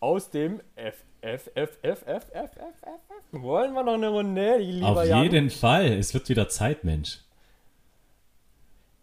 Aus 0.00 0.30
dem 0.30 0.60
F, 0.74 1.04
F, 1.20 1.50
F, 1.54 1.70
F, 1.82 2.02
F, 2.06 2.06
F, 2.06 2.30
F, 2.32 2.50
F, 2.56 2.82
F. 2.82 3.42
Wollen 3.42 3.72
wir 3.74 3.82
noch 3.82 3.94
eine 3.94 4.08
Runde, 4.08 4.56
lieber 4.58 4.88
Auf 4.88 5.04
Jan? 5.04 5.22
jeden 5.22 5.50
Fall. 5.50 5.86
Es 5.86 6.14
wird 6.14 6.28
wieder 6.28 6.48
Zeit, 6.48 6.84
Mensch. 6.84 7.18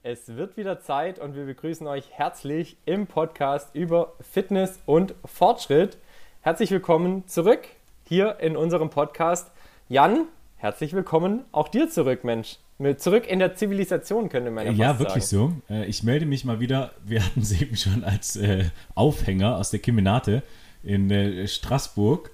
Es 0.03 0.35
wird 0.35 0.57
wieder 0.57 0.81
Zeit 0.81 1.19
und 1.19 1.35
wir 1.35 1.45
begrüßen 1.45 1.87
euch 1.87 2.11
herzlich 2.11 2.77
im 2.85 3.07
Podcast 3.07 3.73
über 3.73 4.13
Fitness 4.19 4.79
und 4.85 5.15
Fortschritt. 5.25 5.97
Herzlich 6.41 6.71
willkommen 6.71 7.25
zurück 7.27 7.61
hier 8.07 8.39
in 8.39 8.57
unserem 8.57 8.89
Podcast. 8.89 9.49
Jan, 9.87 10.25
herzlich 10.57 10.93
willkommen 10.93 11.45
auch 11.53 11.69
dir 11.69 11.89
zurück, 11.89 12.23
Mensch. 12.23 12.57
Zurück 12.97 13.27
in 13.27 13.39
der 13.39 13.55
Zivilisation, 13.55 14.27
könnte 14.27 14.51
man 14.51 14.65
ja 14.65 14.71
Ja, 14.73 14.87
fast 14.89 14.99
wirklich 14.99 15.25
sagen. 15.25 15.63
so. 15.69 15.73
Äh, 15.73 15.85
Ich 15.85 16.03
melde 16.03 16.25
mich 16.25 16.43
mal 16.43 16.59
wieder. 16.59 16.91
Wir 17.05 17.23
hatten 17.23 17.39
es 17.39 17.59
eben 17.61 17.77
schon 17.77 18.03
als 18.03 18.35
äh, 18.35 18.65
Aufhänger 18.95 19.57
aus 19.57 19.69
der 19.71 19.79
Kemenate 19.79 20.43
in 20.83 21.09
äh, 21.11 21.47
Straßburg. 21.47 22.31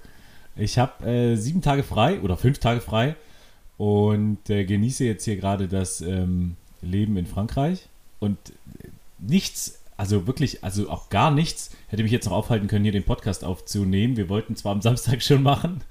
Ich 0.56 0.78
habe 0.78 1.06
äh, 1.08 1.36
sieben 1.36 1.62
Tage 1.62 1.82
frei 1.82 2.20
oder 2.20 2.36
fünf 2.36 2.58
Tage 2.58 2.80
frei 2.80 3.16
und 3.78 4.50
äh, 4.50 4.64
genieße 4.64 5.04
jetzt 5.04 5.24
hier 5.24 5.36
gerade 5.36 5.68
das 5.68 6.00
ähm, 6.00 6.56
Leben 6.82 7.16
in 7.16 7.26
Frankreich. 7.26 7.88
Und 8.18 8.36
äh, 8.82 8.88
nichts, 9.18 9.80
also 9.96 10.26
wirklich, 10.26 10.62
also 10.64 10.90
auch 10.90 11.08
gar 11.08 11.30
nichts, 11.30 11.70
hätte 11.88 12.02
mich 12.02 12.12
jetzt 12.12 12.26
noch 12.26 12.32
aufhalten 12.32 12.68
können, 12.68 12.84
hier 12.84 12.92
den 12.92 13.04
Podcast 13.04 13.44
aufzunehmen. 13.44 14.16
Wir 14.16 14.28
wollten 14.28 14.56
zwar 14.56 14.72
am 14.72 14.82
Samstag 14.82 15.22
schon 15.22 15.42
machen, 15.42 15.82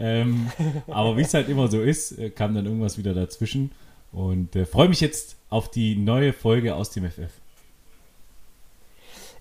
ähm, 0.00 0.50
aber 0.88 1.16
wie 1.16 1.22
es 1.22 1.34
halt 1.34 1.48
immer 1.48 1.68
so 1.68 1.80
ist, 1.80 2.18
äh, 2.18 2.30
kam 2.30 2.54
dann 2.54 2.66
irgendwas 2.66 2.98
wieder 2.98 3.14
dazwischen. 3.14 3.70
Und 4.12 4.56
äh, 4.56 4.66
freue 4.66 4.88
mich 4.88 5.00
jetzt 5.00 5.36
auf 5.50 5.70
die 5.70 5.94
neue 5.94 6.32
Folge 6.32 6.74
aus 6.74 6.90
dem 6.90 7.04
FF. 7.04 7.30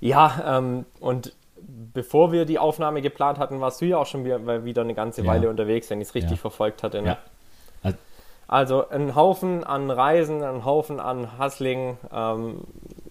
Ja, 0.01 0.57
ähm, 0.57 0.85
und 0.99 1.33
bevor 1.93 2.31
wir 2.31 2.45
die 2.45 2.59
Aufnahme 2.59 3.01
geplant 3.01 3.39
hatten, 3.39 3.59
warst 3.61 3.81
du 3.81 3.85
ja 3.85 3.97
auch 3.97 4.05
schon 4.05 4.25
wieder, 4.25 4.65
wieder 4.65 4.81
eine 4.81 4.93
ganze 4.93 5.21
Ja. 5.21 5.27
Weile 5.31 5.49
unterwegs, 5.49 5.89
wenn 5.89 6.01
ich 6.01 6.09
es 6.09 6.15
richtig 6.15 6.31
Ja. 6.31 6.37
verfolgt 6.37 6.83
hatte. 6.83 7.01
Ne? 7.01 7.07
Ja. 7.09 7.17
Also, 7.83 7.97
Also 8.47 8.89
ein 8.89 9.15
Haufen 9.15 9.63
an 9.63 9.89
Reisen, 9.89 10.43
ein 10.43 10.65
Haufen 10.65 10.99
an 10.99 11.39
Hustling. 11.39 11.97
Ähm, 12.13 12.61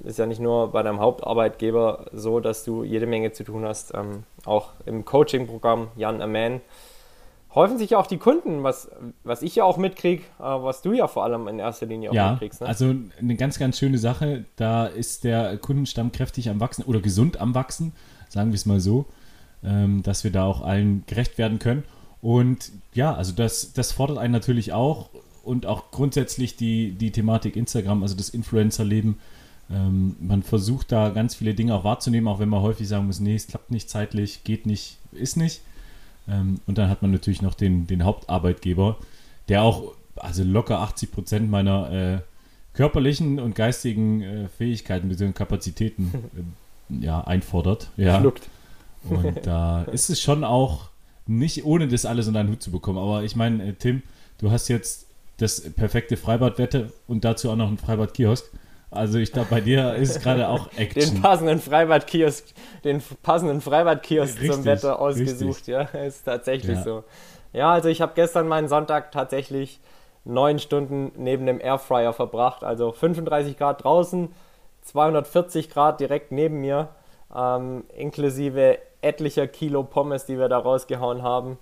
ist 0.05 0.19
ja 0.19 0.27
nicht 0.27 0.41
nur 0.41 0.71
bei 0.71 0.83
deinem 0.83 1.01
Hauptarbeitgeber 1.01 2.07
so, 2.13 2.39
dass 2.41 2.65
du 2.65 2.85
jede 2.85 3.07
Menge 3.07 3.33
zu 3.33 3.43
tun 3.43 3.65
hast. 3.65 3.95
Ähm, 3.95 4.25
auch 4.45 4.71
im 4.87 5.05
Coaching-Programm 5.05 5.89
Jan 5.97 6.21
Aman 6.23 6.61
häufen 7.55 7.79
sich 7.79 7.91
ja 7.91 7.99
auch 7.99 8.07
die 8.07 8.19
Kunden, 8.19 8.63
was, 8.65 8.91
was 9.23 9.43
ich 9.43 9.57
ja 9.57 9.65
auch 9.65 9.77
mitkriege, 9.77 10.23
äh, 10.39 10.43
was 10.43 10.83
du 10.83 10.93
ja 10.93 11.07
vor 11.09 11.25
allem 11.25 11.49
in 11.49 11.59
erster 11.59 11.87
Linie 11.87 12.11
auch 12.11 12.15
ja, 12.15 12.31
mitkriegst. 12.33 12.61
Ne? 12.61 12.67
also 12.67 12.95
eine 13.19 13.37
ganz, 13.37 13.59
ganz 13.59 13.79
schöne 13.79 13.99
Sache. 13.99 14.45
Da 14.57 14.87
ist 14.87 15.25
der 15.25 15.57
Kundenstamm 15.59 16.13
kräftig 16.13 16.49
am 16.49 16.61
Wachsen 16.61 16.85
oder 16.85 17.01
gesund 17.01 17.41
am 17.41 17.55
Wachsen, 17.55 17.93
sagen 18.35 18.51
wir 18.51 18.57
es 18.57 18.67
mal 18.67 18.81
so, 18.81 19.07
ähm, 19.63 20.03
dass 20.03 20.25
wir 20.25 20.33
da 20.33 20.45
auch 20.45 20.61
allen 20.61 21.05
gerecht 21.07 21.39
werden 21.39 21.59
können. 21.59 21.85
Und 22.21 22.73
ja, 22.93 23.15
also 23.15 23.33
das, 23.33 23.73
das 23.73 23.93
fordert 23.93 24.19
einen 24.19 24.33
natürlich 24.33 24.73
auch 24.73 25.09
und 25.45 25.67
auch 25.67 25.91
grundsätzlich 25.91 26.57
die, 26.57 26.93
die 26.93 27.11
Thematik 27.11 27.57
Instagram, 27.57 28.03
also 28.03 28.17
das 28.17 28.31
Influencer-Leben. 28.31 29.19
Ähm, 29.71 30.17
man 30.21 30.43
versucht 30.43 30.91
da 30.91 31.11
ganz 31.11 31.35
viele 31.35 31.55
Dinge 31.55 31.75
auch 31.75 31.85
wahrzunehmen, 31.85 32.29
auch 32.29 32.41
wenn 32.41 32.49
man 32.49 32.61
häufig 32.61 32.89
sagen 32.89 33.07
muss, 33.07 33.21
nee, 33.21 33.35
es 33.35 33.47
klappt 33.47 33.71
nicht 33.71 33.89
zeitlich, 33.89 34.43
geht 34.45 34.67
nicht, 34.67 34.99
ist 35.13 35.37
nicht. 35.37 35.61
Ähm, 36.29 36.61
und 36.67 36.79
dann 36.79 36.91
hat 36.91 37.03
man 37.03 37.13
natürlich 37.13 37.43
noch 37.43 37.55
den, 37.55 37.87
den 37.87 38.05
Hauptarbeitgeber, 38.05 38.99
der 39.49 39.63
auch 39.63 39.93
also 40.17 40.43
locker 40.43 40.81
80 40.81 41.13
Prozent 41.13 41.51
meiner 41.51 41.93
äh, 41.93 42.19
körperlichen 42.75 43.39
und 43.39 43.55
geistigen 43.55 44.23
äh, 44.23 44.49
Fähigkeiten 44.49 45.09
bzw. 45.09 45.33
Kapazitäten 45.33 46.13
ja, 46.89 47.21
einfordert. 47.23 47.89
Ja. 47.97 48.21
Schluckt. 48.21 48.49
Und 49.09 49.47
da 49.47 49.83
ist 49.85 50.09
es 50.11 50.21
schon 50.21 50.45
auch 50.45 50.89
nicht 51.27 51.65
ohne 51.65 51.89
das 51.89 52.07
alles 52.07 52.27
unter 52.29 52.41
einen 52.41 52.51
Hut 52.51 52.63
zu 52.63 52.71
bekommen. 52.71 52.99
Aber 52.99 53.23
ich 53.23 53.37
meine, 53.37 53.63
äh, 53.69 53.73
Tim, 53.73 54.03
du 54.39 54.51
hast 54.51 54.69
jetzt 54.69 55.07
das 55.39 55.61
perfekte 55.73 56.17
Freibadwette 56.17 56.93
und 57.09 57.25
dazu 57.25 57.51
auch 57.51 57.57
noch 57.57 57.69
einen 57.69 57.79
Freibad-Kiosk. 57.79 58.45
Also 58.91 59.19
ich 59.19 59.33
glaube, 59.33 59.49
bei 59.51 59.61
dir 59.61 59.95
ist 59.95 60.23
gerade 60.23 60.49
auch 60.49 60.69
Den 60.79 60.79
Action. 60.79 61.21
passenden 61.21 61.59
Freibadkiosk, 61.61 62.45
den 62.85 63.03
passenden 63.23 63.61
Freibadkiosk 63.61 64.37
Richtig, 64.37 64.53
zum 64.53 64.65
Wetter 64.65 65.01
ausgesucht, 65.01 65.67
richtig. 65.69 65.75
ja, 65.75 65.83
ist 66.07 66.25
tatsächlich 66.25 66.77
Ja. 66.77 66.83
so. 66.85 67.05
Ja, 67.53 67.73
also 67.73 67.89
ich 67.89 68.01
habe 68.01 68.13
gestern 68.15 68.47
meinen 68.47 68.69
Sonntag 68.69 69.11
tatsächlich 69.11 69.81
neun 70.25 70.59
Stunden 70.61 71.11
neben 71.17 71.45
dem 71.47 71.61
Airfryer 71.61 72.13
verbracht, 72.13 72.63
also 72.65 72.93
35 72.93 73.59
Grad 73.59 73.83
draußen, 73.85 74.29
240 74.85 75.71
Grad 75.71 76.01
direkt 76.01 76.33
neben 76.33 76.61
mir, 76.61 76.89
ähm, 77.35 77.85
inklusive 77.97 78.79
etlicher 79.03 79.47
Kilo 79.47 79.83
Pommes, 79.83 80.25
die 80.27 80.39
wir 80.39 80.49
da 80.49 80.59
rausgehauen 80.59 81.23
haben. 81.23 81.59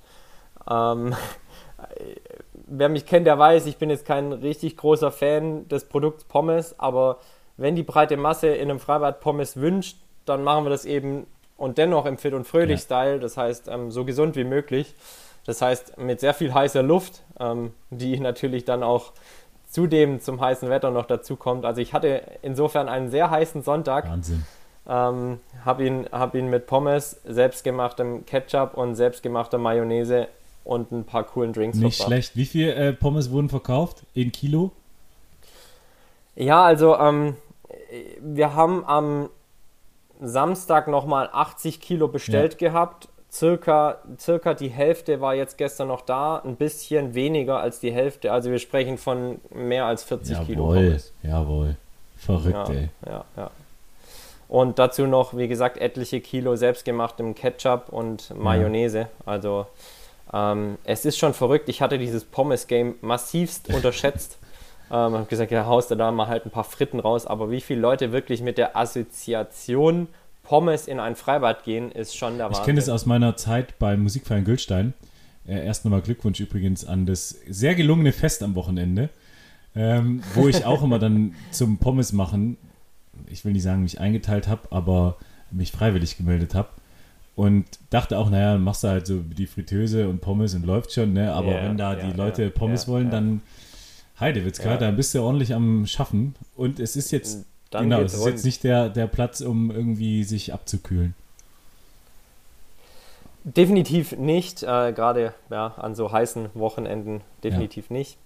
Ähm, 0.71 1.15
wer 2.66 2.88
mich 2.88 3.06
kennt, 3.06 3.27
der 3.27 3.38
weiß, 3.38 3.66
ich 3.66 3.78
bin 3.78 3.91
jetzt 3.91 4.06
kein 4.06 4.32
richtig 4.32 4.77
großer 4.77 5.11
Fan 5.11 5.69
des 5.69 5.84
Produkts 5.84 6.25
Pommes, 6.25 6.78
aber 6.78 7.19
wenn 7.56 7.75
die 7.77 7.82
breite 7.82 8.16
Masse 8.16 8.49
in 8.49 8.71
einem 8.71 8.81
Freibad 8.81 9.21
Pommes 9.21 9.56
wünscht, 9.56 9.99
dann 10.25 10.43
machen 10.44 10.65
wir 10.65 10.71
das 10.71 10.84
eben 10.84 11.27
und 11.56 11.78
dennoch 11.78 12.06
im 12.06 12.19
Fit 12.19 12.34
und 12.34 12.44
Fröhlich 12.44 12.81
Ja. 12.81 12.84
Style, 12.84 13.21
das 13.21 13.37
heißt 13.37 13.69
ähm, 13.69 13.91
so 13.91 14.05
gesund 14.05 14.37
wie 14.37 14.44
möglich. 14.44 14.94
Das 15.44 15.61
heißt 15.61 15.99
mit 15.99 16.21
sehr 16.21 16.34
viel 16.34 16.55
heißer 16.55 16.82
Luft, 16.82 17.22
ähm, 17.38 17.72
die 17.91 18.19
natürlich 18.20 18.64
dann 18.64 18.82
auch 18.82 19.12
zudem 19.73 20.21
zum 20.21 20.41
heißen 20.41 20.69
Wetter 20.69 20.91
noch 20.91 21.07
dazu 21.07 21.35
kommt. 21.37 21.65
Also 21.65 21.81
ich 21.81 21.95
hatte 21.95 22.23
insofern 22.43 22.89
einen 22.89 23.11
sehr 23.11 23.31
heißen 23.31 23.63
Sonntag. 23.63 24.09
Wahnsinn. 24.09 24.45
Ähm, 24.87 25.41
habe 25.65 25.87
ihn, 25.87 26.07
hab 26.13 26.35
ihn 26.35 26.51
mit 26.51 26.67
Pommes, 26.67 27.21
selbstgemachtem 27.25 28.27
Ketchup 28.27 28.75
und 28.77 28.97
selbstgemachter 28.97 29.57
Mayonnaise 29.57 30.29
und 30.65 30.93
ein 30.93 31.05
paar 31.05 31.25
coolen 31.25 31.53
Drinks 31.55 31.79
Nicht 31.79 31.97
verbracht. 31.97 32.09
schlecht. 32.13 32.37
Wie 32.37 32.45
viel 32.45 32.69
äh, 32.69 32.93
Pommes 32.93 33.31
wurden 33.31 33.49
verkauft? 33.49 34.03
In 34.13 34.31
Kilo? 34.31 34.73
Ja, 36.37 36.63
also 36.63 36.97
ähm, 36.99 37.37
wir 38.21 38.55
haben 38.55 38.85
am 38.85 39.31
Samstag 40.21 40.87
nochmal 40.87 41.31
80 41.33 41.81
Kilo 41.81 42.09
bestellt 42.09 42.59
gehabt. 42.59 43.09
Circa, 43.32 43.96
circa 44.19 44.52
die 44.52 44.69
Hälfte 44.69 45.20
war 45.23 45.34
jetzt 45.34 45.56
gestern 45.56 45.88
noch 45.88 46.02
da, 46.02 46.43
ein 46.44 46.56
bisschen 46.56 47.14
weniger 47.14 47.61
als 47.61 47.81
die 47.81 47.90
Hälfte. 47.90 48.31
Also 48.31 48.50
wir 48.50 48.58
sprechen 48.58 48.99
von 48.99 49.40
mehr 49.50 49.87
als 49.87 50.05
40 50.05 50.46
Kilo 50.46 50.64
Jawohl, 50.75 50.87
Pommes. 50.87 51.12
jawohl. 51.23 51.76
Verrückt, 52.19 52.69
Ja, 52.69 52.75
ey. 52.75 52.88
ja, 53.06 53.25
ja. 53.37 53.50
Und 54.49 54.79
dazu 54.79 55.06
noch, 55.06 55.34
wie 55.34 55.49
gesagt, 55.49 55.79
etliche 55.79 56.20
Kilo 56.20 56.56
selbstgemachtem 56.56 57.34
Ketchup 57.34 57.88
und 57.88 58.37
Mayonnaise. 58.37 59.08
Also 59.25 59.67
ähm, 60.31 60.76
es 60.85 61.06
ist 61.06 61.17
schon 61.19 61.32
verrückt. 61.32 61.70
Ich 61.70 61.81
hatte 61.81 61.96
dieses 61.96 62.25
Pommes-Game 62.26 62.96
massivst 63.00 63.69
unterschätzt. 63.75 64.37
ähm, 64.90 65.14
habe 65.14 65.25
gesagt, 65.25 65.50
ja, 65.52 65.64
haust 65.64 65.90
du 65.90 65.94
da 65.94 66.11
mal 66.11 66.26
halt 66.28 66.44
ein 66.44 66.50
paar 66.50 66.64
Fritten 66.64 67.00
raus. 67.00 67.26
Aber 67.26 67.50
wie 67.50 67.62
viele 67.62 67.81
Leute 67.81 68.12
wirklich 68.12 68.43
mit 68.43 68.58
der 68.58 68.76
Assoziation 68.76 70.08
Pommes 70.52 70.87
in 70.87 71.00
ein 71.00 71.16
Freibad 71.16 71.64
gehen, 71.64 71.90
ist 71.90 72.14
schon 72.14 72.37
der 72.37 72.49
Ich 72.49 72.50
Wahnsinn. 72.50 72.64
kenne 72.66 72.76
das 72.81 72.90
aus 72.90 73.06
meiner 73.06 73.37
Zeit 73.38 73.78
beim 73.78 74.02
Musikverein 74.02 74.44
Gülstein. 74.44 74.93
Äh, 75.46 75.64
erst 75.64 75.87
nochmal 75.87 76.02
Glückwunsch 76.02 76.40
übrigens 76.40 76.84
an 76.84 77.06
das 77.06 77.31
sehr 77.49 77.75
gelungene 77.75 78.12
Fest 78.12 78.43
am 78.43 78.54
Wochenende, 78.54 79.08
ähm, 79.75 80.22
wo 80.34 80.49
ich 80.49 80.66
auch 80.66 80.82
immer 80.82 80.99
dann 80.99 81.34
zum 81.52 81.78
Pommes 81.78 82.12
machen, 82.12 82.58
ich 83.28 83.46
will 83.46 83.54
nicht 83.54 83.62
sagen, 83.62 83.82
mich 83.82 83.99
eingeteilt 83.99 84.46
habe, 84.46 84.69
aber 84.70 85.16
mich 85.50 85.72
freiwillig 85.72 86.19
gemeldet 86.19 86.54
habe. 86.54 86.69
Und 87.34 87.64
dachte 87.88 88.19
auch, 88.19 88.28
naja, 88.28 88.58
machst 88.58 88.84
du 88.84 88.88
halt 88.88 89.06
so 89.06 89.20
die 89.20 89.46
Fritteuse 89.46 90.06
und 90.06 90.20
Pommes 90.20 90.52
und 90.54 90.66
läuft 90.66 90.93
schon, 90.93 91.14
ne? 91.14 91.32
Aber 91.32 91.50
Ja, 91.52 91.62
wenn 91.64 91.78
da 91.78 91.96
ja, 91.96 92.04
die 92.10 92.14
Leute 92.14 92.43
ja, 92.43 92.50
Pommes 92.50 92.87
wollen, 92.88 93.10
dann 93.10 93.40
Heidewitzka, 94.20 94.72
Ja. 94.72 94.76
da 94.76 94.90
bist 94.90 95.14
du 95.14 95.22
ordentlich 95.22 95.54
am 95.54 95.87
Schaffen. 95.87 96.34
Und 96.56 96.78
es 96.78 96.94
ist 96.94 97.10
jetzt, 97.10 97.46
Dann 97.73 97.85
genau, 97.91 98.03
es 98.03 98.15
ist 98.15 98.21
rund. 98.21 98.31
jetzt 98.33 98.45
nicht 98.45 98.65
der, 98.65 98.89
der 98.89 99.07
Platz, 99.07 99.41
um 99.41 99.71
irgendwie 99.71 100.25
sich 100.25 100.53
abzukühlen. 100.53 101.15
Definitiv 103.45 104.13
nicht, 104.13 104.63
äh, 104.63 104.93
gerade 104.93 105.35
ja, 105.51 105.75
an 105.77 105.97
so 105.97 106.13
heißen 106.13 106.51
Wochenenden 106.55 107.23
definitiv 107.43 107.91
nicht. 107.91 108.17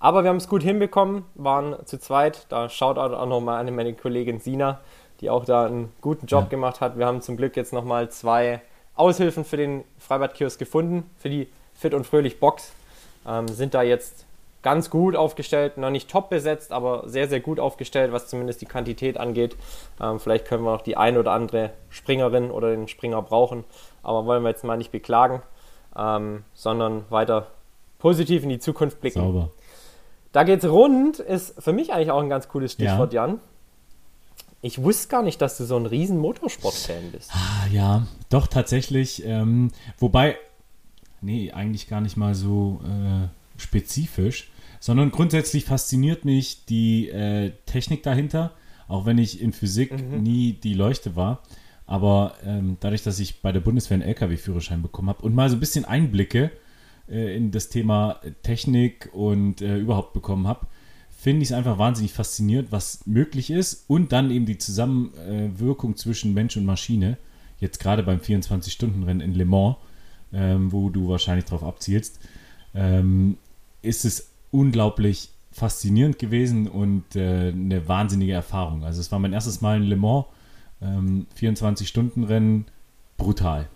Aber 0.00 0.24
wir 0.24 0.30
haben 0.30 0.38
es 0.38 0.48
gut 0.48 0.62
hinbekommen, 0.62 1.24
waren 1.36 1.76
zu 1.86 1.98
zweit. 1.98 2.46
Da 2.48 2.68
schaut 2.68 2.98
auch 2.98 3.26
nochmal 3.26 3.60
an 3.64 3.72
meine 3.74 3.94
Kollegin 3.94 4.40
Sina, 4.40 4.80
die 5.20 5.30
auch 5.30 5.44
da 5.44 5.66
einen 5.66 5.92
guten 6.00 6.26
Job 6.26 6.44
Ja. 6.44 6.48
gemacht 6.48 6.80
hat. 6.80 6.98
Wir 6.98 7.06
haben 7.06 7.22
zum 7.22 7.36
Glück 7.36 7.56
jetzt 7.56 7.72
nochmal 7.72 8.10
zwei 8.10 8.60
Aushilfen 8.96 9.44
für 9.44 9.56
den 9.56 9.84
Freibadkiosk 9.98 10.58
gefunden, 10.58 11.08
für 11.18 11.30
die 11.30 11.46
Fit 11.74 11.94
und 11.94 12.04
Fröhlich 12.06 12.40
Box. 12.40 12.72
Ähm, 13.26 13.46
sind 13.48 13.74
da 13.74 13.82
jetzt 13.82 14.24
ganz 14.64 14.88
gut 14.88 15.14
aufgestellt, 15.14 15.76
noch 15.76 15.90
nicht 15.90 16.10
top 16.10 16.30
besetzt, 16.30 16.72
aber 16.72 17.04
sehr, 17.06 17.28
sehr 17.28 17.40
gut 17.40 17.60
aufgestellt, 17.60 18.12
was 18.12 18.28
zumindest 18.28 18.62
die 18.62 18.66
Quantität 18.66 19.18
angeht. 19.18 19.56
Ähm, 20.00 20.18
vielleicht 20.18 20.46
können 20.46 20.64
wir 20.64 20.72
noch 20.72 20.80
die 20.80 20.96
ein 20.96 21.18
oder 21.18 21.32
andere 21.32 21.70
Springerin 21.90 22.50
oder 22.50 22.70
den 22.70 22.88
Springer 22.88 23.20
brauchen, 23.22 23.64
aber 24.02 24.24
wollen 24.24 24.42
wir 24.42 24.48
jetzt 24.48 24.64
mal 24.64 24.78
nicht 24.78 24.90
beklagen, 24.90 25.42
ähm, 25.96 26.44
sondern 26.54 27.04
weiter 27.10 27.48
positiv 27.98 28.42
in 28.42 28.48
die 28.48 28.58
Zukunft 28.58 29.00
blicken. 29.02 29.20
Sauber. 29.20 29.50
Da 30.32 30.44
geht's 30.44 30.64
rund, 30.64 31.18
ist 31.18 31.62
für 31.62 31.74
mich 31.74 31.92
eigentlich 31.92 32.10
auch 32.10 32.20
ein 32.20 32.30
ganz 32.30 32.48
cooles 32.48 32.72
Stichwort, 32.72 33.12
Jan. 33.12 33.38
Ich 34.62 34.82
wusste 34.82 35.08
gar 35.08 35.22
nicht, 35.22 35.42
dass 35.42 35.58
du 35.58 35.64
so 35.64 35.76
ein 35.76 35.84
riesen 35.84 36.18
Motorsport-Fan 36.18 37.12
bist. 37.12 37.30
Ah, 37.34 37.66
ja, 37.70 38.06
doch 38.30 38.46
tatsächlich. 38.46 39.24
Ähm, 39.26 39.72
wobei, 39.98 40.38
nee, 41.20 41.52
eigentlich 41.52 41.86
gar 41.86 42.00
nicht 42.00 42.16
mal 42.16 42.34
so 42.34 42.80
äh, 42.82 43.28
spezifisch, 43.60 44.50
sondern 44.84 45.10
grundsätzlich 45.10 45.64
fasziniert 45.64 46.26
mich 46.26 46.66
die 46.66 47.08
äh, 47.08 47.52
Technik 47.64 48.02
dahinter, 48.02 48.52
auch 48.86 49.06
wenn 49.06 49.16
ich 49.16 49.40
in 49.40 49.54
Physik 49.54 49.98
nie 50.20 50.52
die 50.52 50.74
Leuchte 50.74 51.16
war. 51.16 51.42
Aber 51.86 52.34
ähm, 52.44 52.76
dadurch, 52.80 53.02
dass 53.02 53.18
ich 53.18 53.40
bei 53.40 53.50
der 53.50 53.60
Bundeswehr 53.60 53.94
einen 53.94 54.02
LKW-Führerschein 54.02 54.82
bekommen 54.82 55.08
habe 55.08 55.22
und 55.22 55.34
mal 55.34 55.48
so 55.48 55.56
ein 55.56 55.60
bisschen 55.60 55.86
Einblicke 55.86 56.50
äh, 57.08 57.34
in 57.34 57.50
das 57.50 57.70
Thema 57.70 58.20
Technik 58.42 59.08
und 59.14 59.62
äh, 59.62 59.78
überhaupt 59.78 60.12
bekommen 60.12 60.46
habe, 60.46 60.66
finde 61.18 61.44
ich 61.44 61.48
es 61.48 61.56
einfach 61.56 61.78
wahnsinnig 61.78 62.12
faszinierend, 62.12 62.70
was 62.70 63.06
möglich 63.06 63.48
ist 63.50 63.86
und 63.88 64.12
dann 64.12 64.30
eben 64.30 64.44
die 64.44 64.58
Zusammenwirkung 64.58 65.96
zwischen 65.96 66.34
Mensch 66.34 66.58
und 66.58 66.66
Maschine. 66.66 67.16
Jetzt 67.58 67.80
gerade 67.80 68.02
beim 68.02 68.18
24-Stunden-Rennen 68.18 69.22
in 69.22 69.32
Le 69.32 69.46
Mans, 69.46 69.76
ähm, 70.34 70.72
wo 70.72 70.90
du 70.90 71.08
wahrscheinlich 71.08 71.46
drauf 71.46 71.64
abzielst, 71.64 72.20
ähm, 72.74 73.38
ist 73.80 74.04
es 74.04 74.33
unglaublich 74.54 75.30
faszinierend 75.52 76.18
gewesen 76.18 76.68
und 76.68 77.16
äh, 77.16 77.48
eine 77.48 77.86
wahnsinnige 77.88 78.32
Erfahrung. 78.32 78.84
Also 78.84 79.00
es 79.00 79.12
war 79.12 79.18
mein 79.18 79.32
erstes 79.32 79.60
Mal 79.60 79.78
in 79.78 79.82
Le 79.84 79.96
Mans, 79.96 80.24
ähm, 80.80 81.26
24-Stunden-Rennen, 81.38 82.66
brutal. 83.16 83.68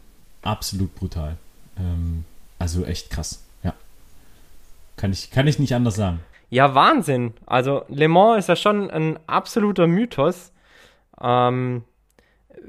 Absolut 0.43 0.95
brutal. 0.95 1.37
Ähm, 1.79 2.25
also 2.59 2.85
echt 2.85 3.11
krass, 3.11 3.45
ja. 3.63 3.75
Kann 4.97 5.13
ich, 5.13 5.31
kann 5.31 5.47
ich 5.47 5.59
nicht 5.59 5.75
anders 5.75 5.97
sagen. 5.97 6.21
Ja, 6.51 6.75
Wahnsinn. 6.75 7.35
Also 7.47 7.83
Le 7.89 8.09
Mans 8.09 8.39
ist 8.39 8.49
ja 8.49 8.57
schon 8.57 8.91
ein 8.91 9.19
absoluter 9.27 9.87
Mythos. 9.87 10.53
Ähm, 11.21 11.83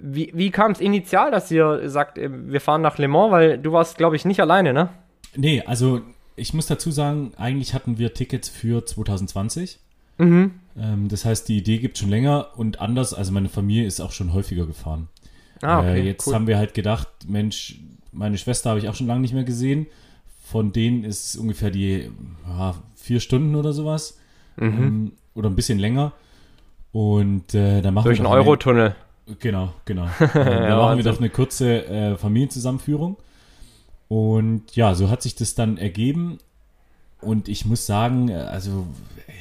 wie 0.02 0.32
wie 0.34 0.52
kam 0.52 0.72
es 0.72 0.80
initial, 0.80 1.32
dass 1.32 1.50
ihr 1.50 1.90
sagt, 1.90 2.18
äh, 2.18 2.30
wir 2.32 2.62
fahren 2.62 2.82
nach 2.82 2.98
Le 2.98 3.08
Mans? 3.08 3.32
Weil 3.32 3.58
du 3.58 3.72
warst, 3.72 3.98
glaube 3.98 4.16
ich, 4.16 4.26
nicht 4.26 4.40
alleine, 4.40 4.74
ne? 4.74 4.90
Nee, 5.36 5.64
also 5.66 6.02
ich 6.40 6.54
muss 6.54 6.66
dazu 6.68 6.92
sagen, 6.92 7.32
eigentlich 7.38 7.74
hatten 7.74 7.98
wir 7.98 8.14
Tickets 8.14 8.50
für 8.50 8.86
2020. 8.86 9.80
Mhm. 10.18 10.52
Ähm, 10.78 11.08
das 11.08 11.26
heißt, 11.26 11.48
die 11.48 11.58
Idee 11.58 11.78
gibt 11.78 11.98
schon 11.98 12.10
länger 12.10 12.48
und 12.56 12.80
anders, 12.82 13.14
also 13.14 13.32
meine 13.32 13.50
Familie 13.50 13.86
ist 13.86 14.00
auch 14.02 14.12
schon 14.12 14.34
häufiger 14.34 14.66
gefahren. 14.66 15.08
Ah, 15.62 15.80
okay. 15.80 16.00
äh, 16.02 16.04
jetzt 16.06 16.28
cool. 16.28 16.36
haben 16.36 16.48
wir 16.48 16.58
halt 16.58 16.74
gedacht, 16.74 17.08
Mensch, 17.28 17.80
meine 18.12 18.38
Schwester 18.38 18.70
habe 18.72 18.80
ich 18.80 18.90
auch 18.90 18.96
schon 18.96 19.08
lange 19.08 19.22
nicht 19.22 19.34
mehr 19.34 19.44
gesehen. 19.44 19.88
Von 20.46 20.72
denen 20.72 21.04
ist 21.04 21.36
ungefähr 21.36 21.70
die 21.70 22.10
ja, 22.48 22.76
vier 22.96 23.20
Stunden 23.20 23.56
oder 23.56 23.72
sowas. 23.74 24.18
Mhm. 24.58 24.64
Ähm, 24.66 25.12
oder 25.36 25.50
ein 25.50 25.56
bisschen 25.56 25.80
länger. 25.80 26.14
Und 26.92 27.54
äh, 27.54 27.82
dann 27.82 27.94
machen 27.94 28.06
Durch 28.06 28.18
wir 28.20 28.26
einen 28.26 28.32
doch 28.32 28.32
eine- 28.40 28.42
Eurotunnel. 28.48 28.96
Genau, 29.40 29.74
genau. 29.86 30.06
Ähm, 30.20 30.30
da 30.34 30.76
machen 30.76 30.98
wir 30.98 31.04
doch 31.04 31.20
eine 31.20 31.30
kurze 31.30 31.86
äh, 31.86 32.18
Familienzusammenführung. 32.18 33.18
Und 34.10 34.76
ja, 34.76 34.94
so 34.96 35.10
hat 35.10 35.22
sich 35.22 35.36
das 35.36 35.56
dann 35.56 35.78
ergeben. 35.78 36.40
Und 37.22 37.48
ich 37.48 37.66
muss 37.66 37.86
sagen, 37.86 38.28
äh, 38.30 38.34
also 38.34 38.88
äh, 39.28 39.32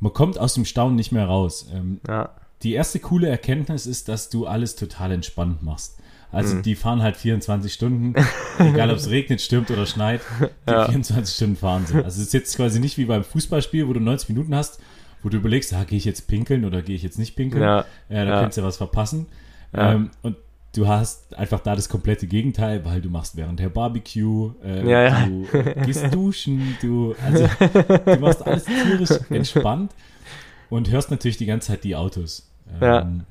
man 0.00 0.12
kommt 0.12 0.38
aus 0.38 0.54
dem 0.54 0.64
Staunen 0.64 0.96
nicht 0.96 1.12
mehr 1.12 1.26
raus. 1.26 1.66
Ähm, 1.72 2.00
Ja. 2.08 2.30
die 2.62 2.72
erste 2.74 2.98
coole 3.00 3.28
Erkenntnis 3.28 3.86
ist, 3.86 4.08
dass 4.08 4.30
du 4.30 4.46
alles 4.46 4.74
total 4.76 5.12
entspannt 5.12 5.62
machst. 5.62 5.98
Also 6.30 6.54
Mhm. 6.56 6.62
die 6.62 6.76
fahren 6.76 7.02
halt 7.02 7.16
24 7.18 7.72
Stunden, 7.74 8.14
egal 8.58 8.90
ob 8.90 8.96
es 8.96 9.10
regnet, 9.10 9.40
stürmt 9.42 9.70
oder 9.70 9.84
schneit, 9.84 10.20
die 10.66 10.70
Ja. 10.72 10.86
24 10.88 11.34
Stunden 11.34 11.56
fahren 11.56 11.84
sie. 11.86 11.96
Also 11.96 12.20
es 12.22 12.28
ist 12.28 12.32
jetzt 12.32 12.56
quasi 12.56 12.80
nicht 12.80 12.96
wie 12.96 13.04
beim 13.04 13.22
Fußballspiel, 13.24 13.86
wo 13.86 13.92
du 13.92 14.00
90 14.00 14.28
Minuten 14.30 14.54
hast, 14.54 14.80
wo 15.22 15.28
du 15.28 15.36
überlegst, 15.36 15.74
ah, 15.74 15.84
gehe 15.84 15.98
ich 15.98 16.04
jetzt 16.06 16.26
pinkeln 16.28 16.64
oder 16.64 16.80
gehe 16.82 16.96
ich 16.96 17.02
jetzt 17.02 17.18
nicht 17.18 17.36
pinkeln? 17.36 17.62
Ja. 17.62 17.84
Ja, 18.08 18.24
da 18.24 18.30
Ja. 18.30 18.40
kannst 18.40 18.56
du 18.56 18.62
ja 18.62 18.66
was 18.66 18.76
verpassen. 18.78 19.26
Ja. 19.74 19.92
Ähm, 19.92 20.10
und 20.22 20.36
du 20.74 20.86
hast 20.88 21.34
einfach 21.36 21.60
da 21.60 21.76
das 21.76 21.88
komplette 21.88 22.26
Gegenteil, 22.26 22.84
weil 22.84 23.00
du 23.00 23.10
machst 23.10 23.36
während 23.36 23.60
der 23.60 23.68
Barbecue, 23.68 24.52
äh, 24.64 24.88
Ja, 24.88 25.02
ja. 25.02 25.26
du 25.26 25.46
gehst 25.84 26.12
duschen, 26.14 26.76
du, 26.80 27.14
also, 27.24 27.48
du 28.04 28.16
machst 28.20 28.44
alles 28.46 28.64
tierisch 28.64 29.10
entspannt 29.30 29.92
und 30.70 30.90
hörst 30.90 31.10
natürlich 31.10 31.36
die 31.36 31.46
ganze 31.46 31.68
Zeit 31.68 31.84
die 31.84 31.94
Autos. 31.96 32.48
Ja. 32.80 33.02
Ähm, 33.02 33.24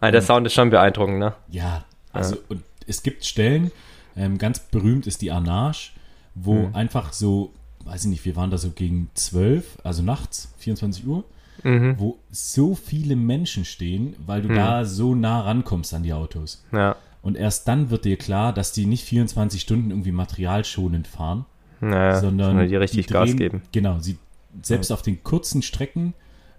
Ah, 0.00 0.10
der 0.10 0.20
Sound 0.20 0.46
ist 0.46 0.52
schon 0.52 0.68
beeindruckend, 0.68 1.18
ne? 1.18 1.32
ja, 1.48 1.84
also 2.12 2.36
und 2.50 2.62
es 2.86 3.02
gibt 3.02 3.24
Stellen, 3.24 3.70
ähm, 4.16 4.36
ganz 4.36 4.58
berühmt 4.58 5.06
ist 5.06 5.22
die 5.22 5.30
Arnage, 5.32 5.92
wo 6.34 6.54
Mhm. 6.66 6.74
einfach 6.74 7.12
so, 7.14 7.52
weiß 7.84 8.04
ich 8.04 8.10
nicht, 8.10 8.24
wir 8.26 8.36
waren 8.36 8.50
da 8.50 8.58
so 8.58 8.70
gegen 8.70 9.08
12, 9.14 9.78
also 9.82 10.02
nachts, 10.02 10.52
24 10.58 11.06
Uhr, 11.06 11.24
Mhm. 11.62 11.94
wo 11.98 12.18
so 12.30 12.74
viele 12.74 13.16
Menschen 13.16 13.64
stehen, 13.64 14.16
weil 14.26 14.42
du 14.42 14.48
da 14.48 14.84
so 14.84 15.14
nah 15.14 15.40
rankommst 15.42 15.94
an 15.94 16.02
die 16.02 16.12
Autos. 16.12 16.64
Ja. 16.72 16.96
Und 17.22 17.36
erst 17.36 17.68
dann 17.68 17.90
wird 17.90 18.04
dir 18.04 18.16
klar, 18.18 18.52
dass 18.52 18.72
die 18.72 18.84
nicht 18.86 19.04
24 19.04 19.60
Stunden 19.60 19.90
irgendwie 19.90 20.12
materialschonend 20.12 21.06
fahren, 21.06 21.46
Naja, 21.80 22.20
sondern 22.20 22.68
die 22.68 22.76
richtig 22.76 23.06
die 23.06 23.12
Gas 23.12 23.28
drehen, 23.28 23.36
geben. 23.38 23.62
Genau, 23.72 23.98
sie 24.00 24.18
selbst 24.62 24.90
auf 24.92 25.02
den 25.02 25.22
kurzen 25.24 25.62
Strecken 25.62 26.12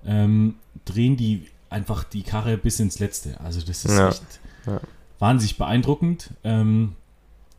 ähm, 0.06 0.56
drehen 0.86 1.18
die 1.18 1.48
einfach 1.70 2.04
die 2.04 2.24
Karre 2.24 2.58
bis 2.58 2.80
ins 2.80 3.00
Letzte. 3.00 3.40
Also 3.42 3.60
das 3.62 3.86
ist 3.86 3.98
Ja. 3.98 4.10
echt 4.10 4.24
Ja. 4.66 4.80
wahnsinnig 5.20 5.58
beeindruckend. 5.58 6.32
Ähm, 6.44 6.94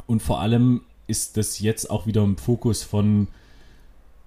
und 0.06 0.22
vor 0.22 0.40
allem 0.40 0.82
ist 1.06 1.36
das 1.36 1.60
jetzt 1.60 1.90
auch 1.90 2.06
wieder 2.06 2.22
im 2.24 2.36
Fokus 2.36 2.82
von 2.82 3.28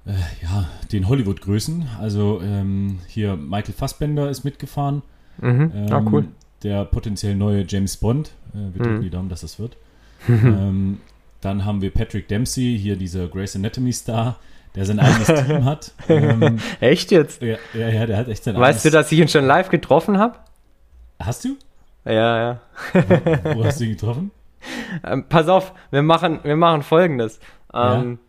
äh, 0.05 0.11
ja, 0.43 0.67
den 0.91 1.07
Hollywood-Größen. 1.07 1.87
Also 1.99 2.41
ähm, 2.43 2.99
hier 3.07 3.35
Michael 3.35 3.73
Fassbender 3.73 4.29
ist 4.29 4.43
mitgefahren. 4.43 5.01
Mhm. 5.39 5.71
Ähm, 5.75 5.87
ah, 5.93 6.03
cool. 6.11 6.25
Der 6.63 6.85
potenziell 6.85 7.35
neue 7.35 7.65
James 7.67 7.97
Bond. 7.97 8.31
Äh, 8.53 8.73
wir 8.73 8.83
drücken 8.83 8.97
Mhm. 8.97 9.01
die 9.01 9.09
Daumen, 9.09 9.29
dass 9.29 9.41
das 9.41 9.59
wird. 9.59 9.77
ähm, 10.27 10.99
dann 11.41 11.63
haben 11.63 11.81
wir 11.81 11.91
Patrick 11.93 12.27
Dempsey, 12.27 12.77
hier 12.77 12.97
dieser 12.97 13.27
Grey's 13.27 13.55
Anatomy 13.55 13.93
Star, 13.93 14.35
der 14.75 14.85
sein 14.85 14.99
eigenes 14.99 15.27
Team 15.45 15.63
hat. 15.65 15.93
Ähm, 16.09 16.59
Echt 16.81 17.11
jetzt? 17.11 17.41
ja, 17.41 17.55
ja, 17.73 17.87
ja, 17.89 18.05
der 18.05 18.17
hat 18.17 18.27
echt 18.27 18.43
sein 18.43 18.55
Weißt 18.57 18.83
du, 18.83 18.89
eigenes. 18.89 19.03
dass 19.05 19.11
ich 19.11 19.19
ihn 19.19 19.27
schon 19.29 19.45
live 19.45 19.69
getroffen 19.69 20.17
habe? 20.17 20.37
Hast 21.19 21.45
du? 21.45 21.55
Ja, 22.05 22.37
ja. 22.37 22.59
Wo 23.55 23.63
hast 23.63 23.79
du 23.79 23.85
ihn 23.85 23.91
getroffen? 23.91 24.31
Ähm, 25.05 25.25
pass 25.29 25.47
auf, 25.47 25.73
wir 25.91 26.01
machen, 26.01 26.39
wir 26.43 26.55
machen 26.57 26.83
folgendes. 26.83 27.39
Ähm, 27.73 28.19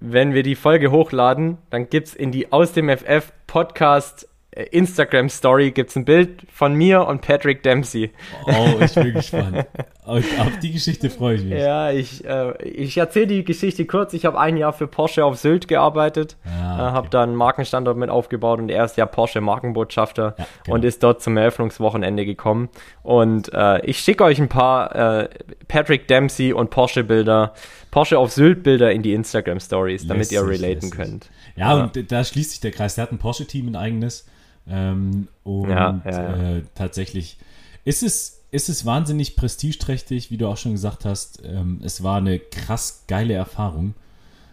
Wenn 0.00 0.34
wir 0.34 0.42
die 0.42 0.54
Folge 0.54 0.90
hochladen, 0.90 1.58
dann 1.70 1.88
gibt's 1.88 2.14
in 2.14 2.32
die 2.32 2.52
Aus 2.52 2.72
dem 2.72 2.88
FF 2.88 3.32
Podcast 3.46 4.28
äh, 4.54 4.64
Instagram 4.70 5.28
Story 5.28 5.72
gibt's 5.72 5.96
ein 5.96 6.04
Bild 6.04 6.42
von 6.52 6.74
mir 6.74 7.06
und 7.06 7.22
Patrick 7.22 7.62
Dempsey. 7.62 8.12
Oh, 8.46 8.80
ich 8.80 8.94
bin 8.94 9.14
gespannt. 9.14 9.66
Auf, 10.04 10.24
auf 10.38 10.58
die 10.62 10.72
Geschichte 10.72 11.10
freue 11.10 11.36
ich 11.36 11.44
mich. 11.44 11.60
Ja, 11.60 11.90
ich, 11.90 12.24
äh, 12.24 12.62
ich 12.62 12.96
erzähle 12.96 13.26
die 13.26 13.44
Geschichte 13.44 13.84
kurz. 13.86 14.12
Ich 14.12 14.24
habe 14.24 14.38
ein 14.38 14.56
Jahr 14.56 14.72
für 14.72 14.86
Porsche 14.86 15.24
auf 15.24 15.38
Sylt 15.38 15.66
gearbeitet. 15.66 16.36
Ah, 16.74 16.78
Ah, 16.78 16.86
okay. 16.88 16.94
Habe 16.96 17.08
da 17.10 17.22
einen 17.22 17.34
Markenstandort 17.34 17.96
mit 17.96 18.10
aufgebaut 18.10 18.58
und 18.58 18.68
er 18.68 18.84
ist 18.84 18.96
ja 18.96 19.06
Porsche 19.06 19.40
Markenbotschafter 19.40 20.34
ja, 20.38 20.46
genau. 20.64 20.74
und 20.76 20.84
ist 20.84 21.02
dort 21.02 21.22
zum 21.22 21.36
Eröffnungswochenende 21.36 22.24
gekommen. 22.24 22.68
Und 23.02 23.52
äh, 23.52 23.84
ich 23.86 23.98
schicke 23.98 24.24
euch 24.24 24.38
ein 24.40 24.48
paar 24.48 24.94
äh, 24.94 25.28
Patrick 25.68 26.08
Dempsey 26.08 26.52
und 26.52 26.70
Porsche 26.70 27.04
Bilder, 27.04 27.54
Porsche 27.90 28.18
auf 28.18 28.32
Sylt 28.32 28.62
Bilder 28.62 28.92
in 28.92 29.02
die 29.02 29.14
Instagram 29.14 29.60
Stories, 29.60 30.06
damit 30.06 30.30
lässig, 30.30 30.36
ihr 30.38 30.46
relaten 30.46 30.80
lässig. 30.80 30.90
könnt. 30.92 31.30
Ja, 31.56 31.76
ja, 31.76 31.84
und 31.84 32.12
da 32.12 32.24
schließt 32.24 32.50
sich 32.50 32.60
der 32.60 32.72
Kreis. 32.72 32.96
Der 32.96 33.02
hat 33.02 33.12
ein 33.12 33.18
Porsche-Team, 33.18 33.68
ein 33.68 33.76
eigenes. 33.76 34.26
Ähm, 34.68 35.28
und 35.42 35.68
ja, 35.70 36.00
äh, 36.04 36.62
tatsächlich 36.74 37.38
ist 37.84 38.02
es 38.02 38.40
ist 38.50 38.68
es 38.68 38.86
wahnsinnig 38.86 39.34
prestigeträchtig, 39.34 40.30
wie 40.30 40.36
du 40.36 40.46
auch 40.46 40.56
schon 40.56 40.72
gesagt 40.72 41.04
hast. 41.04 41.42
Ähm, 41.44 41.80
es 41.82 42.04
war 42.04 42.18
eine 42.18 42.38
krass 42.38 43.04
geile 43.08 43.34
Erfahrung, 43.34 43.94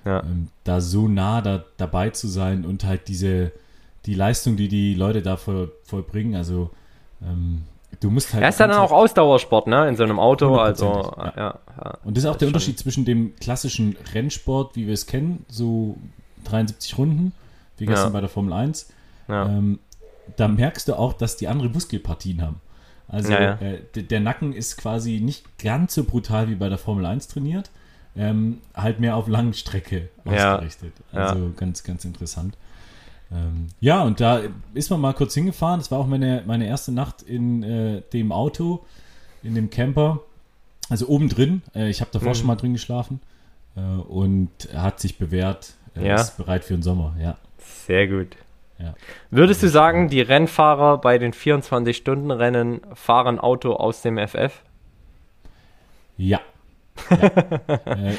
ja. 0.05 0.23
ähm, 0.23 0.47
da 0.63 0.81
so 0.81 1.07
nah 1.07 1.41
da, 1.41 1.63
dabei 1.77 2.09
zu 2.09 2.27
sein 2.27 2.65
und 2.65 2.83
halt 2.83 3.07
diese, 3.07 3.51
die 4.05 4.13
Leistung, 4.13 4.57
die 4.57 4.67
die 4.67 4.93
Leute 4.93 5.21
da 5.21 5.37
voll, 5.37 5.71
vollbringen. 5.83 6.35
Also, 6.35 6.71
ähm, 7.21 7.63
du 7.99 8.09
musst 8.09 8.33
halt. 8.33 8.43
Er 8.43 8.49
ist 8.49 8.59
ja 8.59 8.67
dann 8.67 8.77
auch 8.77 8.91
Ausdauersport, 8.91 9.67
ne? 9.67 9.87
In 9.87 9.95
so 9.95 10.03
einem 10.03 10.19
Auto. 10.19 10.57
Also, 10.57 11.13
ja. 11.17 11.33
Ja, 11.35 11.59
ja. 11.83 11.97
Und 12.03 12.17
das 12.17 12.23
ist 12.23 12.29
auch 12.29 12.37
der 12.37 12.47
Unterschied 12.47 12.79
zwischen 12.79 13.05
dem 13.05 13.35
klassischen 13.35 13.95
Rennsport, 14.13 14.75
wie 14.75 14.87
wir 14.87 14.93
es 14.93 15.05
kennen, 15.05 15.45
so 15.47 15.97
73 16.45 16.97
Runden, 16.97 17.33
wie 17.77 17.85
gestern 17.85 18.13
bei 18.13 18.21
der 18.21 18.29
Formel 18.29 18.53
1. 18.53 18.91
Ähm, 19.29 19.79
da 20.35 20.47
merkst 20.47 20.87
du 20.87 20.95
auch, 20.95 21.13
dass 21.13 21.37
die 21.37 21.47
andere 21.47 21.69
Muskelpartien 21.69 22.41
haben. 22.41 22.61
Also 23.07 23.31
ja, 23.33 23.41
ja. 23.41 23.53
Äh, 23.61 24.03
der 24.03 24.19
Nacken 24.21 24.53
ist 24.53 24.77
quasi 24.77 25.19
nicht 25.19 25.57
ganz 25.57 25.93
so 25.93 26.05
brutal 26.05 26.49
wie 26.49 26.55
bei 26.55 26.69
der 26.69 26.77
Formel 26.77 27.05
1 27.05 27.27
trainiert, 27.27 27.69
ähm, 28.15 28.59
halt 28.73 28.99
mehr 28.99 29.15
auf 29.15 29.27
Langstrecke 29.27 30.09
ausgerichtet. 30.25 30.93
Ja, 31.13 31.27
also 31.27 31.51
ganz, 31.55 31.83
ganz 31.83 32.05
interessant. 32.05 32.57
Ähm, 33.31 33.67
ja, 33.79 34.03
und 34.03 34.19
da 34.19 34.41
ist 34.73 34.89
man 34.89 34.99
mal 34.99 35.13
kurz 35.13 35.33
hingefahren. 35.33 35.79
Das 35.79 35.91
war 35.91 35.99
auch 35.99 36.07
meine, 36.07 36.43
meine 36.45 36.67
erste 36.67 36.91
Nacht 36.91 37.21
in 37.21 37.63
äh, 37.63 38.01
dem 38.13 38.31
Auto, 38.31 38.85
in 39.43 39.55
dem 39.55 39.69
Camper. 39.69 40.19
Also 40.89 41.07
oben 41.07 41.29
drin. 41.29 41.61
Äh, 41.73 41.89
ich 41.89 42.01
habe 42.01 42.11
davor 42.11 42.29
mhm. 42.29 42.35
schon 42.35 42.47
mal 42.47 42.55
drin 42.55 42.73
geschlafen 42.73 43.21
äh, 43.75 43.79
und 43.79 44.49
hat 44.75 44.99
sich 44.99 45.17
bewährt. 45.17 45.75
Er 45.93 46.15
ist 46.15 46.37
bereit 46.37 46.63
für 46.63 46.73
den 46.73 46.83
Sommer, 46.83 47.15
ja. 47.19 47.37
Sehr 47.57 48.07
gut. 48.07 48.37
Ja. 48.79 48.95
Würdest 49.29 49.61
du 49.61 49.67
sagen, 49.67 50.09
die 50.09 50.21
Rennfahrer 50.21 50.97
bei 50.99 51.17
den 51.17 51.33
24-Stunden-Rennen 51.33 52.81
fahren 52.93 53.39
Auto 53.39 53.73
aus 53.73 54.01
dem 54.01 54.17
FF? 54.17 54.63
Ja. 56.17 56.39
Ja. 57.09 57.17
äh, 57.85 58.13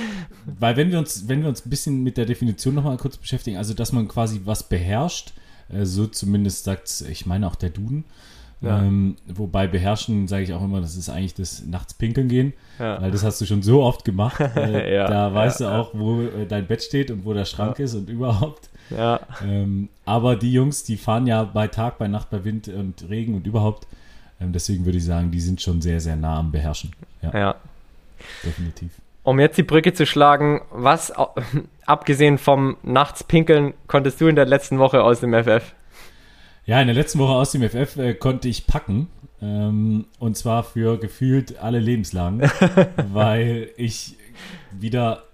weil 0.59 0.77
wenn 0.77 0.91
wir 0.91 0.99
uns, 0.99 1.29
wenn 1.29 1.43
wir 1.43 1.49
uns 1.49 1.65
ein 1.65 1.71
bisschen 1.71 2.03
mit 2.03 2.17
der 2.17 2.27
Definition 2.27 2.75
nochmal 2.75 2.97
kurz 2.97 3.17
beschäftigen, 3.17 3.57
also 3.57 3.75
dass 3.75 3.93
man 3.93 4.09
quasi 4.09 4.41
was 4.45 4.69
beherrscht, 4.69 5.33
äh, 5.73 5.85
so 5.85 6.07
zumindest 6.07 6.65
sagt 6.65 7.05
ich 7.09 7.27
meine 7.27 7.47
auch 7.47 7.55
der 7.55 7.71
Duden, 7.71 8.05
ja. 8.63 8.81
Ähm, 8.81 9.17
wobei 9.27 9.67
beherrschen, 9.67 10.29
sage 10.29 10.45
ich 10.45 10.53
auch 10.53 10.63
immer, 10.63 10.81
das 10.81 10.97
ist 10.97 11.09
eigentlich 11.09 11.35
das 11.35 11.67
nachts 11.67 11.95
pinkeln 11.95 12.29
gehen, 12.29 12.53
ja. 12.79 13.03
weil 13.03 13.11
das 13.11 13.25
hast 13.25 13.41
du 13.41 13.45
schon 13.45 13.63
so 13.63 13.83
oft 13.83 14.05
gemacht. 14.05 14.41
Äh, 14.63 14.95
ja, 14.95 15.09
da 15.09 15.35
weißt 15.35 15.61
du 15.61 15.67
auch, 15.67 15.91
wo 15.95 16.23
äh, 16.23 16.47
dein 16.47 16.67
Bett 16.67 16.83
steht 16.83 17.11
und 17.11 17.25
wo 17.25 17.33
der 17.33 17.45
Schrank 17.45 17.79
ist 17.79 17.95
und 17.95 18.09
überhaupt. 18.09 18.71
Ähm, 19.45 19.89
aber 20.05 20.37
die 20.37 20.53
Jungs, 20.53 20.85
die 20.85 20.97
fahren 20.97 21.27
ja 21.27 21.43
bei 21.43 21.67
Tag, 21.69 21.99
bei 21.99 22.07
Nacht, 22.07 22.31
bei 22.31 22.45
Wind 22.45 22.69
und 22.69 23.09
Regen 23.09 23.35
und 23.35 23.47
überhaupt. 23.47 23.87
Ähm, 24.41 24.53
deswegen 24.53 24.85
würde 24.85 24.99
ich 24.99 25.05
sagen, 25.05 25.31
die 25.31 25.41
sind 25.41 25.61
schon 25.61 25.81
sehr, 25.81 26.01
sehr 26.01 26.17
nah 26.17 26.39
am 26.39 26.53
Beherrschen. 26.53 26.93
Ja. 27.23 27.57
Definitiv. 28.45 28.91
Um 29.23 29.39
jetzt 29.39 29.57
die 29.57 29.63
Brücke 29.63 29.93
zu 29.93 30.07
schlagen, 30.07 30.63
was, 30.71 31.13
abgesehen 31.87 32.39
vom 32.39 32.77
Nachts 32.83 33.25
pinkeln, 33.25 33.75
konntest 33.87 34.21
du 34.21 34.27
in 34.27 34.37
der 34.37 34.47
letzten 34.47 34.79
Woche 34.79 35.03
aus 35.03 35.21
dem 35.21 35.33
FF? 35.33 35.75
Ja, 36.65 36.81
in 36.81 36.87
der 36.87 36.95
letzten 36.95 37.19
Woche 37.19 37.33
aus 37.33 37.53
dem 37.53 37.63
FF 37.63 37.97
äh, 37.97 38.15
konnte 38.15 38.49
ich 38.49 38.67
packen. 38.67 39.09
Ähm, 39.41 40.07
und 40.19 40.37
zwar 40.37 40.63
für 40.63 40.99
gefühlt 40.99 41.59
alle 41.59 41.81
Lebenslagen, 41.81 42.43
weil 43.13 43.71
ich 43.77 44.17
wieder 44.71 45.25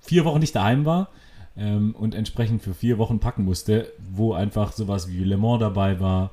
vier 0.00 0.24
Wochen 0.24 0.40
nicht 0.40 0.56
daheim 0.56 0.84
war 0.84 1.08
ähm, 1.56 1.94
und 1.94 2.14
entsprechend 2.14 2.62
für 2.62 2.74
vier 2.74 2.98
Wochen 2.98 3.20
packen 3.20 3.44
musste, 3.44 3.92
wo 4.10 4.32
einfach 4.32 4.72
sowas 4.72 5.08
wie 5.08 5.24
Le 5.24 5.36
Mans 5.36 5.60
dabei 5.60 6.00
war, 6.00 6.30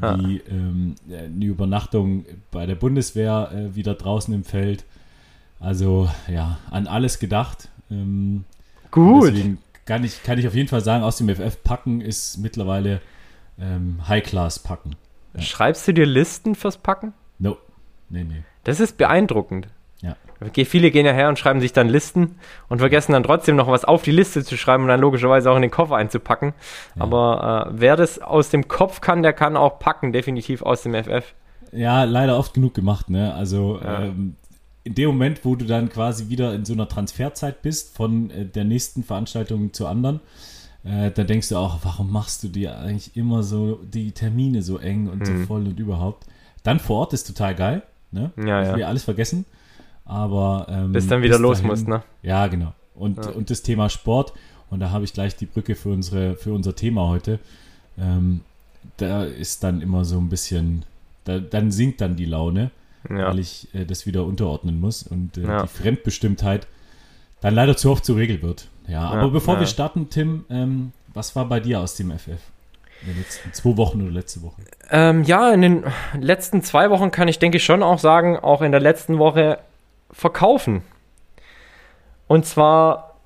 ah. 0.00 0.16
wie 0.18 0.38
ähm, 0.48 0.94
eine 1.08 1.44
Übernachtung 1.44 2.24
bei 2.50 2.66
der 2.66 2.76
Bundeswehr 2.76 3.50
äh, 3.52 3.74
wieder 3.74 3.94
draußen 3.94 4.32
im 4.32 4.44
Feld. 4.44 4.84
Also 5.62 6.10
ja, 6.28 6.58
an 6.70 6.86
alles 6.86 7.18
gedacht. 7.18 7.68
Ähm, 7.90 8.44
Gut. 8.90 9.28
Deswegen 9.28 9.58
kann 9.84 10.04
ich, 10.04 10.22
kann 10.22 10.38
ich 10.38 10.46
auf 10.46 10.54
jeden 10.54 10.68
Fall 10.68 10.80
sagen, 10.80 11.04
aus 11.04 11.18
dem 11.18 11.28
FF 11.28 11.62
packen 11.62 12.00
ist 12.00 12.38
mittlerweile 12.38 13.00
ähm, 13.58 14.00
High-Class 14.06 14.58
packen. 14.60 14.96
Ja. 15.34 15.40
Schreibst 15.40 15.86
du 15.88 15.94
dir 15.94 16.06
Listen 16.06 16.54
fürs 16.54 16.76
Packen? 16.76 17.14
No. 17.38 17.56
Nee, 18.10 18.24
nee. 18.24 18.42
Das 18.64 18.80
ist 18.80 18.98
beeindruckend. 18.98 19.68
Viele 20.64 20.90
gehen 20.90 21.06
ja 21.06 21.12
her 21.12 21.28
und 21.28 21.38
schreiben 21.38 21.60
sich 21.60 21.72
dann 21.72 21.88
Listen 21.88 22.36
und 22.68 22.78
vergessen 22.78 23.12
dann 23.12 23.22
trotzdem 23.22 23.56
noch 23.56 23.68
was 23.68 23.84
auf 23.84 24.02
die 24.02 24.10
Liste 24.10 24.44
zu 24.44 24.56
schreiben 24.56 24.82
und 24.84 24.88
dann 24.88 25.00
logischerweise 25.00 25.50
auch 25.50 25.56
in 25.56 25.62
den 25.62 25.70
Koffer 25.70 25.96
einzupacken. 25.96 26.54
Ja. 26.96 27.02
Aber 27.02 27.68
äh, 27.68 27.72
wer 27.74 27.96
das 27.96 28.18
aus 28.20 28.50
dem 28.50 28.68
Kopf 28.68 29.00
kann, 29.00 29.22
der 29.22 29.32
kann 29.32 29.56
auch 29.56 29.78
packen, 29.78 30.12
definitiv 30.12 30.62
aus 30.62 30.82
dem 30.82 30.94
FF. 30.94 31.34
Ja, 31.72 32.04
leider 32.04 32.38
oft 32.38 32.54
genug 32.54 32.74
gemacht, 32.74 33.08
ne? 33.08 33.34
Also 33.34 33.80
ja. 33.82 34.02
ähm, 34.02 34.36
in 34.84 34.94
dem 34.94 35.08
Moment, 35.08 35.44
wo 35.44 35.54
du 35.54 35.64
dann 35.64 35.88
quasi 35.88 36.28
wieder 36.28 36.54
in 36.54 36.64
so 36.64 36.72
einer 36.72 36.88
Transferzeit 36.88 37.62
bist, 37.62 37.94
von 37.96 38.30
äh, 38.30 38.44
der 38.44 38.64
nächsten 38.64 39.04
Veranstaltung 39.04 39.72
zur 39.72 39.88
anderen, 39.88 40.20
äh, 40.84 41.10
da 41.10 41.24
denkst 41.24 41.48
du 41.50 41.56
auch, 41.56 41.78
warum 41.82 42.10
machst 42.10 42.42
du 42.42 42.48
dir 42.48 42.78
eigentlich 42.78 43.16
immer 43.16 43.42
so 43.42 43.78
die 43.92 44.12
Termine 44.12 44.62
so 44.62 44.78
eng 44.78 45.08
und 45.08 45.26
hm. 45.26 45.40
so 45.40 45.46
voll 45.46 45.66
und 45.66 45.78
überhaupt? 45.78 46.26
Dann 46.64 46.80
vor 46.80 47.00
Ort 47.00 47.12
ist 47.12 47.26
total 47.26 47.54
geil, 47.54 47.82
ne? 48.10 48.32
Ja, 48.36 48.62
ja. 48.62 48.76
wir 48.76 48.88
alles 48.88 49.04
vergessen. 49.04 49.44
Aber 50.04 50.66
ähm, 50.68 50.92
bis 50.92 51.06
dann 51.06 51.22
wieder 51.22 51.36
bis 51.36 51.42
los 51.42 51.58
dahin, 51.58 51.70
muss, 51.70 51.86
ne? 51.86 52.02
Ja, 52.22 52.46
genau. 52.48 52.72
Und, 52.94 53.18
ja. 53.18 53.30
und 53.30 53.50
das 53.50 53.62
Thema 53.62 53.88
Sport, 53.88 54.32
und 54.70 54.80
da 54.80 54.90
habe 54.90 55.04
ich 55.04 55.12
gleich 55.12 55.36
die 55.36 55.46
Brücke 55.46 55.74
für, 55.74 55.90
unsere, 55.90 56.34
für 56.34 56.52
unser 56.52 56.74
Thema 56.74 57.08
heute. 57.08 57.38
Ähm, 57.98 58.40
da 58.96 59.24
ist 59.24 59.62
dann 59.62 59.80
immer 59.80 60.04
so 60.04 60.18
ein 60.18 60.28
bisschen, 60.28 60.84
da, 61.24 61.38
dann 61.38 61.70
sinkt 61.70 62.00
dann 62.00 62.16
die 62.16 62.24
Laune, 62.24 62.70
ja. 63.08 63.28
weil 63.28 63.38
ich 63.38 63.68
äh, 63.74 63.84
das 63.84 64.06
wieder 64.06 64.24
unterordnen 64.24 64.80
muss 64.80 65.02
und 65.02 65.36
äh, 65.36 65.42
ja. 65.42 65.62
die 65.62 65.68
Fremdbestimmtheit 65.68 66.66
dann 67.40 67.54
leider 67.54 67.76
zu 67.76 67.90
oft 67.90 68.04
zur 68.04 68.16
Regel 68.16 68.42
wird. 68.42 68.68
Ja, 68.86 69.08
aber 69.08 69.30
bevor 69.30 69.58
wir 69.60 69.66
starten, 69.66 70.10
Tim, 70.10 70.44
ähm, 70.50 70.92
was 71.14 71.36
war 71.36 71.44
bei 71.46 71.60
dir 71.60 71.80
aus 71.80 71.94
dem 71.94 72.10
FF? 72.10 72.40
In 73.02 73.08
den 73.08 73.18
letzten 73.18 73.52
zwei 73.52 73.76
Wochen 73.76 74.02
oder 74.02 74.12
letzte 74.12 74.42
Woche? 74.42 74.62
Ähm, 74.90 75.24
ja, 75.24 75.52
in 75.52 75.62
den 75.62 75.84
letzten 76.18 76.62
zwei 76.62 76.88
Wochen 76.90 77.10
kann 77.10 77.26
ich, 77.26 77.38
denke 77.38 77.56
ich, 77.56 77.64
schon 77.64 77.82
auch 77.82 77.98
sagen, 77.98 78.38
auch 78.38 78.62
in 78.62 78.70
der 78.70 78.80
letzten 78.80 79.18
Woche 79.18 79.58
verkaufen. 80.12 80.82
Und 82.28 82.46
zwar 82.46 83.16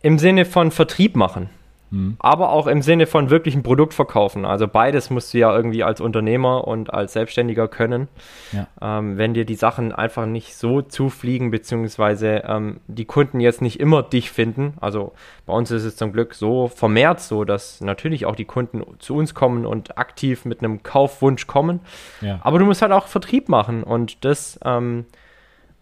im 0.00 0.18
Sinne 0.18 0.46
von 0.46 0.70
Vertrieb 0.70 1.16
machen, 1.16 1.50
hm. 1.90 2.16
aber 2.18 2.50
auch 2.50 2.66
im 2.66 2.82
Sinne 2.82 3.06
von 3.06 3.30
wirklichen 3.30 3.62
Produkt 3.62 3.94
verkaufen. 3.94 4.44
Also 4.44 4.68
beides 4.68 5.10
musst 5.10 5.34
du 5.34 5.38
ja 5.38 5.54
irgendwie 5.54 5.82
als 5.82 6.00
Unternehmer 6.00 6.66
und 6.66 6.92
als 6.92 7.12
Selbstständiger 7.14 7.68
können. 7.68 8.08
Ja. 8.52 8.66
Ähm, 8.80 9.18
wenn 9.18 9.34
dir 9.34 9.44
die 9.44 9.54
Sachen 9.54 9.92
einfach 9.92 10.26
nicht 10.26 10.56
so 10.56 10.82
zufliegen, 10.82 11.50
beziehungsweise 11.50 12.42
ähm, 12.46 12.80
die 12.86 13.04
Kunden 13.04 13.40
jetzt 13.40 13.62
nicht 13.62 13.80
immer 13.80 14.02
dich 14.02 14.30
finden. 14.30 14.74
Also 14.80 15.12
bei 15.46 15.52
uns 15.52 15.70
ist 15.70 15.84
es 15.84 15.96
zum 15.96 16.12
Glück 16.12 16.34
so 16.34 16.68
vermehrt 16.68 17.20
so, 17.20 17.44
dass 17.44 17.80
natürlich 17.80 18.26
auch 18.26 18.36
die 18.36 18.44
Kunden 18.44 18.82
zu 18.98 19.16
uns 19.16 19.34
kommen 19.34 19.66
und 19.66 19.98
aktiv 19.98 20.44
mit 20.44 20.60
einem 20.60 20.82
Kaufwunsch 20.82 21.46
kommen. 21.46 21.80
Ja. 22.20 22.38
Aber 22.42 22.58
du 22.58 22.64
musst 22.64 22.82
halt 22.82 22.92
auch 22.92 23.06
Vertrieb 23.06 23.48
machen 23.48 23.82
und 23.82 24.24
das 24.24 24.60
ähm, 24.64 25.06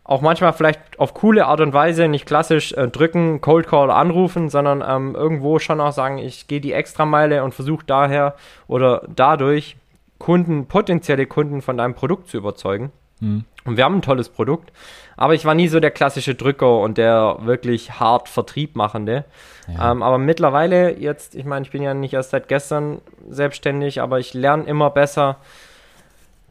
auch 0.09 0.23
manchmal 0.23 0.55
vielleicht 0.55 0.81
auf 0.99 1.13
coole 1.13 1.47
Art 1.47 1.61
und 1.61 1.75
Weise, 1.75 2.09
nicht 2.09 2.25
klassisch 2.25 2.73
äh, 2.73 2.89
drücken, 2.89 3.43
Cold 3.43 3.69
Call 3.69 3.91
anrufen, 3.91 4.49
sondern 4.49 4.83
ähm, 4.87 5.15
irgendwo 5.15 5.59
schon 5.59 5.83
auch 5.83 5.93
sagen, 5.93 6.17
ich 6.17 6.49
gehe 6.49 6.63
die 6.63 6.73
Extrameile 6.73 7.45
und 7.45 7.55
versuche 7.55 7.85
daher 7.87 8.35
oder 8.69 9.03
dadurch 9.15 9.77
Kunden, 10.19 10.65
potenzielle 10.65 11.27
Kunden 11.27 11.61
von 11.61 11.77
deinem 11.77 11.95
Produkt 11.95 12.29
zu 12.31 12.39
überzeugen. 12.39 12.91
Mhm. 13.21 13.45
Und 13.67 13.77
wir 13.77 13.85
haben 13.85 13.97
ein 13.97 14.03
tolles 14.03 14.31
Produkt, 14.31 14.73
aber 15.19 15.35
ich 15.35 15.45
war 15.45 15.55
nie 15.55 15.69
so 15.69 15.79
der 15.79 15.91
klassische 15.91 16.35
Drücker 16.35 16.79
und 16.81 16.97
der 16.97 17.37
wirklich 17.43 18.01
hart 18.01 18.31
Vertrieb 18.31 18.77
machende. 18.77 19.27
Ja. 19.67 19.93
Ähm, 19.93 20.03
aber 20.03 20.17
mittlerweile, 20.17 20.99
jetzt, 20.99 21.35
ich 21.35 21.45
meine, 21.45 21.67
ich 21.67 21.71
bin 21.71 21.83
ja 21.83 21.93
nicht 21.93 22.15
erst 22.15 22.31
seit 22.31 22.49
gestern 22.49 23.03
selbstständig, 23.29 24.01
aber 24.01 24.21
ich 24.21 24.33
lerne 24.33 24.65
immer 24.65 24.89
besser, 24.89 25.37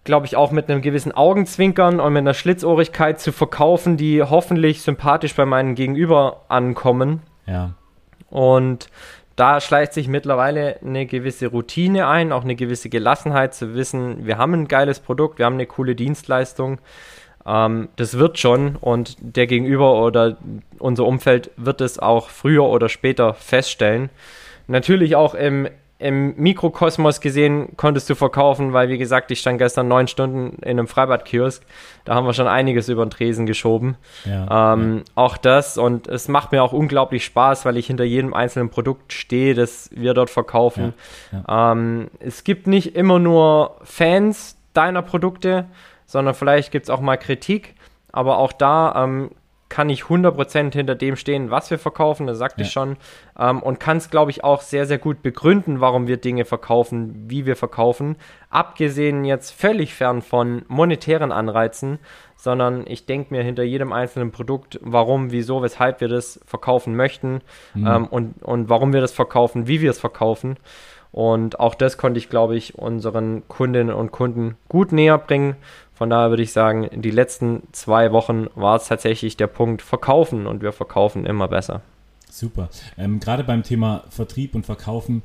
glaube 0.08 0.26
ich, 0.26 0.36
auch 0.36 0.52
mit 0.52 0.70
einem 0.70 0.82
gewissen 0.82 1.12
Augenzwinkern 1.12 2.00
und 2.00 2.14
mit 2.14 2.22
einer 2.22 2.34
Schlitzohrigkeit 2.34 3.20
zu 3.20 3.32
verkaufen, 3.32 3.98
die 3.98 4.24
hoffentlich 4.24 4.82
sympathisch 4.82 5.36
bei 5.36 5.46
meinen 5.46 5.76
Gegenüber 5.76 6.46
ankommen. 6.48 7.22
Ja. 7.46 7.74
Und 8.30 8.88
da 9.36 9.60
schleicht 9.62 9.94
sich 9.94 10.08
mittlerweile 10.08 10.80
eine 10.82 11.06
gewisse 11.06 11.48
Routine 11.48 12.08
ein, 12.08 12.32
auch 12.32 12.44
eine 12.44 12.56
gewisse 12.56 12.90
Gelassenheit 12.90 13.54
zu 13.54 13.76
wissen, 13.76 14.26
wir 14.26 14.38
haben 14.38 14.54
ein 14.54 14.68
geiles 14.68 15.00
Produkt, 15.00 15.38
wir 15.38 15.46
haben 15.46 15.56
eine 15.56 15.68
coole 15.68 15.94
Dienstleistung. 15.94 16.80
ähm, 17.46 17.90
das 17.98 18.18
wird 18.18 18.40
schon 18.40 18.78
und 18.78 19.18
der 19.20 19.46
Gegenüber 19.46 20.02
oder 20.02 20.38
unser 20.80 21.06
Umfeld 21.06 21.52
wird 21.58 21.82
es 21.82 22.00
auch 22.00 22.30
früher 22.30 22.64
oder 22.64 22.88
später 22.88 23.34
feststellen. 23.34 24.10
Natürlich 24.68 25.18
auch 25.18 25.36
im, 25.36 25.68
im 26.00 26.36
Mikrokosmos 26.36 27.22
gesehen 27.22 27.76
konntest 27.76 28.08
du 28.10 28.16
verkaufen, 28.16 28.72
weil 28.72 28.90
wie 28.90 29.00
gesagt, 29.00 29.32
ich 29.32 29.40
stand 29.40 29.58
gestern 29.58 29.88
neun 29.88 30.08
Stunden 30.08 30.58
in 30.62 30.78
einem 30.78 30.88
Freibadkiosk. 30.88 31.64
Da 32.06 32.14
haben 32.14 32.28
wir 32.28 32.34
schon 32.34 32.48
einiges 32.48 32.88
über 32.88 33.04
den 33.04 33.10
Tresen 33.10 33.48
geschoben. 33.48 33.98
Ja, 34.24 34.74
ähm, 34.74 34.98
ja. 34.98 35.04
Auch 35.16 35.38
das 35.38 35.78
und 35.78 36.08
es 36.08 36.28
macht 36.28 36.52
mir 36.52 36.62
auch 36.62 36.74
unglaublich 36.74 37.26
Spaß, 37.26 37.66
weil 37.66 37.78
ich 37.78 37.88
hinter 37.88 38.04
jedem 38.04 38.36
einzelnen 38.36 38.70
Produkt 38.70 39.12
stehe, 39.12 39.56
das 39.56 39.90
wir 39.92 40.14
dort 40.14 40.30
verkaufen. 40.30 40.94
Ja, 41.32 41.72
ähm, 41.72 42.10
es 42.20 42.44
gibt 42.44 42.68
nicht 42.68 42.96
immer 42.96 43.18
nur 43.18 43.78
Fans 43.84 44.56
deiner 44.74 45.02
Produkte, 45.02 45.66
sondern 46.06 46.36
vielleicht 46.36 46.72
gibt 46.72 46.86
es 46.86 46.90
auch 46.92 47.02
mal 47.02 47.18
Kritik. 47.18 47.74
Aber 48.12 48.38
auch 48.38 48.54
da 48.54 49.04
ähm, 49.04 49.32
kann 49.78 49.92
ich 49.92 50.06
100% 50.06 50.74
hinter 50.74 50.96
dem 50.96 51.16
stehen, 51.16 51.52
was 51.52 51.70
wir 51.70 51.78
verkaufen, 51.78 52.26
das 52.26 52.40
sagte 52.40 52.62
ja. 52.62 52.66
ich 52.66 52.74
schon. 52.74 52.98
Ähm, 53.38 53.62
und 53.62 53.80
kann 53.80 53.98
es, 53.98 54.10
glaube 54.10 54.32
ich, 54.32 54.44
auch 54.44 54.64
sehr, 54.64 54.88
sehr 54.88 54.98
gut 54.98 55.22
begründen, 55.22 55.82
warum 55.82 56.08
wir 56.08 56.18
Dinge 56.18 56.46
verkaufen, 56.46 57.26
wie 57.28 57.46
wir 57.46 57.56
verkaufen. 57.56 58.16
Abgesehen 58.50 59.24
jetzt 59.24 59.52
völlig 59.52 59.94
fern 59.94 60.24
von 60.24 60.66
monetären 60.68 61.32
Anreizen, 61.32 62.00
sondern 62.36 62.86
ich 62.88 63.06
denke 63.06 63.32
mir 63.36 63.44
hinter 63.44 63.62
jedem 63.62 63.94
einzelnen 63.94 64.32
Produkt, 64.32 64.80
warum, 64.82 65.32
wieso, 65.32 65.62
weshalb 65.62 66.02
wir 66.02 66.08
das 66.08 66.40
verkaufen 66.44 66.96
möchten 66.96 67.42
mhm. 67.76 67.86
ähm, 67.86 68.08
und, 68.08 68.42
und 68.42 68.70
warum 68.70 68.94
wir 68.94 69.02
das 69.02 69.14
verkaufen, 69.14 69.68
wie 69.68 69.82
wir 69.82 69.92
es 69.92 70.00
verkaufen. 70.00 70.58
Und 71.18 71.60
auch 71.60 71.74
das 71.74 71.98
konnte 71.98 72.20
ich, 72.20 72.30
glaube 72.30 72.56
ich, 72.56 72.76
unseren 72.76 73.42
Kundinnen 73.48 73.92
und 73.92 74.12
Kunden 74.12 74.56
gut 74.70 74.92
näher 74.92 75.18
bringen. 75.18 75.56
Von 75.96 76.12
daher 76.12 76.30
würde 76.30 76.44
ich 76.44 76.52
sagen, 76.52 76.88
die 76.94 77.10
letzten 77.10 77.64
zwei 77.72 78.12
Wochen 78.12 78.46
war 78.54 78.76
es 78.76 78.88
tatsächlich 78.88 79.36
der 79.36 79.48
Punkt 79.48 79.82
Verkaufen 79.82 80.46
und 80.46 80.62
wir 80.62 80.74
verkaufen 80.74 81.26
immer 81.26 81.48
besser. 81.48 81.82
Super. 82.30 82.70
Ähm, 83.00 83.20
Gerade 83.20 83.44
beim 83.44 83.64
Thema 83.64 84.04
Vertrieb 84.12 84.54
und 84.54 84.68
Verkaufen 84.68 85.24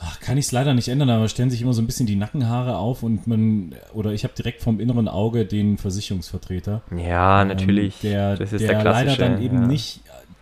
ach, 0.00 0.18
kann 0.18 0.36
ich 0.36 0.46
es 0.46 0.50
leider 0.50 0.74
nicht 0.74 0.88
ändern, 0.88 1.10
aber 1.10 1.28
stellen 1.28 1.50
sich 1.50 1.62
immer 1.62 1.72
so 1.72 1.82
ein 1.82 1.86
bisschen 1.86 2.06
die 2.06 2.16
Nackenhaare 2.16 2.76
auf 2.76 3.04
und 3.04 3.28
man, 3.28 3.76
oder 3.94 4.10
ich 4.10 4.24
habe 4.24 4.34
direkt 4.34 4.60
vom 4.60 4.80
inneren 4.80 5.06
Auge 5.06 5.46
den 5.46 5.78
Versicherungsvertreter. 5.78 6.82
Ja, 6.96 7.44
natürlich. 7.44 8.02
Ähm, 8.02 8.10
der, 8.10 8.36
das 8.36 8.52
ist 8.52 8.62
der, 8.62 8.82
der 8.82 8.92
leider 8.92 9.14
dann 9.14 9.40
eben 9.40 9.60
ja. 9.60 9.66
nicht 9.68 10.00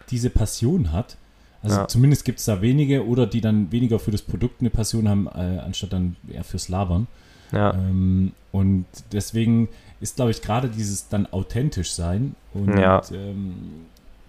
diese 0.08 0.30
Passion 0.30 0.90
hat. 0.94 1.18
Also 1.62 1.76
ja. 1.76 1.88
zumindest 1.88 2.24
gibt 2.24 2.38
es 2.38 2.44
da 2.44 2.60
wenige 2.60 3.06
oder 3.06 3.26
die 3.26 3.40
dann 3.40 3.72
weniger 3.72 3.98
für 3.98 4.10
das 4.10 4.22
Produkt 4.22 4.60
eine 4.60 4.70
Passion 4.70 5.08
haben, 5.08 5.26
äh, 5.26 5.58
anstatt 5.58 5.92
dann 5.92 6.16
eher 6.32 6.44
fürs 6.44 6.68
Labern. 6.68 7.06
Ja. 7.52 7.74
Ähm, 7.74 8.32
und 8.52 8.86
deswegen 9.12 9.68
ist, 10.00 10.16
glaube 10.16 10.30
ich, 10.30 10.42
gerade 10.42 10.68
dieses 10.68 11.08
dann 11.08 11.26
authentisch 11.26 11.92
sein 11.92 12.34
und 12.54 12.78
ja. 12.78 13.02
ähm, 13.12 13.54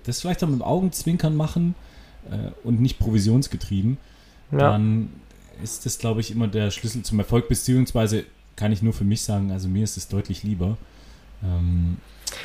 das 0.05 0.21
vielleicht 0.21 0.43
auch 0.43 0.47
mit 0.47 0.59
dem 0.59 0.63
Augenzwinkern 0.63 1.35
machen 1.35 1.75
äh, 2.31 2.51
und 2.63 2.81
nicht 2.81 2.97
provisionsgetrieben, 2.97 3.97
dann 4.51 5.09
ist 5.61 5.85
das, 5.85 5.99
glaube 5.99 6.21
ich, 6.21 6.31
immer 6.31 6.47
der 6.47 6.71
Schlüssel 6.71 7.03
zum 7.03 7.19
Erfolg, 7.19 7.47
beziehungsweise 7.47 8.25
kann 8.55 8.71
ich 8.71 8.81
nur 8.81 8.93
für 8.93 9.03
mich 9.03 9.21
sagen, 9.21 9.51
also 9.51 9.67
mir 9.67 9.83
ist 9.83 9.95
es 9.95 10.07
deutlich 10.07 10.43
lieber. 10.43 10.77
Ähm, 11.43 11.97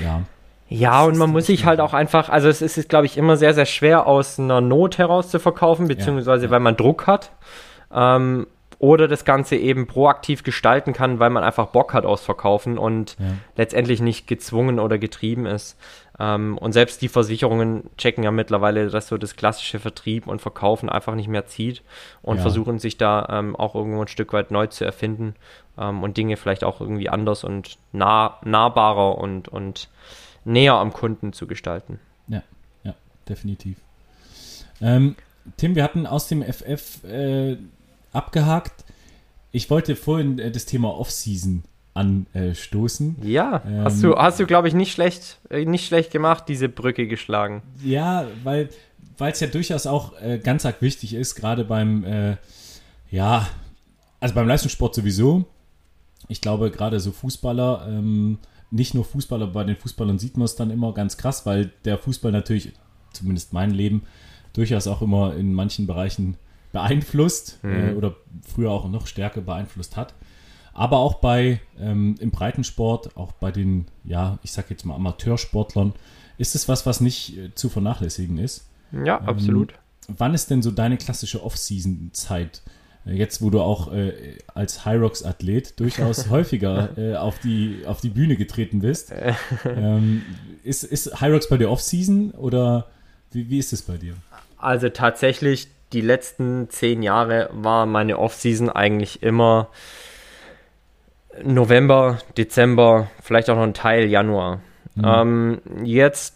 ja. 0.03 0.25
Ja, 0.69 1.05
und 1.05 1.19
man 1.19 1.31
muss 1.31 1.47
sich 1.47 1.67
halt 1.67 1.81
auch 1.81 1.93
einfach, 1.93 2.29
also 2.29 2.49
es 2.49 2.63
ist, 2.63 2.89
glaube 2.89 3.07
ich, 3.07 3.19
immer 3.19 3.37
sehr, 3.37 3.55
sehr 3.55 3.67
schwer 3.67 4.07
aus 4.07 4.39
einer 4.39 4.61
Not 4.61 4.99
heraus 4.99 5.31
zu 5.31 5.39
verkaufen, 5.39 5.89
beziehungsweise 5.89 6.47
ja, 6.47 6.51
weil 6.51 6.61
man 6.61 6.77
Druck 6.77 7.07
hat. 7.07 7.31
Ähm, 7.93 8.47
oder 8.79 9.09
das 9.09 9.25
Ganze 9.25 9.57
eben 9.57 9.87
proaktiv 9.87 10.43
gestalten 10.43 10.93
kann, 10.93 11.19
weil 11.19 11.31
man 11.31 11.45
einfach 11.45 11.69
Bock 11.69 11.95
hat 11.95 12.05
aufs 12.05 12.25
Verkaufen 12.25 12.77
und 12.77 13.17
ja. 13.19 13.27
letztendlich 13.57 14.03
nicht 14.03 14.27
gezwungen 14.27 14.79
oder 14.79 14.99
getrieben 14.99 15.47
ist. 15.47 15.79
Ähm, 16.19 16.59
und 16.59 16.73
selbst 16.73 17.01
die 17.01 17.09
Versicherungen 17.09 17.89
checken 17.97 18.25
ja 18.25 18.31
mittlerweile, 18.31 18.89
dass 18.89 19.09
so 19.09 19.17
das 19.17 19.37
klassische 19.37 19.79
Vertrieb 19.79 20.27
und 20.27 20.43
Verkaufen 20.43 20.89
einfach 20.89 21.15
nicht 21.15 21.29
mehr 21.29 21.47
zieht 21.47 21.83
und 22.23 22.37
ja. 22.37 22.43
versuchen 22.43 22.79
sich 22.79 22.99
da 22.99 23.27
ähm, 23.31 23.57
auch 23.57 23.75
irgendwo 23.75 24.03
ein 24.03 24.09
Stück 24.09 24.33
weit 24.33 24.51
neu 24.51 24.67
zu 24.67 24.85
erfinden 24.85 25.35
ähm, 25.79 26.03
und 26.03 26.17
Dinge 26.17 26.37
vielleicht 26.37 26.63
auch 26.63 26.81
irgendwie 26.81 27.09
anders 27.09 27.43
und 27.43 27.79
nah, 27.93 28.39
nahbarer 28.45 29.19
und, 29.19 29.49
und 29.49 29.89
näher 30.45 30.75
am 30.75 30.93
Kunden 30.93 31.33
zu 31.33 31.47
gestalten. 31.47 31.99
Ja, 32.29 32.43
ja, 32.83 32.95
definitiv. 33.29 33.79
Ähm, 34.81 35.17
Tim, 35.57 35.75
wir 35.75 35.85
hatten 35.85 36.07
aus 36.07 36.29
dem 36.29 36.43
FF 36.43 37.05
äh, 37.05 37.57
abgehakt. 38.13 38.85
Ich 39.53 39.71
wollte 39.71 39.97
vorhin 39.97 40.39
äh, 40.39 40.51
das 40.51 40.67
Thema 40.67 40.97
Off-Season 40.97 41.63
anstoßen. 41.95 43.17
Ja, 43.23 43.63
ähm, 43.67 43.85
hast 43.85 44.03
du, 44.03 44.17
hast 44.17 44.41
du 44.41 44.47
glaube 44.47 44.69
ich, 44.69 44.75
nicht 44.75 44.93
schlecht, 44.93 45.39
äh, 45.51 45.65
nicht 45.65 45.87
schlecht 45.87 46.11
gemacht, 46.11 46.45
diese 46.49 46.69
Brücke 46.69 47.07
geschlagen. 47.07 47.63
Ja, 47.83 48.27
weil 48.43 48.69
es 49.19 49.41
ja 49.41 49.47
durchaus 49.47 49.87
auch 49.87 50.21
äh, 50.21 50.39
ganz 50.39 50.67
arg 50.67 50.83
wichtig 50.83 51.15
ist, 51.15 51.37
gerade 51.37 51.65
beim, 51.65 52.05
äh, 52.05 52.37
ja, 53.11 53.47
also 54.19 54.35
beim 54.35 54.49
Leistungssport 54.49 54.95
sowieso. 54.95 55.45
Ich 56.29 56.41
glaube, 56.41 56.71
gerade 56.71 56.99
so 57.01 57.13
Fußballer, 57.13 57.87
ähm, 57.89 58.39
nicht 58.75 58.93
nur 58.93 59.05
Fußballer, 59.05 59.47
bei 59.47 59.65
den 59.65 59.77
Fußballern 59.77 60.19
sieht 60.19 60.37
man 60.37 60.47
es 60.47 60.57
dann 60.57 60.71
immer 60.71 60.93
ganz 60.93 61.17
krass, 61.17 61.47
weil 61.47 61.73
der 61.85 61.97
Fußball 61.97 62.33
natürlich, 62.33 62.73
zumindest 63.13 63.53
mein 63.53 63.71
Leben, 63.71 64.03
durchaus 64.53 64.87
auch 64.89 65.01
immer 65.01 65.37
in 65.37 65.55
manchen 65.55 65.87
Bereichen 65.87 66.37
beeinflusst 66.73 67.61
mhm. 67.63 67.73
äh, 67.73 67.93
oder 67.93 68.17
früher 68.43 68.73
auch 68.73 68.89
noch 68.89 69.07
stärker 69.07 69.43
beeinflusst 69.43 69.97
hat. 69.97 70.15
Aber 70.73 70.99
auch 70.99 71.15
bei 71.15 71.61
ähm, 71.79 72.17
im 72.19 72.33
Breitensport, 72.33 73.17
auch 73.17 73.31
bei 73.33 73.53
den, 73.53 73.87
ja, 74.03 74.41
ich 74.43 74.51
sag 74.51 74.71
jetzt 74.71 74.85
mal 74.85 74.97
Amateursportlern, 74.97 75.93
ist 76.37 76.57
es 76.57 76.69
was, 76.69 76.85
was 76.85 77.01
nicht 77.01 77.39
äh, 77.39 77.55
zu 77.55 77.69
vernachlässigen 77.69 78.39
ist. 78.39 78.69
Ja, 78.91 79.21
ähm, 79.21 79.29
absolut. 79.29 79.75
Wann 80.09 80.35
ist 80.35 80.51
denn 80.51 80.63
so 80.63 80.73
deine 80.73 80.97
klassische 80.97 81.45
Off-Season-Zeit? 81.45 82.63
Äh, 83.07 83.13
jetzt, 83.13 83.43
wo 83.43 83.51
du 83.51 83.61
auch 83.61 83.93
äh, 83.93 84.13
als 84.55 84.85
Hyrox-Athlet 84.85 85.79
durchaus 85.81 86.31
häufiger 86.31 86.97
äh, 86.97 87.17
auf, 87.17 87.39
die, 87.39 87.83
auf 87.87 88.01
die 88.01 88.11
Bühne 88.11 88.37
getreten 88.37 88.81
bist. 88.81 89.13
ähm, 89.65 90.23
ist, 90.63 90.85
ist 90.85 91.21
Hyrox 91.21 91.49
bei 91.49 91.57
dir 91.57 91.71
Off-Season 91.71 92.33
oder 92.33 92.87
wie, 93.33 93.49
wie 93.51 93.59
ist 93.59 93.73
es 93.73 93.83
bei 93.83 93.97
dir? 93.97 94.15
Also 94.59 94.89
tatsächlich 94.89 95.69
die 95.93 96.01
letzten 96.01 96.69
zehn 96.71 97.03
Jahre 97.03 97.51
war 97.53 97.87
meine 97.87 98.19
Off-Season 98.19 98.69
eigentlich 98.71 99.23
immer 99.23 99.69
November, 101.43 102.19
Dezember, 102.37 103.11
vielleicht 103.23 103.51
auch 103.51 103.57
noch 103.57 103.65
ein 103.65 103.75
Teil 103.75 104.07
Januar. 104.07 104.61
Mhm. 104.95 105.05
Ähm, 105.05 105.61
jetzt 105.85 106.34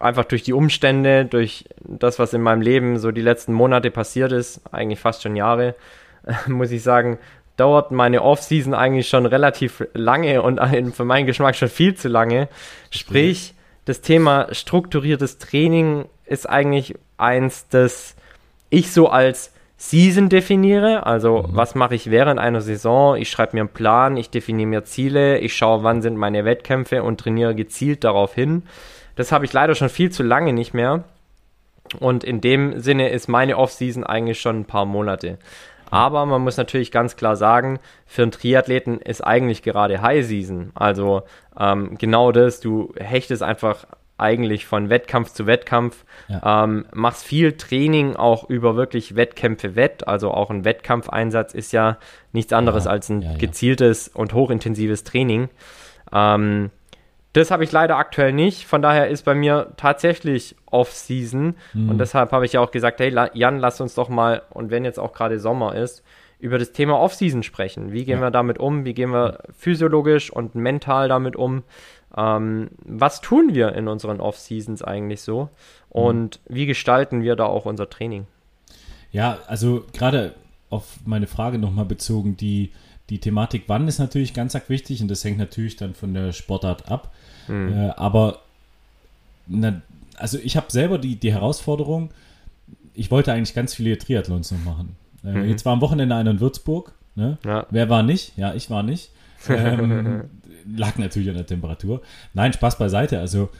einfach 0.00 0.24
durch 0.24 0.42
die 0.42 0.52
Umstände, 0.52 1.24
durch 1.24 1.64
das, 1.78 2.18
was 2.18 2.32
in 2.32 2.42
meinem 2.42 2.60
Leben 2.60 2.98
so 2.98 3.10
die 3.10 3.22
letzten 3.22 3.52
Monate 3.52 3.90
passiert 3.90 4.32
ist, 4.32 4.60
eigentlich 4.72 5.00
fast 5.00 5.22
schon 5.22 5.36
Jahre, 5.36 5.74
muss 6.46 6.70
ich 6.70 6.82
sagen, 6.82 7.18
dauert 7.56 7.90
meine 7.90 8.22
Off-Season 8.22 8.74
eigentlich 8.74 9.08
schon 9.08 9.26
relativ 9.26 9.86
lange 9.94 10.42
und 10.42 10.60
für 10.92 11.04
meinen 11.04 11.26
Geschmack 11.26 11.56
schon 11.56 11.68
viel 11.68 11.94
zu 11.94 12.08
lange. 12.08 12.48
Sprich, 12.90 13.54
das 13.84 14.00
Thema 14.00 14.48
strukturiertes 14.52 15.38
Training 15.38 16.06
ist 16.26 16.48
eigentlich 16.48 16.96
eins, 17.16 17.68
das 17.68 18.16
ich 18.68 18.92
so 18.92 19.08
als 19.08 19.52
Season 19.78 20.28
definiere, 20.28 21.04
also 21.04 21.42
mhm. 21.42 21.48
was 21.50 21.74
mache 21.74 21.94
ich 21.94 22.10
während 22.10 22.40
einer 22.40 22.62
Saison, 22.62 23.16
ich 23.16 23.30
schreibe 23.30 23.56
mir 23.56 23.60
einen 23.60 23.68
Plan, 23.68 24.16
ich 24.16 24.30
definiere 24.30 24.68
mir 24.68 24.84
Ziele, 24.84 25.38
ich 25.38 25.54
schaue, 25.54 25.82
wann 25.82 26.02
sind 26.02 26.16
meine 26.16 26.44
Wettkämpfe 26.44 27.02
und 27.02 27.20
trainiere 27.20 27.54
gezielt 27.54 28.02
darauf 28.02 28.34
hin. 28.34 28.62
Das 29.16 29.32
habe 29.32 29.44
ich 29.44 29.52
leider 29.52 29.74
schon 29.74 29.88
viel 29.88 30.10
zu 30.10 30.22
lange 30.22 30.52
nicht 30.52 30.72
mehr. 30.72 31.04
Und 32.00 32.24
in 32.24 32.40
dem 32.40 32.80
Sinne 32.80 33.10
ist 33.10 33.28
meine 33.28 33.56
Off-Season 33.56 34.04
eigentlich 34.04 34.40
schon 34.40 34.60
ein 34.60 34.64
paar 34.64 34.86
Monate. 34.86 35.38
Aber 35.90 36.26
man 36.26 36.42
muss 36.42 36.56
natürlich 36.56 36.90
ganz 36.90 37.16
klar 37.16 37.36
sagen, 37.36 37.78
für 38.06 38.22
einen 38.22 38.32
Triathleten 38.32 39.00
ist 39.00 39.22
eigentlich 39.22 39.62
gerade 39.62 40.02
High 40.02 40.24
Season. 40.26 40.72
Also 40.74 41.22
ähm, 41.58 41.96
genau 41.96 42.32
das, 42.32 42.60
du 42.60 42.92
hechtest 42.98 43.42
einfach 43.42 43.86
eigentlich 44.18 44.66
von 44.66 44.88
Wettkampf 44.88 45.32
zu 45.32 45.46
Wettkampf. 45.46 46.04
Ja. 46.28 46.64
Ähm, 46.64 46.86
machst 46.92 47.24
viel 47.24 47.52
Training 47.52 48.16
auch 48.16 48.48
über 48.48 48.74
wirklich 48.74 49.14
Wettkämpfe 49.14 49.76
wett. 49.76 50.08
Also 50.08 50.30
auch 50.30 50.50
ein 50.50 50.64
Wettkampfeinsatz 50.64 51.54
ist 51.54 51.72
ja 51.72 51.98
nichts 52.32 52.52
anderes 52.52 52.86
ja, 52.86 52.90
als 52.90 53.08
ein 53.08 53.22
ja, 53.22 53.36
gezieltes 53.36 54.08
und 54.08 54.32
hochintensives 54.32 55.04
Training. 55.04 55.48
Ähm, 56.12 56.70
das 57.36 57.50
habe 57.50 57.64
ich 57.64 57.72
leider 57.72 57.96
aktuell 57.96 58.32
nicht. 58.32 58.66
Von 58.66 58.80
daher 58.80 59.08
ist 59.08 59.24
bei 59.24 59.34
mir 59.34 59.72
tatsächlich 59.76 60.56
Off-Season. 60.66 61.54
Mhm. 61.74 61.90
Und 61.90 61.98
deshalb 61.98 62.32
habe 62.32 62.46
ich 62.46 62.54
ja 62.54 62.60
auch 62.60 62.70
gesagt, 62.70 62.98
hey 63.00 63.14
Jan, 63.34 63.58
lass 63.58 63.80
uns 63.80 63.94
doch 63.94 64.08
mal, 64.08 64.42
und 64.50 64.70
wenn 64.70 64.84
jetzt 64.84 64.98
auch 64.98 65.12
gerade 65.12 65.38
Sommer 65.38 65.74
ist, 65.74 66.02
über 66.38 66.58
das 66.58 66.72
Thema 66.72 66.98
Off-Season 66.98 67.42
sprechen. 67.42 67.92
Wie 67.92 68.04
gehen 68.04 68.20
wir 68.20 68.30
damit 68.30 68.58
um? 68.58 68.84
Wie 68.84 68.94
gehen 68.94 69.10
wir 69.10 69.38
physiologisch 69.56 70.30
und 70.30 70.54
mental 70.54 71.08
damit 71.08 71.34
um? 71.34 71.62
Ähm, 72.16 72.70
was 72.84 73.20
tun 73.20 73.54
wir 73.54 73.74
in 73.74 73.88
unseren 73.88 74.20
Off-Seasons 74.20 74.82
eigentlich 74.82 75.22
so? 75.22 75.48
Und 75.88 76.40
mhm. 76.48 76.54
wie 76.54 76.66
gestalten 76.66 77.22
wir 77.22 77.36
da 77.36 77.46
auch 77.46 77.64
unser 77.64 77.88
Training? 77.88 78.26
Ja, 79.12 79.38
also 79.46 79.84
gerade 79.92 80.34
auf 80.68 80.98
meine 81.04 81.26
Frage 81.26 81.58
nochmal 81.58 81.86
bezogen, 81.86 82.36
die 82.36 82.72
die 83.08 83.20
Thematik 83.20 83.64
wann 83.68 83.86
ist 83.86 83.98
natürlich 83.98 84.34
ganz 84.34 84.54
arg 84.54 84.68
wichtig 84.68 85.00
und 85.00 85.08
das 85.08 85.22
hängt 85.24 85.38
natürlich 85.38 85.76
dann 85.76 85.94
von 85.94 86.12
der 86.12 86.32
Sportart 86.32 86.90
ab. 86.90 87.12
Mhm. 87.48 87.72
Äh, 87.72 87.90
aber 87.96 88.40
na, 89.46 89.80
also 90.16 90.38
ich 90.38 90.56
habe 90.56 90.70
selber 90.70 90.98
die, 90.98 91.16
die 91.16 91.32
Herausforderung, 91.32 92.10
ich 92.94 93.10
wollte 93.10 93.32
eigentlich 93.32 93.54
ganz 93.54 93.74
viele 93.74 93.98
Triathlons 93.98 94.50
noch 94.50 94.64
machen. 94.64 94.96
Äh, 95.24 95.32
mhm. 95.32 95.48
Jetzt 95.48 95.64
war 95.64 95.72
am 95.72 95.80
Wochenende 95.80 96.14
einer 96.14 96.30
in 96.30 96.40
Würzburg. 96.40 96.92
Ne? 97.14 97.38
Ja. 97.44 97.66
Wer 97.70 97.88
war 97.88 98.02
nicht? 98.02 98.36
Ja, 98.36 98.54
ich 98.54 98.70
war 98.70 98.82
nicht. 98.82 99.10
Ähm, 99.48 100.24
lag 100.74 100.96
natürlich 100.98 101.28
an 101.28 101.36
der 101.36 101.46
Temperatur. 101.46 102.02
Nein, 102.34 102.52
Spaß 102.52 102.78
beiseite. 102.78 103.20
Also 103.20 103.50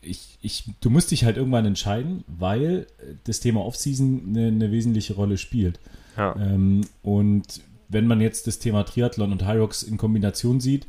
ich, 0.00 0.38
ich, 0.40 0.70
du 0.80 0.88
musst 0.88 1.10
dich 1.10 1.24
halt 1.24 1.36
irgendwann 1.36 1.66
entscheiden, 1.66 2.24
weil 2.26 2.86
das 3.24 3.40
Thema 3.40 3.64
Offseason 3.64 4.22
eine, 4.28 4.46
eine 4.46 4.70
wesentliche 4.70 5.14
Rolle 5.14 5.36
spielt. 5.36 5.80
Ja. 6.16 6.34
Ähm, 6.36 6.82
und 7.02 7.60
wenn 7.88 8.06
man 8.06 8.20
jetzt 8.20 8.46
das 8.46 8.58
Thema 8.58 8.84
Triathlon 8.84 9.32
und 9.32 9.46
Hyrox 9.46 9.82
in 9.82 9.96
Kombination 9.96 10.60
sieht, 10.60 10.86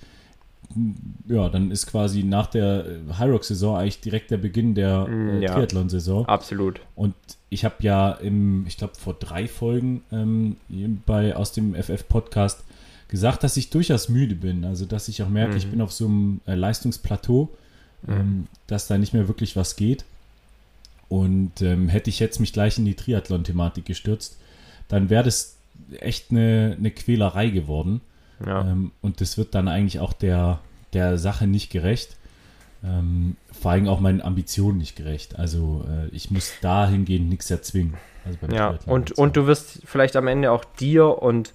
ja, 1.27 1.49
dann 1.49 1.71
ist 1.71 1.87
quasi 1.87 2.23
nach 2.23 2.47
der 2.47 2.85
Hyrox-Saison 3.17 3.77
eigentlich 3.77 4.01
direkt 4.01 4.31
der 4.31 4.37
Beginn 4.37 4.75
der 4.75 5.07
mm, 5.07 5.29
äh, 5.29 5.39
ja, 5.43 5.53
Triathlon-Saison. 5.53 6.25
Absolut. 6.25 6.81
Und 6.95 7.15
ich 7.49 7.65
habe 7.65 7.75
ja 7.79 8.11
im, 8.11 8.65
ich 8.67 8.77
glaube, 8.77 8.95
vor 8.95 9.13
drei 9.13 9.47
Folgen 9.47 10.03
ähm, 10.11 10.57
bei, 11.05 11.35
aus 11.35 11.51
dem 11.51 11.75
FF-Podcast 11.75 12.63
gesagt, 13.07 13.43
dass 13.43 13.57
ich 13.57 13.69
durchaus 13.69 14.09
müde 14.09 14.35
bin. 14.35 14.65
Also, 14.65 14.85
dass 14.85 15.07
ich 15.07 15.21
auch 15.23 15.29
merke, 15.29 15.51
mhm. 15.51 15.57
ich 15.57 15.67
bin 15.67 15.81
auf 15.81 15.93
so 15.93 16.05
einem 16.05 16.41
äh, 16.45 16.55
Leistungsplateau, 16.55 17.49
mhm. 18.03 18.13
ähm, 18.13 18.47
dass 18.67 18.87
da 18.87 18.97
nicht 18.97 19.13
mehr 19.13 19.27
wirklich 19.27 19.55
was 19.55 19.75
geht. 19.75 20.05
Und 21.07 21.61
ähm, 21.61 21.87
hätte 21.87 22.09
ich 22.09 22.19
jetzt 22.19 22.39
mich 22.39 22.51
gleich 22.51 22.77
in 22.77 22.85
die 22.85 22.95
Triathlon-Thematik 22.95 23.85
gestürzt, 23.85 24.37
dann 24.87 25.09
wäre 25.09 25.23
das 25.23 25.55
echt 25.99 26.31
eine, 26.31 26.75
eine 26.77 26.91
Quälerei 26.91 27.49
geworden. 27.49 28.01
Ja. 28.45 28.61
Ähm, 28.61 28.91
und 29.01 29.21
das 29.21 29.37
wird 29.37 29.55
dann 29.55 29.67
eigentlich 29.67 29.99
auch 29.99 30.13
der, 30.13 30.59
der 30.93 31.17
Sache 31.17 31.47
nicht 31.47 31.71
gerecht. 31.71 32.17
Ähm, 32.83 33.35
vor 33.51 33.71
allem 33.71 33.87
auch 33.87 33.99
meinen 33.99 34.21
Ambitionen 34.21 34.77
nicht 34.77 34.95
gerecht. 34.95 35.39
Also 35.39 35.85
äh, 35.87 36.15
ich 36.15 36.31
muss 36.31 36.53
dahingehend 36.61 37.29
nichts 37.29 37.49
erzwingen. 37.49 37.95
Also 38.25 38.55
ja, 38.55 38.77
und, 38.85 39.11
und 39.13 39.37
du 39.37 39.47
wirst 39.47 39.81
vielleicht 39.85 40.15
am 40.15 40.27
Ende 40.27 40.51
auch 40.51 40.65
dir 40.65 41.21
und 41.21 41.53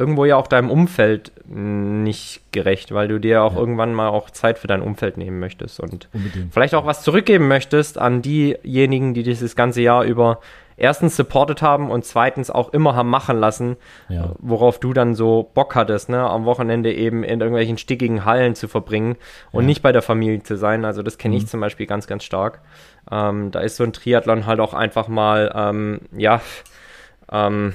irgendwo 0.00 0.24
ja 0.24 0.36
auch 0.36 0.46
deinem 0.46 0.70
Umfeld 0.70 1.30
nicht 1.46 2.40
gerecht, 2.52 2.92
weil 2.92 3.08
du 3.08 3.20
dir 3.20 3.42
auch 3.42 3.52
ja. 3.52 3.58
irgendwann 3.58 3.92
mal 3.92 4.08
auch 4.08 4.30
Zeit 4.30 4.58
für 4.58 4.66
dein 4.66 4.80
Umfeld 4.80 5.18
nehmen 5.18 5.38
möchtest 5.38 5.78
und 5.78 6.08
Unbedingt. 6.12 6.54
vielleicht 6.54 6.74
auch 6.74 6.86
was 6.86 7.02
zurückgeben 7.02 7.48
möchtest 7.48 7.98
an 7.98 8.22
diejenigen, 8.22 9.12
die 9.12 9.22
dieses 9.22 9.56
ganze 9.56 9.82
Jahr 9.82 10.04
über 10.04 10.40
erstens 10.80 11.14
supportet 11.14 11.62
haben 11.62 11.90
und 11.90 12.04
zweitens 12.04 12.50
auch 12.50 12.72
immer 12.72 12.96
haben 12.96 13.10
machen 13.10 13.38
lassen, 13.38 13.76
ja. 14.08 14.32
worauf 14.38 14.80
du 14.80 14.92
dann 14.92 15.14
so 15.14 15.50
Bock 15.54 15.74
hattest, 15.74 16.08
ne, 16.08 16.18
am 16.28 16.46
Wochenende 16.46 16.92
eben 16.92 17.22
in 17.22 17.40
irgendwelchen 17.40 17.78
stickigen 17.78 18.24
Hallen 18.24 18.54
zu 18.54 18.66
verbringen 18.66 19.16
und 19.52 19.64
ja. 19.64 19.66
nicht 19.66 19.82
bei 19.82 19.92
der 19.92 20.02
Familie 20.02 20.42
zu 20.42 20.56
sein. 20.56 20.84
Also 20.84 21.02
das 21.02 21.18
kenne 21.18 21.36
ich 21.36 21.44
mhm. 21.44 21.48
zum 21.48 21.60
Beispiel 21.60 21.86
ganz, 21.86 22.06
ganz 22.06 22.24
stark. 22.24 22.60
Ähm, 23.10 23.50
da 23.50 23.60
ist 23.60 23.76
so 23.76 23.84
ein 23.84 23.92
Triathlon 23.92 24.46
halt 24.46 24.58
auch 24.58 24.74
einfach 24.74 25.06
mal, 25.06 25.52
ähm, 25.54 26.00
ja, 26.16 26.40
ähm, 27.30 27.74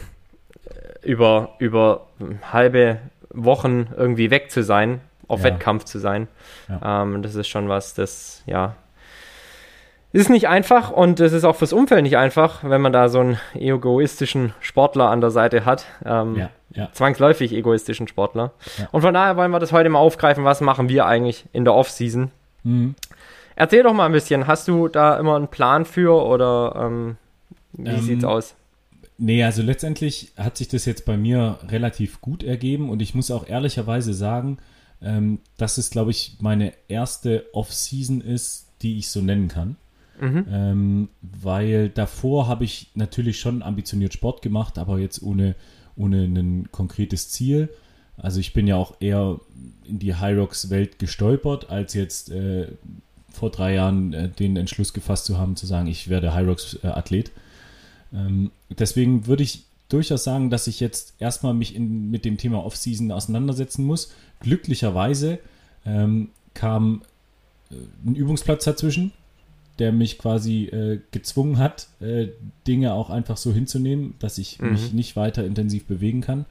über, 1.03 1.53
über 1.59 2.07
halbe 2.51 2.97
Wochen 3.29 3.87
irgendwie 3.95 4.31
weg 4.31 4.49
zu 4.49 4.63
sein, 4.63 5.01
auf 5.27 5.39
ja. 5.39 5.45
Wettkampf 5.45 5.83
zu 5.83 5.99
sein. 5.99 6.27
Ja. 6.67 7.03
Ähm, 7.03 7.21
das 7.21 7.35
ist 7.35 7.47
schon 7.47 7.69
was, 7.69 7.93
das, 7.93 8.41
ja, 8.47 8.75
ist 10.15 10.29
nicht 10.29 10.47
einfach 10.47 10.91
und 10.91 11.19
es 11.19 11.33
ist 11.33 11.43
auch 11.43 11.57
fürs 11.57 11.73
Umfeld 11.73 12.03
nicht 12.03 12.15
einfach, 12.15 12.63
wenn 12.63 12.79
man 12.79 12.93
da 12.93 13.09
so 13.09 13.19
einen 13.19 13.37
egoistischen 13.53 14.53
Sportler 14.61 15.09
an 15.09 15.19
der 15.19 15.29
Seite 15.29 15.65
hat. 15.65 15.85
Ähm, 16.05 16.37
ja, 16.37 16.49
ja. 16.73 16.89
Zwangsläufig 16.93 17.51
egoistischen 17.51 18.07
Sportler. 18.07 18.53
Ja. 18.77 18.87
Und 18.93 19.01
von 19.01 19.13
daher 19.13 19.35
wollen 19.35 19.51
wir 19.51 19.59
das 19.59 19.73
heute 19.73 19.89
mal 19.89 19.99
aufgreifen. 19.99 20.45
Was 20.45 20.61
machen 20.61 20.87
wir 20.87 21.05
eigentlich 21.05 21.43
in 21.51 21.65
der 21.65 21.73
Off-Season? 21.73 22.31
Mhm. 22.63 22.95
Erzähl 23.57 23.83
doch 23.83 23.93
mal 23.93 24.05
ein 24.05 24.13
bisschen. 24.13 24.47
Hast 24.47 24.69
du 24.69 24.87
da 24.87 25.19
immer 25.19 25.35
einen 25.35 25.49
Plan 25.49 25.83
für 25.83 26.23
oder 26.23 26.81
ähm, 26.81 27.17
wie 27.73 27.89
ähm, 27.89 28.01
sieht's 28.01 28.23
aus? 28.23 28.55
Nee, 29.17 29.43
also 29.43 29.63
letztendlich 29.63 30.31
hat 30.37 30.55
sich 30.55 30.69
das 30.69 30.85
jetzt 30.85 31.05
bei 31.05 31.17
mir 31.17 31.59
relativ 31.67 32.21
gut 32.21 32.41
ergeben 32.41 32.89
und 32.89 33.01
ich 33.01 33.15
muss 33.15 33.31
auch 33.31 33.49
ehrlicherweise 33.49 34.13
sagen, 34.13 34.59
ähm, 35.01 35.39
dass 35.57 35.77
es, 35.77 35.89
glaube 35.89 36.11
ich, 36.11 36.37
meine 36.39 36.71
erste 36.87 37.47
Off-Season 37.51 38.21
ist, 38.21 38.67
die 38.81 38.97
ich 38.97 39.09
so 39.09 39.19
nennen 39.19 39.49
kann. 39.49 39.75
Mhm. 40.19 40.45
Ähm, 40.49 41.09
weil 41.21 41.89
davor 41.89 42.47
habe 42.47 42.63
ich 42.63 42.91
natürlich 42.95 43.39
schon 43.39 43.61
ambitioniert 43.61 44.13
Sport 44.13 44.41
gemacht, 44.41 44.77
aber 44.77 44.99
jetzt 44.99 45.21
ohne, 45.21 45.55
ohne 45.95 46.23
ein 46.23 46.71
konkretes 46.71 47.29
Ziel. 47.29 47.69
Also 48.17 48.39
ich 48.39 48.53
bin 48.53 48.65
ja 48.67 48.77
auch 48.77 48.95
eher 48.99 49.39
in 49.83 49.99
die 49.99 50.19
Hyrox-Welt 50.19 50.99
gestolpert, 50.99 51.69
als 51.69 51.93
jetzt 51.93 52.31
äh, 52.31 52.67
vor 53.29 53.51
drei 53.51 53.75
Jahren 53.75 54.13
äh, 54.13 54.29
den 54.29 54.55
Entschluss 54.55 54.93
gefasst 54.93 55.25
zu 55.25 55.37
haben, 55.37 55.55
zu 55.55 55.65
sagen, 55.65 55.87
ich 55.87 56.09
werde 56.09 56.33
Hyrox-Athlet. 56.33 57.31
Ähm, 58.13 58.51
deswegen 58.69 59.27
würde 59.27 59.43
ich 59.43 59.65
durchaus 59.89 60.23
sagen, 60.23 60.49
dass 60.49 60.67
ich 60.67 60.79
jetzt 60.79 61.15
erstmal 61.19 61.53
mich 61.53 61.75
in, 61.75 62.09
mit 62.09 62.25
dem 62.25 62.37
Thema 62.37 62.63
Off-Season 62.63 63.11
auseinandersetzen 63.11 63.85
muss. 63.85 64.13
Glücklicherweise 64.39 65.39
ähm, 65.85 66.29
kam 66.53 67.01
äh, 67.69 67.75
ein 68.05 68.15
Übungsplatz 68.15 68.63
dazwischen, 68.63 69.11
der 69.79 69.91
mich 69.91 70.17
quasi 70.17 70.65
äh, 70.65 70.99
gezwungen 71.11 71.57
hat, 71.57 71.87
äh, 71.99 72.27
Dinge 72.67 72.93
auch 72.93 73.09
einfach 73.09 73.37
so 73.37 73.53
hinzunehmen, 73.53 74.15
dass 74.19 74.37
ich 74.37 74.59
mhm. 74.59 74.71
mich 74.71 74.93
nicht 74.93 75.15
weiter 75.15 75.45
intensiv 75.45 75.85
bewegen 75.85 76.21
kann. 76.21 76.45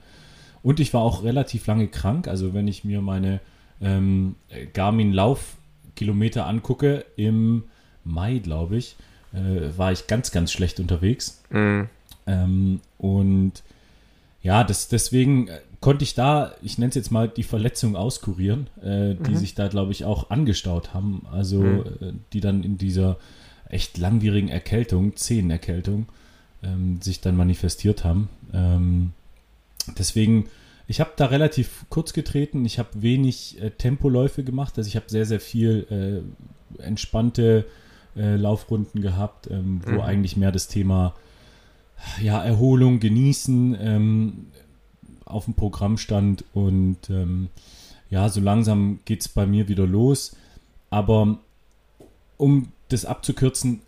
Und 0.62 0.80
ich 0.80 0.94
war 0.94 1.02
auch 1.02 1.24
relativ 1.24 1.66
lange 1.66 1.88
krank. 1.88 2.28
Also 2.28 2.54
wenn 2.54 2.68
ich 2.68 2.84
mir 2.84 3.00
meine 3.02 3.40
ähm, 3.80 4.36
Garmin 4.72 5.12
Laufkilometer 5.12 6.46
angucke, 6.46 7.04
im 7.16 7.64
Mai, 8.02 8.38
glaube 8.38 8.76
ich, 8.76 8.96
äh, 9.32 9.76
war 9.76 9.92
ich 9.92 10.06
ganz, 10.06 10.30
ganz 10.30 10.52
schlecht 10.52 10.80
unterwegs. 10.80 11.42
Mhm. 11.50 11.88
Ähm, 12.26 12.80
und 12.98 13.62
ja, 14.42 14.64
das, 14.64 14.88
deswegen 14.88 15.48
äh, 15.48 15.60
konnte 15.84 16.02
ich 16.02 16.14
da, 16.14 16.54
ich 16.62 16.78
nenne 16.78 16.88
es 16.88 16.94
jetzt 16.94 17.10
mal, 17.10 17.28
die 17.28 17.42
Verletzungen 17.42 17.94
auskurieren, 17.94 18.68
äh, 18.80 19.16
die 19.16 19.32
mhm. 19.32 19.36
sich 19.36 19.54
da, 19.54 19.68
glaube 19.68 19.92
ich, 19.92 20.06
auch 20.06 20.30
angestaut 20.30 20.94
haben. 20.94 21.26
Also, 21.30 21.58
mhm. 21.58 21.84
äh, 22.00 22.12
die 22.32 22.40
dann 22.40 22.62
in 22.62 22.78
dieser 22.78 23.18
echt 23.68 23.98
langwierigen 23.98 24.48
Erkältung, 24.48 25.14
Zehenerkältung, 25.14 26.06
ähm, 26.62 27.02
sich 27.02 27.20
dann 27.20 27.36
manifestiert 27.36 28.02
haben. 28.02 28.30
Ähm, 28.54 29.12
deswegen, 29.98 30.48
ich 30.86 31.00
habe 31.00 31.10
da 31.16 31.26
relativ 31.26 31.84
kurz 31.90 32.14
getreten. 32.14 32.64
Ich 32.64 32.78
habe 32.78 32.88
wenig 32.94 33.60
äh, 33.60 33.68
Tempoläufe 33.68 34.42
gemacht. 34.42 34.78
Also, 34.78 34.88
ich 34.88 34.96
habe 34.96 35.10
sehr, 35.10 35.26
sehr 35.26 35.40
viel 35.40 36.24
äh, 36.80 36.82
entspannte 36.82 37.66
äh, 38.16 38.36
Laufrunden 38.36 39.02
gehabt, 39.02 39.50
ähm, 39.50 39.82
wo 39.84 39.90
mhm. 39.90 40.00
eigentlich 40.00 40.38
mehr 40.38 40.50
das 40.50 40.66
Thema 40.66 41.14
ja, 42.22 42.42
Erholung, 42.42 43.00
Genießen 43.00 43.76
ähm, 43.78 44.46
auf 45.24 45.44
dem 45.44 45.54
Programm 45.54 45.98
stand. 45.98 46.44
Und 46.52 47.10
ähm, 47.10 47.48
ja, 48.10 48.28
so 48.28 48.40
langsam 48.40 49.00
geht 49.04 49.22
es 49.22 49.28
bei 49.28 49.46
mir 49.46 49.68
wieder 49.68 49.86
los. 49.86 50.36
Aber 50.90 51.38
um 52.36 52.68
das 52.88 53.04
abzukürzen, 53.04 53.80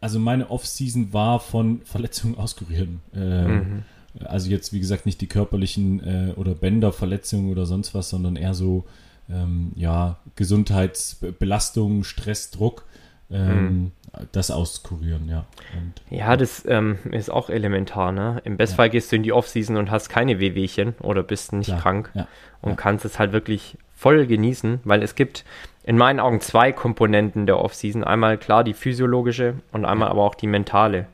also 0.00 0.18
meine 0.18 0.50
Off-Season 0.50 1.12
war 1.12 1.40
von 1.40 1.82
Verletzungen 1.84 2.36
auskuriert. 2.36 2.88
Äh, 3.14 3.48
mhm. 3.48 3.82
Also 4.24 4.50
jetzt, 4.50 4.72
wie 4.72 4.80
gesagt, 4.80 5.06
nicht 5.06 5.20
die 5.20 5.26
körperlichen 5.26 6.00
äh, 6.02 6.32
oder 6.36 6.54
Bänderverletzungen 6.54 7.50
oder 7.50 7.66
sonst 7.66 7.94
was, 7.94 8.08
sondern 8.08 8.36
eher 8.36 8.54
so, 8.54 8.84
ähm, 9.28 9.72
ja, 9.76 10.18
Gesundheitsbelastung, 10.34 12.04
Stress, 12.04 12.50
Druck 12.50 12.86
ähm, 13.30 13.66
mhm. 13.66 13.92
das 14.32 14.50
auskurieren, 14.50 15.28
ja. 15.28 15.44
Und, 15.76 15.94
ja, 16.10 16.36
das 16.36 16.64
ähm, 16.66 16.98
ist 17.10 17.30
auch 17.30 17.50
elementar, 17.50 18.12
ne? 18.12 18.40
Im 18.44 18.56
Bestfall 18.56 18.86
ja. 18.86 18.92
gehst 18.92 19.12
du 19.12 19.16
in 19.16 19.22
die 19.22 19.32
Offseason 19.32 19.76
und 19.76 19.90
hast 19.90 20.08
keine 20.08 20.40
Wehwehchen 20.40 20.94
oder 21.00 21.22
bist 21.22 21.52
nicht 21.52 21.66
Klar. 21.66 21.80
krank 21.80 22.10
ja. 22.14 22.26
und 22.62 22.70
ja. 22.70 22.76
kannst 22.76 23.04
es 23.04 23.18
halt 23.18 23.32
wirklich 23.32 23.76
voll 23.94 24.26
genießen, 24.26 24.80
weil 24.84 25.02
es 25.02 25.14
gibt 25.14 25.44
in 25.84 25.96
meinen 25.96 26.20
Augen 26.20 26.40
zwei 26.40 26.72
Komponenten 26.72 27.46
der 27.46 27.58
Offseason. 27.58 28.04
Einmal 28.04 28.38
klar 28.38 28.62
die 28.64 28.74
physiologische 28.74 29.54
und 29.72 29.84
einmal 29.84 30.08
aber 30.08 30.22
auch 30.22 30.34
die 30.34 30.46
mentale. 30.46 31.06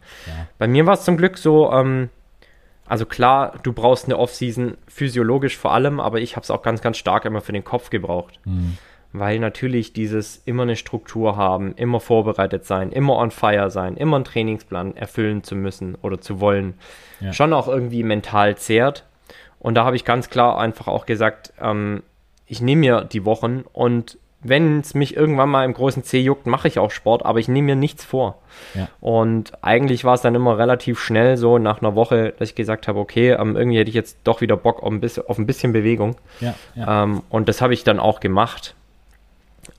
Bei 0.58 0.66
mir 0.66 0.84
war 0.84 0.94
es 0.94 1.04
zum 1.04 1.16
Glück 1.16 1.38
so, 1.38 1.72
ähm, 1.72 2.10
also 2.86 3.06
klar, 3.06 3.58
du 3.62 3.72
brauchst 3.72 4.04
eine 4.04 4.18
Offseason 4.18 4.76
physiologisch 4.86 5.56
vor 5.56 5.72
allem, 5.72 5.98
aber 5.98 6.20
ich 6.20 6.36
habe 6.36 6.44
es 6.44 6.50
auch 6.50 6.62
ganz, 6.62 6.82
ganz 6.82 6.98
stark 6.98 7.24
immer 7.24 7.40
für 7.40 7.52
den 7.52 7.64
Kopf 7.64 7.90
gebraucht. 7.90 8.38
Mhm 8.44 8.78
weil 9.14 9.38
natürlich 9.38 9.92
dieses 9.92 10.42
immer 10.44 10.64
eine 10.64 10.74
Struktur 10.74 11.36
haben, 11.36 11.74
immer 11.76 12.00
vorbereitet 12.00 12.66
sein, 12.66 12.90
immer 12.90 13.16
on 13.16 13.30
fire 13.30 13.70
sein, 13.70 13.96
immer 13.96 14.16
einen 14.16 14.24
Trainingsplan 14.24 14.96
erfüllen 14.96 15.44
zu 15.44 15.54
müssen 15.54 15.94
oder 16.02 16.20
zu 16.20 16.40
wollen, 16.40 16.74
ja. 17.20 17.32
schon 17.32 17.52
auch 17.52 17.68
irgendwie 17.68 18.02
mental 18.02 18.56
zehrt. 18.56 19.04
Und 19.60 19.76
da 19.76 19.84
habe 19.84 19.94
ich 19.94 20.04
ganz 20.04 20.30
klar 20.30 20.58
einfach 20.58 20.88
auch 20.88 21.06
gesagt, 21.06 21.52
ähm, 21.60 22.02
ich 22.46 22.60
nehme 22.60 22.80
mir 22.80 23.00
die 23.04 23.24
Wochen 23.24 23.62
und 23.72 24.18
wenn 24.40 24.80
es 24.80 24.94
mich 24.94 25.16
irgendwann 25.16 25.48
mal 25.48 25.64
im 25.64 25.74
großen 25.74 26.02
C 26.02 26.18
juckt, 26.20 26.46
mache 26.46 26.66
ich 26.66 26.80
auch 26.80 26.90
Sport, 26.90 27.24
aber 27.24 27.38
ich 27.38 27.46
nehme 27.46 27.66
mir 27.66 27.76
nichts 27.76 28.04
vor. 28.04 28.42
Ja. 28.74 28.88
Und 29.00 29.52
eigentlich 29.62 30.04
war 30.04 30.14
es 30.14 30.22
dann 30.22 30.34
immer 30.34 30.58
relativ 30.58 30.98
schnell 30.98 31.36
so 31.36 31.58
nach 31.58 31.80
einer 31.80 31.94
Woche, 31.94 32.34
dass 32.36 32.50
ich 32.50 32.54
gesagt 32.56 32.88
habe, 32.88 32.98
okay, 32.98 33.30
ähm, 33.30 33.56
irgendwie 33.56 33.78
hätte 33.78 33.88
ich 33.88 33.94
jetzt 33.94 34.18
doch 34.24 34.40
wieder 34.40 34.56
Bock 34.56 34.82
auf 34.82 34.90
ein 34.90 35.00
bisschen, 35.00 35.24
auf 35.28 35.38
ein 35.38 35.46
bisschen 35.46 35.72
Bewegung. 35.72 36.16
Ja, 36.40 36.54
ja. 36.74 37.04
Ähm, 37.04 37.22
und 37.30 37.48
das 37.48 37.62
habe 37.62 37.72
ich 37.72 37.84
dann 37.84 38.00
auch 38.00 38.18
gemacht. 38.18 38.74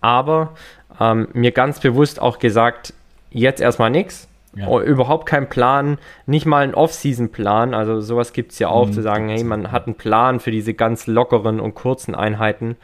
Aber 0.02 0.54
ähm, 1.00 1.28
mir 1.34 1.52
ganz 1.52 1.80
bewusst 1.80 2.21
auch 2.21 2.39
gesagt, 2.39 2.93
jetzt 3.32 3.62
erstmal 3.62 3.89
nichts. 3.89 4.28
Ja. 4.56 4.67
Oh, 4.67 4.80
Überhaupt 4.80 5.26
kein 5.26 5.50
Plan, 5.50 5.98
nicht 6.28 6.45
mal 6.45 6.63
ein 6.63 6.74
Off-Season-Plan. 6.74 7.74
Also 7.74 8.00
sowas 8.00 8.32
gibt 8.32 8.54
es 8.54 8.60
ja 8.60 8.69
auch, 8.69 8.88
Mhm, 8.88 8.93
zu 8.93 9.02
sagen, 9.02 9.28
hey, 9.28 9.43
man 9.43 9.71
hat 9.71 9.86
einen 9.86 9.95
Plan 9.95 10.39
für 10.39 10.52
diese 10.52 10.74
ganz 10.74 11.08
lockeren 11.08 11.60
und 11.60 11.76
kurzen 11.76 12.15
Einheiten. 12.15 12.78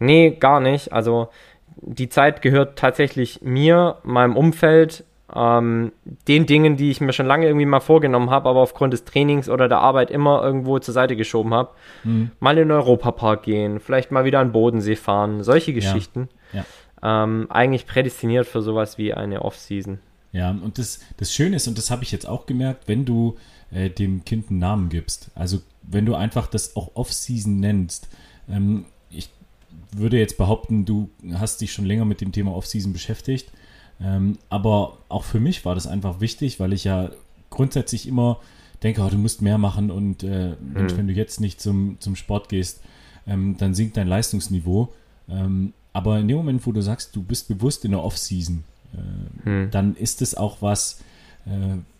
Nee, 0.00 0.32
gar 0.32 0.58
nicht. 0.58 0.92
Also 0.92 1.28
die 1.76 2.08
Zeit 2.08 2.42
gehört 2.42 2.76
tatsächlich 2.76 3.40
mir, 3.42 3.98
meinem 4.02 4.36
Umfeld, 4.36 5.04
ähm, 5.34 5.92
den 6.28 6.46
Dingen, 6.46 6.76
die 6.76 6.90
ich 6.90 7.00
mir 7.00 7.12
schon 7.12 7.26
lange 7.26 7.46
irgendwie 7.46 7.66
mal 7.66 7.80
vorgenommen 7.80 8.30
habe, 8.30 8.48
aber 8.48 8.60
aufgrund 8.60 8.92
des 8.92 9.04
Trainings 9.04 9.48
oder 9.48 9.68
der 9.68 9.78
Arbeit 9.78 10.10
immer 10.10 10.42
irgendwo 10.42 10.78
zur 10.80 10.92
Seite 10.92 11.16
geschoben 11.16 11.54
habe. 11.54 11.70
Mhm. 12.04 12.32
Mal 12.40 12.58
in 12.58 12.68
den 12.68 12.70
Europapark 12.72 13.44
gehen, 13.44 13.80
vielleicht 13.80 14.10
mal 14.10 14.24
wieder 14.24 14.40
an 14.40 14.48
den 14.48 14.52
Bodensee 14.52 14.96
fahren, 14.96 15.42
solche 15.42 15.72
Geschichten. 15.72 16.28
Ja. 16.30 16.38
Ähm, 17.02 17.46
eigentlich 17.50 17.86
prädestiniert 17.86 18.46
für 18.46 18.62
sowas 18.62 18.98
wie 18.98 19.12
eine 19.12 19.42
Off-Season. 19.42 19.98
Ja, 20.32 20.50
und 20.50 20.78
das, 20.78 21.00
das 21.16 21.32
Schöne 21.32 21.56
ist, 21.56 21.68
und 21.68 21.76
das 21.76 21.90
habe 21.90 22.04
ich 22.04 22.12
jetzt 22.12 22.26
auch 22.26 22.46
gemerkt, 22.46 22.88
wenn 22.88 23.04
du 23.04 23.36
äh, 23.70 23.90
dem 23.90 24.24
Kind 24.24 24.50
einen 24.50 24.60
Namen 24.60 24.88
gibst, 24.88 25.30
also 25.34 25.60
wenn 25.82 26.06
du 26.06 26.14
einfach 26.14 26.46
das 26.46 26.76
auch 26.76 26.94
Off-Season 26.94 27.58
nennst, 27.60 28.08
ähm, 28.48 28.86
ich 29.10 29.28
würde 29.94 30.18
jetzt 30.18 30.38
behaupten, 30.38 30.84
du 30.84 31.10
hast 31.34 31.60
dich 31.60 31.72
schon 31.72 31.84
länger 31.84 32.04
mit 32.04 32.20
dem 32.20 32.32
Thema 32.32 32.54
Off-Season 32.54 32.92
beschäftigt, 32.92 33.50
ähm, 34.00 34.38
aber 34.48 34.98
auch 35.08 35.24
für 35.24 35.40
mich 35.40 35.64
war 35.64 35.74
das 35.74 35.86
einfach 35.86 36.20
wichtig, 36.20 36.60
weil 36.60 36.72
ich 36.72 36.84
ja 36.84 37.10
grundsätzlich 37.50 38.08
immer 38.08 38.40
denke, 38.82 39.02
oh, 39.02 39.08
du 39.08 39.18
musst 39.18 39.42
mehr 39.42 39.58
machen 39.58 39.90
und 39.90 40.22
äh, 40.22 40.54
Mensch, 40.60 40.92
Hm. 40.92 40.98
wenn 40.98 41.06
du 41.08 41.12
jetzt 41.12 41.40
nicht 41.40 41.60
zum, 41.60 41.96
zum 42.00 42.16
Sport 42.16 42.48
gehst, 42.48 42.82
ähm, 43.26 43.56
dann 43.58 43.74
sinkt 43.74 43.96
dein 43.96 44.08
Leistungsniveau. 44.08 44.92
Ähm, 45.28 45.72
aber 45.92 46.18
in 46.18 46.28
dem 46.28 46.36
Moment, 46.38 46.66
wo 46.66 46.72
du 46.72 46.80
sagst, 46.80 47.14
du 47.16 47.22
bist 47.22 47.48
bewusst 47.48 47.84
in 47.84 47.90
der 47.92 48.02
Off-Season, 48.02 48.64
äh, 48.94 49.46
Hm. 49.46 49.68
dann 49.70 49.94
ist 49.96 50.22
es 50.22 50.34
auch 50.36 50.58
was, 50.60 51.00
äh, 51.46 51.50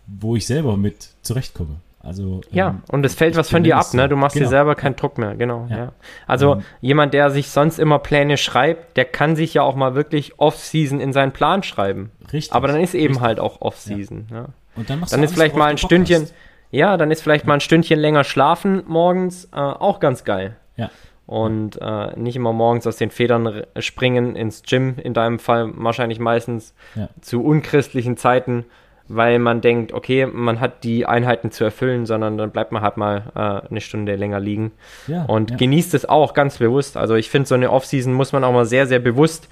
wo 0.07 0.35
ich 0.35 0.45
selber 0.45 0.77
mit 0.77 1.09
zurechtkomme. 1.21 1.75
Also 2.05 2.41
Ja, 2.51 2.69
ähm, 2.71 2.81
und 2.89 3.05
es 3.05 3.13
fällt 3.15 3.37
was 3.37 3.49
von 3.49 3.63
dir 3.63 3.77
ab, 3.77 3.93
ne? 3.93 4.09
Du 4.09 4.17
machst 4.17 4.35
dir 4.35 4.39
Genau. 4.41 4.49
selber 4.49 4.75
keinen 4.75 4.97
Druck 4.97 5.17
mehr, 5.17 5.35
genau. 5.35 5.67
Ja. 5.69 5.77
Ja. 5.77 5.91
Also 6.27 6.55
Ähm, 6.55 6.63
jemand, 6.81 7.13
der 7.13 7.31
sich 7.31 7.49
sonst 7.49 7.79
immer 7.79 7.97
Pläne 7.99 8.35
schreibt, 8.35 8.97
der 8.97 9.05
kann 9.05 9.37
sich 9.37 9.53
ja 9.53 9.61
auch 9.61 9.75
mal 9.75 9.95
wirklich 9.95 10.37
Off-Season 10.37 10.99
in 10.99 11.13
seinen 11.13 11.31
Plan 11.31 11.63
schreiben. 11.63 12.11
Richtig. 12.33 12.51
Aber 12.53 12.67
dann 12.67 12.81
ist 12.81 12.93
eben 12.93 13.13
richtig. 13.13 13.21
halt 13.21 13.39
auch 13.39 13.61
Off-Season. 13.61 14.27
Ja. 14.31 14.47
Und 14.75 14.89
dann, 14.89 14.99
machst 14.99 15.13
Dann 15.13 15.21
du 15.21 15.25
ist 15.25 15.33
vielleicht 15.33 15.55
mal 15.55 15.67
ein 15.69 15.77
Stündchen, 15.77 16.23
hast. 16.23 16.33
ja, 16.71 16.97
dann 16.97 17.09
ist 17.09 17.21
vielleicht 17.21 17.47
mal 17.47 17.53
ein 17.53 17.61
Stündchen 17.61 17.99
länger 17.99 18.25
schlafen 18.25 18.83
morgens 18.85 19.45
äh, 19.53 19.57
auch 19.57 20.01
ganz 20.01 20.25
geil. 20.25 20.57
Ja, 20.75 20.89
Und 21.25 21.79
äh, 21.81 22.19
nicht 22.19 22.35
immer 22.35 22.51
morgens 22.51 22.85
aus 22.85 22.97
den 22.97 23.09
Federn 23.09 23.63
springen 23.79 24.35
ins 24.35 24.61
Gym, 24.63 24.95
in 25.01 25.13
deinem 25.13 25.39
Fall 25.39 25.71
wahrscheinlich 25.75 26.19
meistens 26.19 26.73
Ja. 26.95 27.07
zu 27.21 27.43
unchristlichen 27.43 28.17
Zeiten, 28.17 28.65
weil 29.07 29.39
man 29.39 29.61
denkt, 29.61 29.93
okay, 29.93 30.25
man 30.25 30.59
hat 30.59 30.83
die 30.83 31.05
Einheiten 31.05 31.51
zu 31.51 31.63
erfüllen, 31.63 32.05
sondern 32.05 32.37
dann 32.37 32.51
bleibt 32.51 32.71
man 32.71 32.81
halt 32.81 32.97
mal 32.97 33.31
äh, 33.35 33.69
eine 33.69 33.81
Stunde 33.81 34.15
länger 34.15 34.39
liegen 34.39 34.71
ja. 35.07 35.23
und 35.23 35.51
ja. 35.51 35.57
genießt 35.57 35.93
es 35.93 36.07
auch 36.07 36.33
ganz 36.33 36.57
bewusst. 36.57 36.97
Also 36.97 37.15
ich 37.15 37.29
finde, 37.29 37.47
so 37.47 37.55
eine 37.55 37.71
Off-Season 37.71 38.13
muss 38.13 38.33
man 38.33 38.43
auch 38.43 38.53
mal 38.53 38.65
sehr, 38.65 38.85
sehr 38.87 38.99
bewusst 38.99 39.49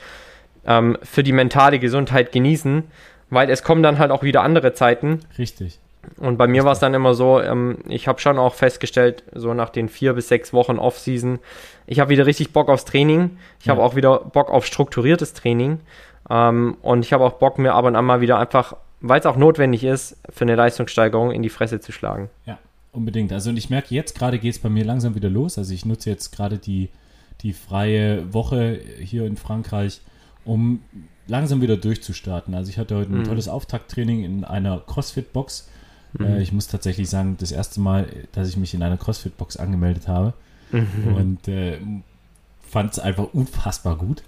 ähm, 0.65 0.97
für 1.03 1.23
die 1.23 1.31
mentale 1.33 1.79
Gesundheit 1.79 2.31
genießen, 2.31 2.83
weil 3.29 3.49
es 3.49 3.63
kommen 3.63 3.81
dann 3.83 3.97
halt 3.97 4.11
auch 4.11 4.23
wieder 4.23 4.41
andere 4.43 4.73
Zeiten, 4.73 5.19
Richtig. 5.37 5.79
Und 6.17 6.37
bei 6.37 6.47
mir 6.47 6.63
war 6.63 6.71
es 6.71 6.79
dann 6.79 6.93
immer 6.93 7.13
so, 7.13 7.39
ähm, 7.41 7.77
ich 7.87 8.07
habe 8.07 8.19
schon 8.19 8.37
auch 8.39 8.53
festgestellt, 8.55 9.23
so 9.33 9.53
nach 9.53 9.69
den 9.69 9.87
vier 9.89 10.13
bis 10.13 10.27
sechs 10.27 10.51
Wochen 10.53 10.77
Off-Season, 10.79 11.39
ich 11.87 11.99
habe 11.99 12.09
wieder 12.09 12.25
richtig 12.25 12.53
Bock 12.53 12.69
aufs 12.69 12.85
Training. 12.85 13.37
Ich 13.59 13.69
habe 13.69 13.79
Ja. 13.81 13.85
auch 13.85 13.95
wieder 13.95 14.19
Bock 14.19 14.49
auf 14.49 14.65
strukturiertes 14.65 15.33
Training. 15.33 15.79
Ähm, 16.29 16.77
und 16.81 17.05
ich 17.05 17.13
habe 17.13 17.23
auch 17.23 17.33
Bock, 17.33 17.59
mir 17.59 17.73
ab 17.73 17.85
und 17.85 17.95
an 17.95 18.05
mal 18.05 18.21
wieder 18.21 18.39
einfach, 18.39 18.75
weil 19.01 19.19
es 19.19 19.25
auch 19.25 19.35
notwendig 19.35 19.83
ist, 19.83 20.17
für 20.29 20.43
eine 20.45 20.55
Leistungssteigerung 20.55 21.31
in 21.31 21.41
die 21.43 21.49
Fresse 21.49 21.79
zu 21.79 21.91
schlagen. 21.91 22.29
Ja, 22.45 22.57
unbedingt. 22.93 23.31
Also 23.33 23.49
und 23.49 23.57
ich 23.57 23.69
merke, 23.69 23.93
jetzt 23.93 24.17
gerade 24.17 24.39
geht 24.39 24.53
es 24.53 24.59
bei 24.59 24.69
mir 24.69 24.85
langsam 24.85 25.15
wieder 25.15 25.29
los. 25.29 25.57
Also 25.57 25.73
ich 25.73 25.85
nutze 25.85 26.09
jetzt 26.09 26.35
gerade 26.35 26.57
die, 26.57 26.89
die 27.41 27.53
freie 27.53 28.33
Woche 28.33 28.79
hier 28.99 29.25
in 29.25 29.35
Frankreich, 29.37 30.01
um 30.45 30.81
langsam 31.27 31.61
wieder 31.61 31.77
durchzustarten. 31.77 32.53
Also 32.53 32.69
ich 32.69 32.77
hatte 32.77 32.95
heute 32.95 33.11
ein 33.11 33.19
Mhm. 33.19 33.23
tolles 33.25 33.47
Auftakttraining 33.47 34.23
in 34.23 34.43
einer 34.43 34.79
CrossFit-Box. 34.79 35.69
Äh, 36.19 36.41
ich 36.41 36.51
muss 36.51 36.67
tatsächlich 36.67 37.09
sagen, 37.09 37.37
das 37.39 37.51
erste 37.51 37.79
Mal, 37.79 38.07
dass 38.33 38.47
ich 38.49 38.57
mich 38.57 38.73
in 38.73 38.83
einer 38.83 38.97
CrossFit-Box 38.97 39.57
angemeldet 39.57 40.07
habe 40.07 40.33
Mhm. 40.71 41.15
und 41.15 41.47
äh, 41.49 41.77
fand 42.69 42.93
es 42.93 42.99
einfach 42.99 43.27
unfassbar 43.33 43.97
gut. 43.97 44.23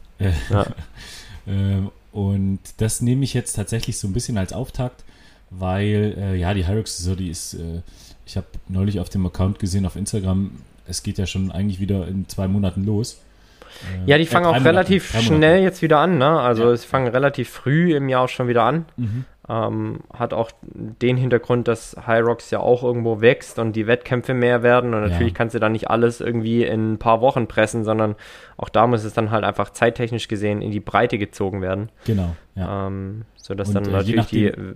Ja. 0.50 0.65
ähm, 1.48 1.89
und 2.12 2.60
das 2.78 3.02
nehme 3.02 3.24
ich 3.24 3.34
jetzt 3.34 3.54
tatsächlich 3.54 3.98
so 3.98 4.08
ein 4.08 4.13
bisschen 4.13 4.38
als 4.38 4.54
Auftakt, 4.54 5.04
weil 5.50 6.15
äh, 6.17 6.36
ja, 6.36 6.54
die 6.54 6.67
Hyrox 6.67 6.98
Saison, 6.98 7.15
die 7.17 7.30
ist, 7.30 7.54
äh, 7.56 7.82
ich 8.26 8.36
habe 8.38 8.48
neulich 8.67 9.00
auf 9.00 9.10
dem 9.10 9.26
Account 9.26 9.60
gesehen 9.60 9.86
auf 9.86 9.96
Instagram, 9.96 10.52
es 10.88 11.02
geht 11.04 11.17
ja 11.17 11.26
schon 11.26 11.52
eigentlich 11.52 11.80
wieder 11.80 12.08
in 12.08 12.28
zwei 12.28 12.48
Monaten 12.48 12.84
los. 12.86 13.19
Äh, 14.06 14.10
Ja, 14.12 14.17
die 14.17 14.24
äh, 14.24 14.28
fangen 14.28 14.46
auch 14.46 14.52
Monaten, 14.52 14.67
relativ 14.67 15.17
schnell 15.22 15.63
jetzt 15.63 15.82
wieder 15.82 16.00
an, 16.00 16.17
ne? 16.17 16.39
Also 16.39 16.63
Ja. 16.63 16.72
es 16.72 16.84
fangen 16.86 17.08
relativ 17.08 17.50
früh 17.50 17.96
im 17.96 18.10
Jahr 18.10 18.24
auch 18.24 18.30
schon 18.30 18.48
wieder 18.48 18.63
an. 18.63 18.86
Mhm. 18.98 19.26
Ähm, 19.50 20.00
hat 20.14 20.34
auch 20.34 20.52
den 20.62 21.18
Hintergrund, 21.18 21.68
dass 21.68 21.98
High 22.08 22.24
Rocks 22.26 22.50
ja 22.50 22.60
auch 22.62 22.82
irgendwo 22.82 23.20
wächst 23.20 23.60
und 23.60 23.76
die 23.76 23.88
Wettkämpfe 23.88 24.34
mehr 24.34 24.64
werden. 24.64 24.94
Und 24.94 25.02
Ja. 25.04 25.10
natürlich 25.10 25.34
kannst 25.34 25.54
du 25.54 25.60
da 25.60 25.68
nicht 25.68 25.90
alles 25.90 26.22
irgendwie 26.22 26.64
in 26.64 26.94
ein 26.94 26.98
paar 26.98 27.20
Wochen 27.20 27.48
pressen, 27.48 27.84
sondern 27.84 28.16
auch 28.56 28.70
da 28.70 28.88
muss 28.88 29.04
es 29.04 29.14
dann 29.14 29.32
halt 29.32 29.44
einfach 29.44 29.72
zeittechnisch 29.72 30.30
gesehen 30.30 30.62
in 30.62 30.72
die 30.72 30.80
Breite 30.80 31.18
gezogen 31.18 31.62
werden. 31.62 31.90
Genau, 32.06 32.36
ja. 32.56 32.88
Ähm, 32.88 33.26
sodass 33.36 33.68
Und, 33.68 33.76
dann 33.76 33.86
äh, 33.86 33.92
natürlich 33.92 34.26
die 34.28 34.46
nachdem- 34.46 34.72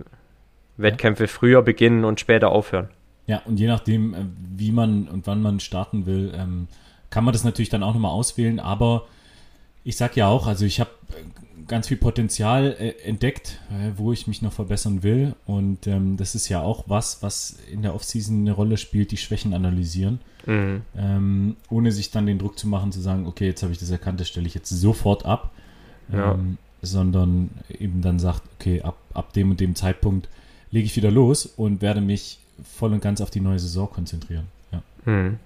Wettkämpfe 0.76 1.28
früher 1.28 1.62
beginnen 1.62 2.04
und 2.04 2.20
später 2.20 2.50
aufhören. 2.50 2.88
Ja, 3.26 3.40
und 3.46 3.58
je 3.58 3.66
nachdem, 3.68 4.12
äh, 4.14 4.18
wie 4.54 4.70
man 4.70 5.08
und 5.08 5.26
wann 5.26 5.40
man 5.40 5.60
starten 5.60 6.04
will, 6.04 6.32
ähm, 6.36 6.68
kann 7.08 7.24
man 7.24 7.32
das 7.32 7.42
natürlich 7.42 7.70
dann 7.70 7.82
auch 7.82 7.94
nochmal 7.94 8.12
auswählen. 8.12 8.60
Aber 8.60 9.06
ich 9.82 9.96
sag 9.96 10.14
ja 10.14 10.28
auch, 10.28 10.46
also 10.46 10.66
ich 10.66 10.78
habe 10.78 10.90
ganz 11.68 11.88
viel 11.88 11.96
Potenzial 11.96 12.76
äh, 12.78 12.94
entdeckt, 13.04 13.60
äh, 13.70 13.92
wo 13.96 14.12
ich 14.12 14.26
mich 14.26 14.42
noch 14.42 14.52
verbessern 14.52 15.02
will. 15.02 15.34
Und 15.46 15.86
ähm, 15.86 16.16
das 16.16 16.34
ist 16.34 16.48
ja 16.48 16.60
auch 16.62 16.84
was, 16.86 17.22
was 17.22 17.56
in 17.70 17.82
der 17.82 17.94
Offseason 17.94 18.40
eine 18.40 18.52
Rolle 18.52 18.76
spielt, 18.76 19.10
die 19.10 19.16
Schwächen 19.16 19.54
analysieren, 19.54 20.20
Mhm. 20.46 20.82
ähm, 20.96 21.56
ohne 21.68 21.92
sich 21.92 22.10
dann 22.10 22.24
den 22.26 22.38
Druck 22.38 22.58
zu 22.58 22.68
machen, 22.68 22.90
zu 22.90 23.00
sagen, 23.00 23.26
okay, 23.26 23.46
jetzt 23.46 23.62
habe 23.62 23.72
ich 23.72 23.78
das 23.78 23.90
erkannt, 23.90 24.18
das 24.18 24.28
stelle 24.28 24.46
ich 24.46 24.54
jetzt 24.54 24.70
sofort 24.70 25.26
ab. 25.26 25.50
Ja. 26.10 26.32
Ähm, 26.34 26.56
sondern 26.80 27.50
eben 27.78 28.02
dann 28.02 28.18
sagt, 28.18 28.42
okay, 28.58 28.82
ab, 28.82 28.96
ab 29.12 29.32
dem 29.32 29.50
und 29.50 29.60
dem 29.60 29.74
Zeitpunkt 29.74 30.28
lege 30.70 30.86
ich 30.86 30.96
wieder 30.96 31.10
los 31.10 31.44
und 31.44 31.82
werde 31.82 32.00
mich 32.00 32.38
voll 32.62 32.92
und 32.92 33.00
ganz 33.02 33.20
auf 33.20 33.30
die 33.30 33.40
neue 33.40 33.58
Saison 33.58 33.90
konzentrieren. 33.90 34.46
Ja. 34.72 34.82
Mhm. 35.04 35.38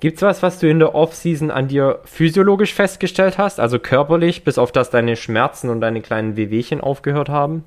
Gibt's 0.00 0.20
was, 0.22 0.42
was 0.42 0.58
du 0.58 0.68
in 0.68 0.78
der 0.78 0.94
Off-Season 0.94 1.50
an 1.50 1.68
dir 1.68 2.00
physiologisch 2.04 2.74
festgestellt 2.74 3.38
hast, 3.38 3.58
also 3.58 3.78
körperlich, 3.78 4.44
bis 4.44 4.58
auf 4.58 4.70
das 4.70 4.90
deine 4.90 5.16
Schmerzen 5.16 5.70
und 5.70 5.80
deine 5.80 6.02
kleinen 6.02 6.36
Wehwehchen 6.36 6.82
aufgehört 6.82 7.30
haben? 7.30 7.64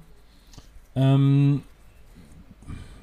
Ähm, 0.95 1.63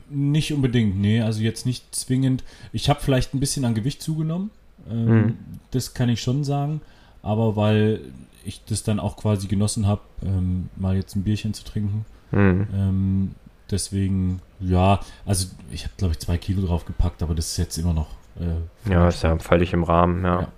nicht 0.08 0.52
unbedingt, 0.52 0.98
nee, 1.00 1.20
also 1.20 1.42
jetzt 1.42 1.66
nicht 1.66 1.92
zwingend. 1.94 2.44
Ich 2.72 2.88
habe 2.88 3.00
vielleicht 3.00 3.34
ein 3.34 3.40
bisschen 3.40 3.64
an 3.64 3.74
Gewicht 3.74 4.00
zugenommen, 4.02 4.50
ähm, 4.88 5.06
Mhm. 5.06 5.36
das 5.72 5.94
kann 5.94 6.08
ich 6.08 6.20
schon 6.22 6.44
sagen, 6.44 6.80
aber 7.22 7.56
weil 7.56 8.00
ich 8.44 8.62
das 8.64 8.84
dann 8.84 9.00
auch 9.00 9.16
quasi 9.16 9.48
genossen 9.48 9.88
habe, 9.88 10.02
ähm, 10.24 10.68
mal 10.76 10.94
jetzt 10.94 11.16
ein 11.16 11.24
Bierchen 11.24 11.52
zu 11.52 11.64
trinken. 11.64 12.04
Mhm. 12.30 12.66
Ähm, 12.72 13.34
deswegen, 13.72 14.40
ja, 14.60 15.00
also 15.24 15.48
ich 15.72 15.82
habe 15.82 15.94
glaube 15.96 16.12
ich 16.12 16.20
zwei 16.20 16.38
Kilo 16.38 16.64
drauf 16.64 16.84
gepackt, 16.84 17.24
aber 17.24 17.34
das 17.34 17.50
ist 17.50 17.56
jetzt 17.56 17.76
immer 17.76 17.92
noch. 17.92 18.06
Äh, 18.40 18.90
Ja, 18.92 19.08
ist 19.08 19.22
ja 19.22 19.36
völlig 19.38 19.72
im 19.72 19.82
Rahmen, 19.82 20.24
ja. 20.24 20.40
Ja. 20.40 20.48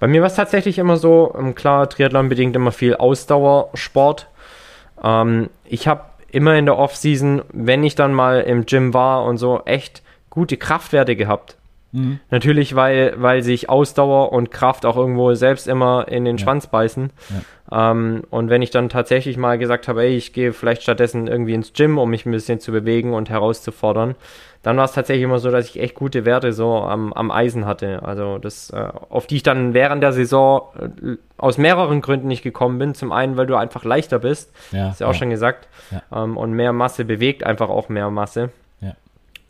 Bei 0.00 0.08
mir 0.08 0.20
war 0.20 0.28
es 0.28 0.34
tatsächlich 0.34 0.78
immer 0.78 0.96
so, 0.96 1.36
klar, 1.54 1.88
Triathlon 1.88 2.28
bedingt 2.28 2.56
immer 2.56 2.72
viel 2.72 2.96
Ausdauersport. 2.96 4.28
Ähm, 5.02 5.50
ich 5.64 5.86
habe 5.88 6.04
immer 6.30 6.54
in 6.56 6.66
der 6.66 6.78
Off-Season, 6.78 7.42
wenn 7.52 7.84
ich 7.84 7.94
dann 7.94 8.14
mal 8.14 8.40
im 8.40 8.66
Gym 8.66 8.94
war 8.94 9.24
und 9.24 9.36
so, 9.36 9.62
echt 9.64 10.02
gute 10.30 10.56
Kraftwerte 10.56 11.14
gehabt. 11.14 11.56
Mhm. 11.92 12.20
Natürlich, 12.30 12.74
weil, 12.74 13.14
weil 13.18 13.42
sich 13.42 13.68
Ausdauer 13.68 14.32
und 14.32 14.50
Kraft 14.50 14.86
auch 14.86 14.96
irgendwo 14.96 15.34
selbst 15.34 15.68
immer 15.68 16.08
in 16.08 16.24
den 16.24 16.38
ja. 16.38 16.42
Schwanz 16.42 16.66
beißen. 16.66 17.10
Ja. 17.70 17.90
Ähm, 17.90 18.22
und 18.30 18.48
wenn 18.48 18.62
ich 18.62 18.70
dann 18.70 18.88
tatsächlich 18.88 19.36
mal 19.36 19.58
gesagt 19.58 19.88
habe, 19.88 20.02
ey, 20.02 20.16
ich 20.16 20.32
gehe 20.32 20.54
vielleicht 20.54 20.82
stattdessen 20.82 21.26
irgendwie 21.26 21.52
ins 21.54 21.74
Gym, 21.74 21.98
um 21.98 22.08
mich 22.08 22.24
ein 22.24 22.32
bisschen 22.32 22.60
zu 22.60 22.72
bewegen 22.72 23.12
und 23.12 23.28
herauszufordern, 23.28 24.14
dann 24.62 24.76
war 24.76 24.84
es 24.84 24.92
tatsächlich 24.92 25.24
immer 25.24 25.38
so, 25.38 25.50
dass 25.50 25.68
ich 25.68 25.80
echt 25.80 25.94
gute 25.94 26.24
Werte 26.24 26.52
so 26.52 26.76
am, 26.76 27.12
am 27.12 27.30
Eisen 27.30 27.66
hatte. 27.66 28.02
Also 28.04 28.38
das, 28.38 28.70
äh, 28.70 28.88
auf 29.08 29.26
die 29.26 29.36
ich 29.36 29.42
dann 29.42 29.74
während 29.74 30.02
der 30.02 30.12
Saison 30.12 30.68
äh, 30.78 31.16
aus 31.36 31.58
mehreren 31.58 32.00
Gründen 32.00 32.28
nicht 32.28 32.42
gekommen 32.42 32.78
bin. 32.78 32.94
Zum 32.94 33.10
einen, 33.12 33.36
weil 33.36 33.46
du 33.46 33.56
einfach 33.56 33.84
leichter 33.84 34.20
bist, 34.20 34.52
ja, 34.70 34.88
hast 34.88 35.00
du 35.00 35.04
ja 35.04 35.10
auch 35.10 35.14
schon 35.14 35.30
gesagt. 35.30 35.68
Ähm, 36.12 36.36
und 36.36 36.52
mehr 36.52 36.72
Masse 36.72 37.04
bewegt 37.04 37.44
einfach 37.44 37.68
auch 37.68 37.88
mehr 37.88 38.10
Masse. 38.10 38.50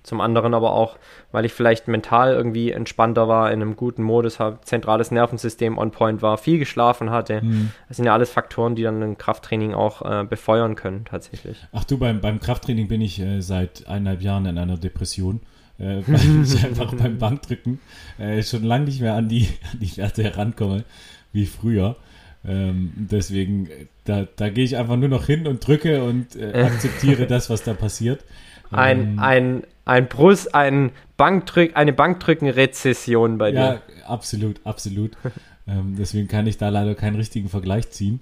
Zum 0.03 0.21
anderen 0.21 0.53
aber 0.55 0.73
auch, 0.73 0.97
weil 1.31 1.45
ich 1.45 1.53
vielleicht 1.53 1.87
mental 1.87 2.33
irgendwie 2.33 2.73
entspannter 2.73 3.29
war, 3.29 3.53
in 3.53 3.63
einem 3.63 3.77
guten 3.77 4.03
Modus 4.03 4.41
habe, 4.41 4.59
zentrales 4.63 5.11
Nervensystem 5.11 5.79
on 5.79 5.93
point 5.93 6.23
war, 6.23 6.39
viel 6.39 6.59
geschlafen 6.59 7.11
hatte. 7.11 7.43
Mhm. 7.43 7.71
Das 7.89 7.99
sind 7.99 8.07
ja 8.07 8.13
alles 8.13 8.31
Faktoren, 8.31 8.75
die 8.75 8.83
dann 8.83 9.03
ein 9.03 9.19
Krafttraining 9.19 9.75
auch 9.75 10.03
äh, 10.03 10.25
befeuern 10.25 10.75
können, 10.75 11.05
tatsächlich. 11.05 11.65
Ach 11.73 11.85
du, 11.85 11.99
beim, 11.99 12.21
beim 12.21 12.41
Krafttraining 12.41 12.89
bin 12.89 13.01
ich 13.01 13.21
äh, 13.21 13.41
seit 13.41 13.87
eineinhalb 13.87 14.23
Jahren 14.23 14.47
in 14.47 14.59
einer 14.59 14.77
Depression. 14.77 15.41
Äh, 15.79 16.03
weil 16.07 16.43
ich 16.43 16.65
einfach 16.65 16.95
beim 16.99 17.19
Bankdrücken 17.19 17.81
äh, 18.19 18.43
schon 18.43 18.65
lange 18.65 18.87
nicht 18.87 19.01
mehr 19.01 19.15
an 19.15 19.29
die, 19.29 19.49
an 19.73 19.79
die 19.81 19.97
Werte 19.97 20.23
herankomme 20.23 20.85
wie 21.33 21.47
früher. 21.47 21.97
Ähm, 22.45 22.93
deswegen, 22.97 23.67
äh, 23.67 23.87
da, 24.05 24.27
da 24.37 24.49
gehe 24.49 24.65
ich 24.65 24.77
einfach 24.77 24.97
nur 24.97 25.09
noch 25.09 25.27
hin 25.27 25.47
und 25.47 25.67
drücke 25.67 26.03
und 26.03 26.37
äh, 26.37 26.53
akzeptiere 26.65 27.27
das, 27.27 27.51
was 27.51 27.63
da 27.63 27.75
passiert. 27.75 28.25
Ein, 28.71 29.01
ähm, 29.01 29.19
ein, 29.19 29.63
ein 29.85 30.09
Brust, 30.09 30.55
ein 30.55 30.93
Bankdrück, 31.17 31.77
eine 31.77 31.93
Bankdrücken-Rezession 31.93 33.39
bei 33.39 33.53
dir. 33.53 33.59
Ja, 33.59 34.07
absolut, 34.07 34.61
absolut. 34.65 35.13
ähm, 35.67 35.97
deswegen 35.99 36.29
kann 36.29 36.47
ich 36.47 36.59
da 36.59 36.69
leider 36.69 36.95
keinen 36.95 37.17
richtigen 37.17 37.49
Vergleich 37.49 37.91
ziehen. 37.91 38.21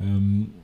Ähm, 0.00 0.54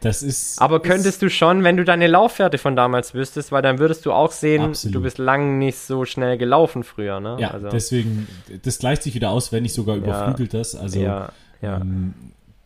das 0.00 0.22
ist. 0.22 0.60
Aber 0.60 0.80
könntest 0.80 1.06
ist, 1.06 1.22
du 1.22 1.30
schon, 1.30 1.62
wenn 1.62 1.76
du 1.76 1.84
deine 1.84 2.08
Laufwerte 2.08 2.58
von 2.58 2.74
damals 2.74 3.14
wüsstest, 3.14 3.52
weil 3.52 3.62
dann 3.62 3.78
würdest 3.78 4.04
du 4.04 4.12
auch 4.12 4.32
sehen, 4.32 4.62
absolut. 4.62 4.96
du 4.96 5.02
bist 5.02 5.18
lang 5.18 5.58
nicht 5.58 5.78
so 5.78 6.04
schnell 6.04 6.38
gelaufen 6.38 6.82
früher, 6.82 7.20
ne? 7.20 7.36
Ja, 7.38 7.52
also. 7.52 7.68
deswegen, 7.68 8.26
das 8.62 8.78
gleicht 8.78 9.04
sich 9.04 9.14
wieder 9.14 9.30
aus, 9.30 9.52
wenn 9.52 9.62
nicht 9.62 9.74
sogar 9.74 9.96
überflügelt 9.96 10.52
ja, 10.52 10.58
das. 10.58 10.74
Also, 10.74 10.98
ja, 10.98 11.30
ja. 11.62 11.76
Ähm, 11.76 12.14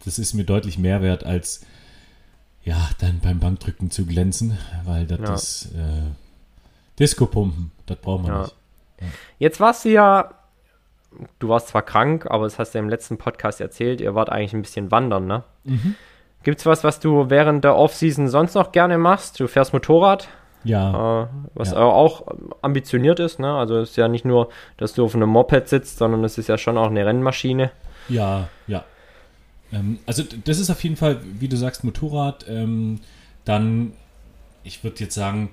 das 0.05 0.19
ist 0.19 0.33
mir 0.33 0.45
deutlich 0.45 0.79
mehr 0.79 1.03
wert, 1.03 1.25
als 1.25 1.61
ja, 2.65 2.89
dann 2.99 3.21
beim 3.21 3.39
Bankdrücken 3.39 3.91
zu 3.91 4.07
glänzen, 4.07 4.57
weil 4.85 5.07
das 5.07 5.65
ist. 5.65 5.75
Äh, 5.75 6.28
Disco-Pumpen, 6.99 7.71
das 7.87 7.99
brauchen 7.99 8.27
wir 8.27 8.33
ja. 8.33 8.41
nicht. 8.43 8.55
Ja. 9.01 9.07
Jetzt 9.39 9.61
warst 9.61 9.85
du 9.85 9.91
ja, 9.91 10.31
du 11.39 11.49
warst 11.49 11.69
zwar 11.69 11.83
krank, 11.83 12.27
aber 12.29 12.45
das 12.45 12.59
hast 12.59 12.75
du 12.75 12.79
im 12.79 12.89
letzten 12.89 13.19
Podcast 13.19 13.61
erzählt, 13.61 14.01
ihr 14.01 14.15
wart 14.15 14.31
eigentlich 14.31 14.55
ein 14.55 14.63
bisschen 14.63 14.91
wandern, 14.91 15.27
ne? 15.27 15.45
Mhm. 15.65 15.95
Gibt's 16.43 16.67
was, 16.67 16.85
was 16.85 17.01
du 17.01 17.31
während 17.31 17.65
der 17.65 17.77
Offseason 17.77 18.29
sonst 18.29 18.55
noch 18.55 18.73
gerne 18.73 18.97
machst? 18.97 19.39
Du 19.41 19.49
fährst 19.49 19.73
Motorrad? 19.73 20.29
Ja. 20.65 21.25
Äh, 21.25 21.27
was 21.55 21.73
ja. 21.73 21.79
auch 21.79 22.27
ambitioniert 22.63 23.21
ist, 23.21 23.39
ne? 23.39 23.53
Also 23.55 23.79
es 23.79 23.91
ist 23.91 23.97
ja 23.97 24.09
nicht 24.09 24.25
nur, 24.25 24.49
dass 24.77 24.95
du 24.95 25.05
auf 25.05 25.15
einem 25.15 25.29
Moped 25.29 25.69
sitzt, 25.69 25.99
sondern 25.99 26.25
es 26.25 26.39
ist 26.39 26.49
ja 26.49 26.59
schon 26.59 26.79
auch 26.79 26.89
eine 26.89 27.05
Rennmaschine. 27.05 27.71
Ja, 28.09 28.49
ja. 28.67 28.85
Ähm, 29.73 29.99
also 30.07 30.23
das 30.45 30.59
ist 30.59 30.71
auf 30.71 30.83
jeden 30.83 30.97
Fall, 30.97 31.21
wie 31.23 31.49
du 31.49 31.57
sagst, 31.57 31.85
Motorrad. 31.85 32.47
Ähm, 32.49 33.01
dann, 33.45 33.93
ich 34.65 34.83
würde 34.85 35.01
jetzt 35.01 35.15
sagen, 35.15 35.51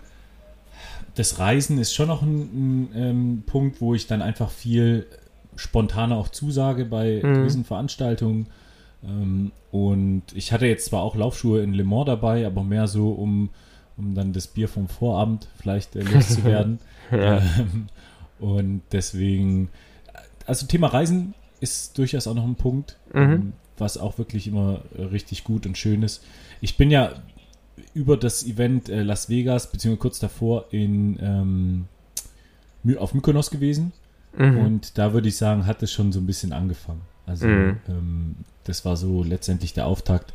das 1.16 1.40
Reisen 1.40 1.78
ist 1.78 1.94
schon 1.94 2.08
noch 2.08 2.22
ein, 2.22 2.42
ein 2.42 2.90
ähm, 2.96 3.44
Punkt, 3.46 3.82
wo 3.82 3.96
ich 3.96 4.08
dann 4.08 4.22
einfach 4.22 4.52
viel 4.52 5.08
spontaner 5.56 6.18
auch 6.18 6.30
zusage 6.30 6.86
bei 6.86 7.22
mhm. 7.24 7.44
diesen 7.44 7.64
Veranstaltungen. 7.64 8.48
Ähm, 9.04 9.52
und 9.72 10.24
ich 10.34 10.52
hatte 10.52 10.68
jetzt 10.68 10.86
zwar 10.86 11.02
auch 11.02 11.16
Laufschuhe 11.16 11.62
in 11.62 11.74
Le 11.74 11.84
Mans 11.84 12.06
dabei, 12.06 12.46
aber 12.46 12.64
mehr 12.64 12.88
so, 12.88 13.12
um, 13.12 13.50
um 13.98 14.14
dann 14.14 14.34
das 14.34 14.48
Bier 14.48 14.68
vom 14.68 14.88
Vorabend 14.88 15.48
vielleicht 15.58 15.96
äh, 15.96 16.02
loszuwerden. 16.02 16.80
ja. 17.12 17.38
ähm, 17.38 17.88
und 18.40 18.82
deswegen, 18.92 19.70
also 20.46 20.66
Thema 20.68 20.88
Reisen 20.88 21.34
ist 21.62 21.98
durchaus 21.98 22.28
auch 22.28 22.36
noch 22.36 22.46
ein 22.46 22.56
Punkt, 22.56 22.98
mhm. 23.14 23.22
Ähm, 23.22 23.54
was 23.78 23.98
auch 23.98 24.18
wirklich 24.18 24.48
immer 24.48 24.82
richtig 24.98 25.44
gut 25.44 25.66
und 25.66 25.78
schön 25.78 26.04
ist. 26.04 26.24
Ich 26.62 26.78
bin 26.78 26.92
ja 26.92 27.14
über 27.94 28.18
das 28.18 28.46
Event 28.46 28.90
äh, 28.90 29.04
Las 29.04 29.30
Vegas, 29.30 29.72
beziehungsweise 29.72 30.02
kurz 30.02 30.20
davor 30.20 30.66
in 30.72 31.18
ähm, 31.22 32.98
auf 32.98 33.14
Mykonos 33.14 33.50
gewesen. 33.50 33.94
Mhm. 34.38 34.58
Und 34.58 34.98
da 34.98 35.14
würde 35.14 35.28
ich 35.28 35.38
sagen, 35.38 35.66
hat 35.66 35.82
es 35.84 35.92
schon 35.92 36.12
so 36.12 36.20
ein 36.20 36.28
bisschen 36.28 36.54
angefangen. 36.54 37.02
Also 37.26 37.48
mhm. 37.48 37.78
ähm, 37.88 38.36
das 38.64 38.86
war 38.86 38.96
so 38.98 39.24
letztendlich 39.24 39.74
der 39.74 39.88
Auftakt, 39.88 40.34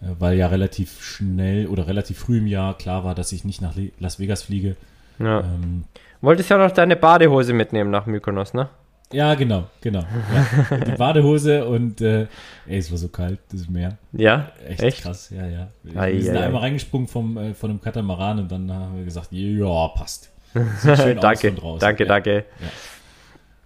äh, 0.00 0.06
weil 0.18 0.38
ja 0.38 0.46
relativ 0.46 1.02
schnell 1.02 1.66
oder 1.66 1.86
relativ 1.86 2.18
früh 2.18 2.38
im 2.38 2.46
Jahr 2.46 2.76
klar 2.76 3.04
war, 3.04 3.14
dass 3.14 3.32
ich 3.32 3.44
nicht 3.44 3.60
nach 3.60 3.74
Las 3.98 4.18
Vegas 4.18 4.42
fliege. 4.42 4.76
Ja. 5.18 5.40
Ähm, 5.40 5.84
Wolltest 6.20 6.50
ja 6.50 6.58
noch 6.58 6.70
deine 6.70 6.96
Badehose 6.96 7.52
mitnehmen 7.52 7.90
nach 7.90 8.06
Mykonos, 8.06 8.54
ne? 8.54 8.68
Ja, 9.12 9.34
genau, 9.34 9.68
genau. 9.80 10.00
Ja. 10.00 10.76
Die 10.86 10.92
Badehose 10.92 11.66
und 11.66 12.00
äh, 12.00 12.26
ey, 12.66 12.78
es 12.78 12.90
war 12.90 12.98
so 12.98 13.08
kalt, 13.08 13.38
das 13.50 13.68
Meer. 13.68 13.98
Ja, 14.12 14.52
echt, 14.66 14.82
echt? 14.82 15.02
krass, 15.02 15.30
ja, 15.30 15.46
ja. 15.46 15.68
Wir 15.82 16.00
ai, 16.00 16.20
sind 16.20 16.36
ai, 16.36 16.44
einmal 16.44 16.62
ai. 16.62 16.66
reingesprungen 16.66 17.08
vom, 17.08 17.36
äh, 17.36 17.54
von 17.54 17.70
einem 17.70 17.80
Katamaran 17.80 18.40
und 18.40 18.50
dann 18.50 18.70
haben 18.72 18.96
wir 18.96 19.04
gesagt, 19.04 19.28
ja, 19.30 19.88
passt. 19.88 20.30
Sieht 20.54 21.22
danke, 21.22 21.52
danke, 21.78 22.02
ja. 22.02 22.08
danke. 22.08 22.44
Ja. 22.60 22.68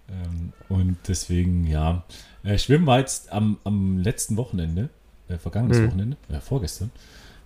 Ähm, 0.09 0.53
und 0.69 0.97
deswegen, 1.07 1.67
ja. 1.67 2.03
Äh, 2.43 2.57
Schwimmen 2.57 2.85
war 2.85 2.99
jetzt 2.99 3.31
am, 3.31 3.57
am 3.63 3.97
letzten 3.97 4.37
Wochenende, 4.37 4.89
äh, 5.27 5.37
vergangenes 5.37 5.77
hm. 5.77 5.87
Wochenende, 5.87 6.17
äh, 6.29 6.39
vorgestern, 6.39 6.91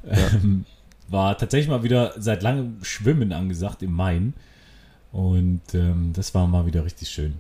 ähm, 0.08 0.66
war 1.08 1.38
tatsächlich 1.38 1.70
mal 1.70 1.84
wieder 1.84 2.14
seit 2.18 2.42
langem 2.42 2.84
Schwimmen 2.84 3.34
angesagt 3.34 3.84
im 3.84 3.94
Main. 3.94 4.34
Und 5.12 5.62
ähm, 5.74 6.14
das 6.14 6.34
war 6.34 6.48
mal 6.48 6.66
wieder 6.66 6.86
richtig 6.86 7.10
schön. 7.10 7.34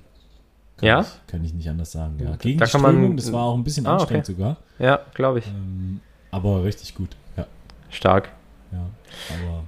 Kann 0.82 0.88
ja? 0.88 1.02
Ich, 1.02 1.32
kann 1.32 1.46
ich 1.46 1.54
nicht 1.54 1.70
anders 1.70 1.91
sagen. 1.91 2.17
Ja. 2.20 2.36
Gegen 2.38 2.60
da 2.60 2.65
kann 2.65 2.82
Strömung, 2.82 3.02
man, 3.10 3.17
das 3.17 3.32
war 3.32 3.44
auch 3.44 3.56
ein 3.56 3.63
bisschen 3.63 3.86
ah, 3.86 3.94
anstrengend 3.94 4.28
okay. 4.30 4.36
sogar. 4.36 4.58
Ja, 4.80 5.00
glaube 5.13 5.39
ich. 5.39 5.48
Ähm, 5.48 6.02
aber 6.32 6.63
richtig 6.63 6.96
gut, 6.96 7.10
ja. 7.38 7.46
Stark. 7.89 8.30
Ja, 8.72 8.80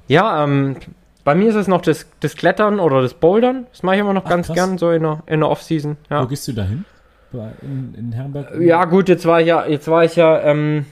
ja 0.07 0.43
ähm, 0.43 0.77
bei 1.23 1.35
mir 1.35 1.49
ist 1.49 1.55
es 1.55 1.67
noch 1.67 1.81
das, 1.81 2.07
das 2.19 2.35
Klettern 2.35 2.79
oder 2.79 3.01
das 3.01 3.13
Bouldern. 3.13 3.67
Das 3.71 3.83
mache 3.83 3.95
ich 3.95 4.01
immer 4.01 4.13
noch 4.13 4.25
Ach, 4.25 4.29
ganz 4.29 4.47
krass. 4.47 4.55
gern, 4.55 4.77
so 4.77 4.91
in 4.91 5.03
der, 5.03 5.23
in 5.27 5.41
der 5.41 5.49
Off-Season. 5.49 5.97
Ja. 6.09 6.23
Wo 6.23 6.27
gehst 6.27 6.47
du 6.47 6.53
dahin? 6.53 6.85
In, 7.61 7.95
in 7.97 8.11
Herrenberg? 8.11 8.59
Ja, 8.59 8.85
gut, 8.85 9.09
jetzt 9.09 9.25
war 9.25 9.41
ich 9.41 9.47
ja, 9.47 9.65
jetzt 9.65 9.87
war 9.87 10.03
ich 10.03 10.15
ja 10.15 10.39
ähm, 10.41 10.85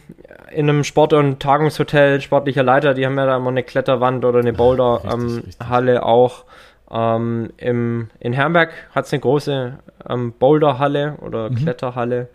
in 0.52 0.70
einem 0.70 0.84
Sport- 0.84 1.14
und 1.14 1.40
Tagungshotel, 1.40 2.20
sportlicher 2.22 2.64
Leiter, 2.64 2.94
die 2.94 3.06
haben 3.06 3.18
ja 3.18 3.26
da 3.26 3.38
immer 3.38 3.50
eine 3.50 3.64
Kletterwand 3.64 4.26
oder 4.26 4.40
eine 4.40 4.54
Boulderhalle 4.54 5.96
ähm, 5.96 6.02
auch. 6.02 6.46
Ähm, 6.92 7.52
im, 7.58 8.10
in 8.20 8.34
Herrenberg 8.34 8.72
hat 8.94 9.06
es 9.06 9.14
eine 9.14 9.22
große 9.22 9.80
ähm, 10.10 10.34
Boulderhalle 10.38 11.18
oder 11.22 11.50
mhm. 11.50 11.56
Kletterhalle. 11.56 12.30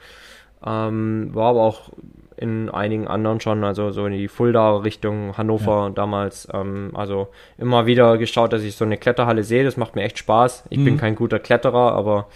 Ähm, 0.65 1.31
war 1.35 1.51
aber 1.51 1.63
auch 1.63 1.91
in 2.37 2.69
einigen 2.69 3.09
anderen 3.09 3.41
schon, 3.41 3.65
also 3.65 3.91
so 3.91 4.07
in 4.07 4.13
die 4.13 4.29
Fulda 4.29 4.77
Richtung 4.77 5.37
Hannover 5.37 5.87
ja. 5.87 5.91
damals. 5.91 6.49
Ähm, 6.53 6.91
also 6.95 7.29
immer 7.59 7.87
wieder 7.87 8.19
geschaut, 8.19 8.53
dass 8.53 8.63
ich 8.63 8.77
so 8.77 8.85
eine 8.85 8.99
Kletterhalle 8.99 9.43
sehe. 9.43 9.65
Das 9.65 9.77
macht 9.77 9.97
mir 9.97 10.03
echt 10.03 10.19
Spaß. 10.19 10.65
Ich 10.71 10.79
mhm. 10.79 10.85
bin 10.85 10.97
kein 10.99 11.15
guter 11.15 11.39
Kletterer, 11.39 11.93
aber 11.93 12.29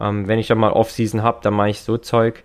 ähm, 0.00 0.28
wenn 0.28 0.38
ich 0.38 0.46
dann 0.46 0.58
mal 0.58 0.72
Off-Season 0.72 1.22
habe, 1.22 1.38
dann 1.42 1.54
mache 1.54 1.70
ich 1.70 1.80
so 1.80 1.96
Zeug. 1.96 2.42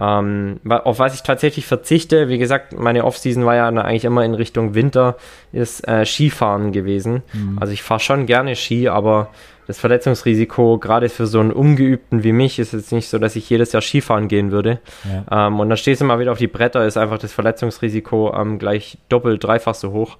Ähm, 0.00 0.60
auf 0.66 0.98
was 0.98 1.14
ich 1.14 1.22
tatsächlich 1.22 1.66
verzichte, 1.66 2.28
wie 2.28 2.38
gesagt, 2.38 2.78
meine 2.78 3.04
Offseason 3.04 3.44
war 3.44 3.54
ja 3.54 3.68
eigentlich 3.68 4.06
immer 4.06 4.24
in 4.24 4.34
Richtung 4.34 4.74
Winter, 4.74 5.16
ist 5.52 5.86
äh, 5.86 6.06
Skifahren 6.06 6.72
gewesen. 6.72 7.22
Mhm. 7.34 7.58
Also 7.60 7.74
ich 7.74 7.82
fahre 7.82 8.00
schon 8.00 8.24
gerne 8.24 8.56
Ski, 8.56 8.88
aber 8.88 9.28
das 9.66 9.78
Verletzungsrisiko, 9.78 10.78
gerade 10.78 11.08
für 11.10 11.26
so 11.26 11.38
einen 11.38 11.52
Ungeübten 11.52 12.24
wie 12.24 12.32
mich, 12.32 12.58
ist 12.58 12.72
jetzt 12.72 12.92
nicht 12.92 13.08
so, 13.08 13.18
dass 13.18 13.36
ich 13.36 13.48
jedes 13.48 13.72
Jahr 13.72 13.82
Skifahren 13.82 14.26
gehen 14.26 14.50
würde. 14.50 14.80
Ja. 15.04 15.46
Ähm, 15.46 15.60
und 15.60 15.68
dann 15.68 15.76
stehst 15.76 16.00
du 16.00 16.06
mal 16.06 16.18
wieder 16.18 16.32
auf 16.32 16.38
die 16.38 16.48
Bretter, 16.48 16.86
ist 16.86 16.96
einfach 16.96 17.18
das 17.18 17.32
Verletzungsrisiko 17.32 18.34
ähm, 18.34 18.58
gleich 18.58 18.98
doppelt, 19.10 19.44
dreifach 19.44 19.74
so 19.74 19.92
hoch. 19.92 20.16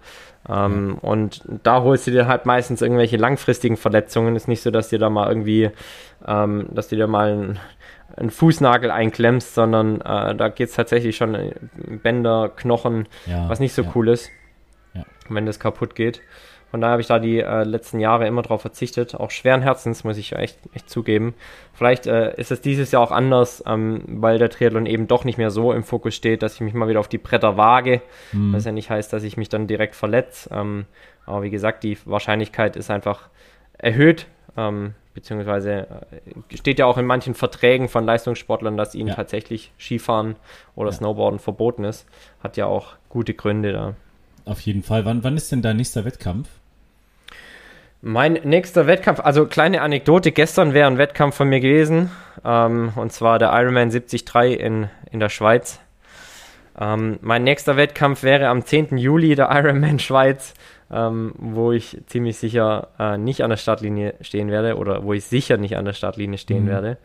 Ähm, 0.49 0.99
ja. 1.03 1.09
Und 1.09 1.43
da 1.64 1.83
holst 1.83 2.07
du 2.07 2.11
dir 2.11 2.29
halt 2.29 2.47
meistens 2.47 2.81
irgendwelche 2.83 3.16
langfristigen 3.16 3.77
Verletzungen. 3.77 4.37
Ist 4.37 4.47
nicht 4.47 4.62
so, 4.62 4.71
dass 4.71 4.90
dir 4.90 4.99
da 4.99 5.11
mal 5.11 5.29
irgendwie, 5.29 5.71
ähm, 6.27 6.66
dass 6.71 6.88
dir 6.88 6.99
da 6.99 7.07
mal 7.07 7.33
ein 7.33 7.59
einen 8.16 8.31
Fußnagel 8.31 8.90
einklemmst, 8.90 9.55
sondern 9.55 10.01
äh, 10.01 10.35
da 10.35 10.49
geht 10.49 10.68
es 10.68 10.75
tatsächlich 10.75 11.16
schon 11.16 11.53
Bänder, 12.03 12.51
Knochen, 12.55 13.07
ja, 13.27 13.49
was 13.49 13.61
nicht 13.61 13.73
so 13.73 13.83
ja. 13.83 13.92
cool 13.94 14.09
ist, 14.09 14.31
ja. 14.94 15.05
wenn 15.29 15.46
das 15.46 15.61
kaputt 15.61 15.94
geht. 15.94 16.20
Von 16.70 16.81
daher 16.81 16.92
habe 16.92 17.03
ich 17.03 17.09
da 17.09 17.18
die 17.18 17.40
äh, 17.40 17.64
letzten 17.64 17.99
Jahre 17.99 18.29
immer 18.29 18.42
drauf 18.42 18.61
verzichtet, 18.61 19.16
auch 19.16 19.33
schweren 19.33 19.61
Herzens, 19.61 20.05
muss 20.05 20.16
ich 20.16 20.37
echt, 20.37 20.57
echt 20.73 20.88
zugeben. 20.88 21.35
Vielleicht 21.73 22.07
äh, 22.07 22.33
ist 22.37 22.53
es 22.53 22.61
dieses 22.61 22.92
Jahr 22.92 23.03
auch 23.03 23.11
anders, 23.11 23.62
ähm, 23.66 24.03
weil 24.07 24.38
der 24.38 24.51
Triathlon 24.51 24.87
eben 24.87 25.09
doch 25.09 25.25
nicht 25.25 25.37
mehr 25.37 25.51
so 25.51 25.72
im 25.72 25.82
Fokus 25.82 26.14
steht, 26.14 26.43
dass 26.43 26.55
ich 26.55 26.61
mich 26.61 26.72
mal 26.72 26.89
wieder 26.89 27.01
auf 27.01 27.09
die 27.09 27.18
Bretter 27.18 27.57
wage, 27.57 28.03
mhm. 28.30 28.53
was 28.53 28.66
ja 28.66 28.72
nicht 28.72 28.89
heißt, 28.89 29.12
dass 29.12 29.24
ich 29.24 29.37
mich 29.37 29.49
dann 29.49 29.66
direkt 29.66 29.97
verletze. 29.97 30.49
Ähm, 30.53 30.87
aber 31.26 31.43
wie 31.43 31.51
gesagt, 31.51 31.82
die 31.82 31.99
Wahrscheinlichkeit 32.05 32.76
ist 32.76 32.89
einfach 32.89 33.30
erhöht, 33.76 34.26
ähm, 34.68 34.94
beziehungsweise 35.14 35.86
äh, 36.50 36.56
steht 36.56 36.78
ja 36.78 36.86
auch 36.86 36.98
in 36.98 37.06
manchen 37.06 37.34
Verträgen 37.34 37.88
von 37.88 38.04
Leistungssportlern, 38.04 38.76
dass 38.76 38.94
ihnen 38.94 39.08
Ja. 39.08 39.14
tatsächlich 39.14 39.72
Skifahren 39.78 40.36
oder 40.74 40.90
Ja. 40.90 40.96
Snowboarden 40.96 41.38
verboten 41.40 41.84
ist. 41.84 42.06
Hat 42.42 42.56
ja 42.56 42.66
auch 42.66 42.94
gute 43.08 43.34
Gründe 43.34 43.72
da. 43.72 43.94
Auf 44.44 44.61
jeden 44.61 44.82
Fall. 44.82 45.04
Wann, 45.04 45.22
wann 45.24 45.36
ist 45.36 45.50
denn 45.52 45.62
dein 45.62 45.76
nächster 45.76 46.04
Wettkampf? 46.04 46.48
Mein 48.02 48.32
nächster 48.44 48.86
Wettkampf, 48.86 49.20
also 49.20 49.44
kleine 49.46 49.82
Anekdote, 49.82 50.32
gestern 50.32 50.72
wäre 50.72 50.86
ein 50.86 50.96
Wettkampf 50.96 51.36
von 51.36 51.48
mir 51.50 51.61
gewesen, 51.61 52.11
ähm, 52.46 52.92
und 52.96 53.12
zwar 53.12 53.38
der 53.38 53.50
Ironman 53.52 53.90
73 53.90 54.24
in, 54.58 54.88
in 55.11 55.20
der 55.20 55.28
Schweiz. 55.28 55.80
Ähm, 56.80 57.18
mein 57.20 57.44
nächster 57.44 57.76
Wettkampf 57.76 58.22
wäre 58.22 58.48
am 58.48 58.64
10. 58.64 58.96
Juli 58.96 59.34
der 59.34 59.50
Ironman 59.52 59.98
Schweiz, 59.98 60.54
ähm, 60.93 61.32
wo 61.38 61.72
ich 61.72 61.99
ziemlich 62.07 62.36
sicher 62.38 62.88
äh, 62.99 63.16
nicht 63.18 63.43
an 63.43 63.51
der 63.51 63.57
Startlinie 63.57 64.14
stehen 64.20 64.51
werde 64.51 64.76
oder 64.76 65.05
wo 65.05 65.12
ich 65.12 65.24
sicher 65.24 65.57
nicht 65.57 65.76
an 65.76 65.84
der 65.84 65.93
Startlinie 65.93 66.38
stehen 66.38 66.64
Mhm. 66.64 66.68
werde. 66.68 66.97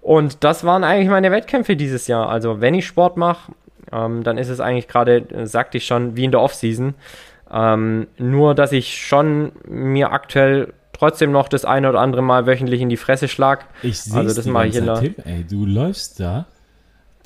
Und 0.00 0.42
das 0.44 0.64
waren 0.64 0.82
eigentlich 0.84 1.08
meine 1.10 1.30
Wettkämpfe 1.30 1.76
dieses 1.76 2.06
Jahr. 2.08 2.28
Also 2.28 2.60
wenn 2.60 2.74
ich 2.74 2.86
Sport 2.86 3.16
mache, 3.16 3.52
ähm, 3.92 4.22
dann 4.24 4.38
ist 4.38 4.48
es 4.48 4.58
eigentlich 4.60 4.88
gerade, 4.88 5.18
äh, 5.30 5.46
sagte 5.46 5.78
ich 5.78 5.86
schon, 5.86 6.16
wie 6.16 6.24
in 6.24 6.30
der 6.30 6.40
Offseason. 6.40 6.94
Ähm, 7.52 8.06
nur, 8.18 8.54
dass 8.54 8.72
ich 8.72 9.06
schon 9.06 9.52
mir 9.68 10.10
aktuell 10.12 10.72
trotzdem 10.92 11.32
noch 11.32 11.48
das 11.48 11.64
eine 11.64 11.88
oder 11.88 12.00
andere 12.00 12.22
Mal 12.22 12.46
wöchentlich 12.46 12.80
in 12.80 12.88
die 12.88 12.96
Fresse 12.96 13.28
schlag. 13.28 13.66
Ich 13.82 14.00
sehe 14.00 14.20
Also 14.20 14.34
das 14.34 14.46
mache 14.46 14.68
ich 14.68 14.76
in 14.76 14.86
Tim. 14.86 15.14
Ey, 15.24 15.44
du 15.48 15.66
läufst 15.66 16.18
da 16.20 16.46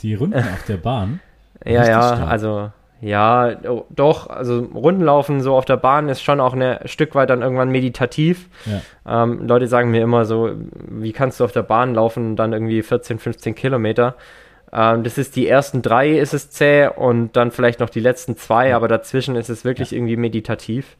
die 0.00 0.14
Runden 0.14 0.38
auf 0.38 0.64
der 0.66 0.76
Bahn. 0.78 1.20
Ja, 1.64 1.84
ja, 1.86 2.02
stark. 2.16 2.30
also 2.30 2.70
ja, 3.00 3.54
do- 3.54 3.86
doch, 3.90 4.28
also 4.30 4.60
Rundenlaufen 4.74 5.40
so 5.40 5.54
auf 5.54 5.64
der 5.64 5.76
Bahn 5.76 6.08
ist 6.08 6.22
schon 6.22 6.40
auch 6.40 6.54
ein 6.54 6.78
Stück 6.86 7.14
weit 7.14 7.30
dann 7.30 7.42
irgendwann 7.42 7.70
meditativ. 7.70 8.48
Ja. 8.64 9.22
Ähm, 9.24 9.46
Leute 9.46 9.66
sagen 9.68 9.90
mir 9.90 10.02
immer 10.02 10.24
so, 10.24 10.50
wie 10.88 11.12
kannst 11.12 11.40
du 11.40 11.44
auf 11.44 11.52
der 11.52 11.62
Bahn 11.62 11.94
laufen 11.94 12.30
und 12.30 12.36
dann 12.36 12.52
irgendwie 12.52 12.82
14, 12.82 13.18
15 13.18 13.54
Kilometer? 13.54 14.14
Ähm, 14.72 15.04
das 15.04 15.18
ist 15.18 15.36
die 15.36 15.46
ersten 15.46 15.82
drei 15.82 16.18
ist 16.18 16.34
es 16.34 16.50
zäh 16.50 16.88
und 16.88 17.36
dann 17.36 17.50
vielleicht 17.52 17.80
noch 17.80 17.90
die 17.90 18.00
letzten 18.00 18.36
zwei, 18.36 18.74
aber 18.74 18.88
dazwischen 18.88 19.36
ist 19.36 19.48
es 19.50 19.64
wirklich 19.64 19.92
irgendwie 19.94 20.16
meditativ. 20.16 20.96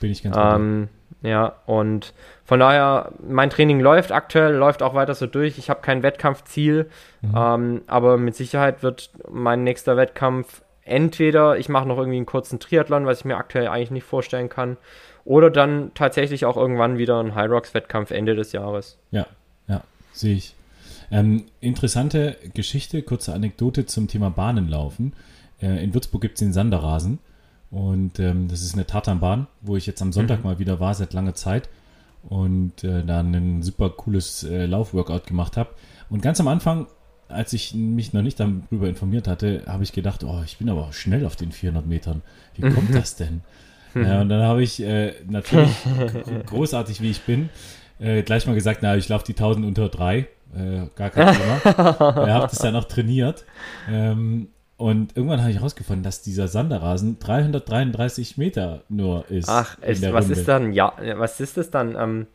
Bin 0.00 0.10
ich 0.10 0.22
ganz. 0.22 0.36
Ähm, 0.38 0.88
ja, 1.22 1.54
und 1.64 2.12
von 2.44 2.60
daher, 2.60 3.12
mein 3.26 3.50
Training 3.50 3.80
läuft 3.80 4.12
aktuell, 4.12 4.54
läuft 4.54 4.82
auch 4.82 4.94
weiter 4.94 5.14
so 5.14 5.26
durch. 5.26 5.58
Ich 5.58 5.70
habe 5.70 5.80
kein 5.80 6.02
Wettkampfziel, 6.02 6.90
Mhm. 7.22 7.34
ähm, 7.36 7.82
aber 7.86 8.18
mit 8.18 8.36
Sicherheit 8.36 8.82
wird 8.82 9.10
mein 9.30 9.64
nächster 9.64 9.96
Wettkampf 9.96 10.60
entweder, 10.86 11.58
ich 11.58 11.68
mache 11.68 11.86
noch 11.86 11.98
irgendwie 11.98 12.16
einen 12.16 12.26
kurzen 12.26 12.58
Triathlon, 12.58 13.06
was 13.06 13.20
ich 13.20 13.24
mir 13.24 13.36
aktuell 13.36 13.68
eigentlich 13.68 13.90
nicht 13.90 14.04
vorstellen 14.04 14.48
kann, 14.48 14.76
oder 15.24 15.50
dann 15.50 15.90
tatsächlich 15.94 16.44
auch 16.44 16.56
irgendwann 16.56 16.98
wieder 16.98 17.20
ein 17.20 17.34
High 17.34 17.50
Rocks 17.50 17.74
Wettkampf 17.74 18.10
Ende 18.10 18.34
des 18.34 18.52
Jahres. 18.52 18.98
Ja, 19.10 19.26
ja, 19.68 19.82
sehe 20.12 20.36
ich. 20.36 20.54
Ähm, 21.10 21.44
interessante 21.60 22.36
Geschichte, 22.54 23.02
kurze 23.02 23.34
Anekdote 23.34 23.86
zum 23.86 24.08
Thema 24.08 24.30
Bahnenlaufen. 24.30 25.12
Äh, 25.60 25.82
in 25.82 25.94
Würzburg 25.94 26.22
gibt 26.22 26.34
es 26.34 26.40
den 26.40 26.52
Sanderrasen 26.52 27.18
und 27.70 28.18
ähm, 28.18 28.48
das 28.48 28.62
ist 28.62 28.74
eine 28.74 28.86
Tatanbahn, 28.86 29.46
wo 29.60 29.76
ich 29.76 29.86
jetzt 29.86 30.02
am 30.02 30.12
Sonntag 30.12 30.44
mal 30.44 30.58
wieder 30.58 30.80
war, 30.80 30.94
seit 30.94 31.12
langer 31.12 31.34
Zeit 31.34 31.68
und 32.28 32.84
äh, 32.84 33.04
da 33.04 33.20
ein 33.20 33.62
super 33.62 33.90
cooles 33.90 34.44
äh, 34.44 34.66
Laufworkout 34.66 35.26
gemacht 35.26 35.56
habe. 35.56 35.70
Und 36.08 36.22
ganz 36.22 36.40
am 36.40 36.48
Anfang, 36.48 36.86
als 37.28 37.52
ich 37.52 37.74
mich 37.74 38.12
noch 38.12 38.22
nicht 38.22 38.38
darüber 38.40 38.88
informiert 38.88 39.28
hatte, 39.28 39.62
habe 39.66 39.82
ich 39.82 39.92
gedacht, 39.92 40.24
oh, 40.24 40.42
ich 40.44 40.58
bin 40.58 40.68
aber 40.68 40.92
schnell 40.92 41.26
auf 41.26 41.36
den 41.36 41.52
400 41.52 41.86
Metern. 41.86 42.22
Wie 42.54 42.62
kommt 42.74 42.94
das 42.94 43.16
denn? 43.16 43.42
Ja, 43.94 44.20
und 44.20 44.28
dann 44.28 44.42
habe 44.42 44.62
ich 44.62 44.82
äh, 44.82 45.14
natürlich, 45.26 45.74
großartig 46.46 47.00
wie 47.00 47.10
ich 47.10 47.22
bin, 47.22 47.48
äh, 47.98 48.22
gleich 48.22 48.46
mal 48.46 48.54
gesagt, 48.54 48.80
na, 48.82 48.96
ich 48.96 49.08
laufe 49.08 49.24
die 49.24 49.32
1000 49.32 49.64
unter 49.64 49.88
3, 49.88 50.18
äh, 50.18 50.26
gar 50.94 51.10
kein 51.10 51.34
Thema. 51.34 51.60
Ich 51.64 52.32
habe 52.32 52.46
das 52.48 52.58
dann 52.58 52.76
auch 52.76 52.84
trainiert. 52.84 53.44
Ähm, 53.90 54.48
und 54.76 55.16
irgendwann 55.16 55.40
habe 55.40 55.50
ich 55.50 55.56
herausgefunden, 55.56 56.02
dass 56.02 56.20
dieser 56.20 56.48
Sanderrasen 56.48 57.18
333 57.18 58.36
Meter 58.36 58.82
nur 58.90 59.30
ist. 59.30 59.48
Ach, 59.48 59.76
der 59.80 60.12
was 60.12 60.26
Runde. 60.26 60.38
ist 60.38 60.48
dann, 60.48 60.72
ja, 60.74 60.92
was 61.16 61.40
ist 61.40 61.56
das 61.56 61.70
dann? 61.70 61.96
Ähm, 61.98 62.26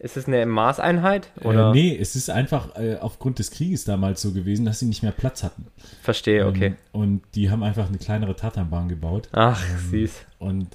ist 0.00 0.16
es 0.16 0.26
eine 0.26 0.44
Maßeinheit? 0.46 1.28
Oder? 1.42 1.70
Äh, 1.70 1.72
nee, 1.72 1.98
es 2.00 2.14
ist 2.16 2.30
einfach 2.30 2.76
äh, 2.76 2.96
aufgrund 3.00 3.38
des 3.38 3.50
Krieges 3.50 3.84
damals 3.84 4.22
so 4.22 4.32
gewesen, 4.32 4.64
dass 4.64 4.78
sie 4.78 4.86
nicht 4.86 5.02
mehr 5.02 5.12
Platz 5.12 5.42
hatten. 5.42 5.66
Verstehe, 6.02 6.46
okay. 6.46 6.66
Ähm, 6.66 7.00
und 7.00 7.22
die 7.34 7.50
haben 7.50 7.62
einfach 7.62 7.88
eine 7.88 7.98
kleinere 7.98 8.36
Tatanbahn 8.36 8.88
gebaut. 8.88 9.28
Ach, 9.32 9.62
ähm, 9.70 9.90
süß. 9.90 10.12
Und 10.38 10.68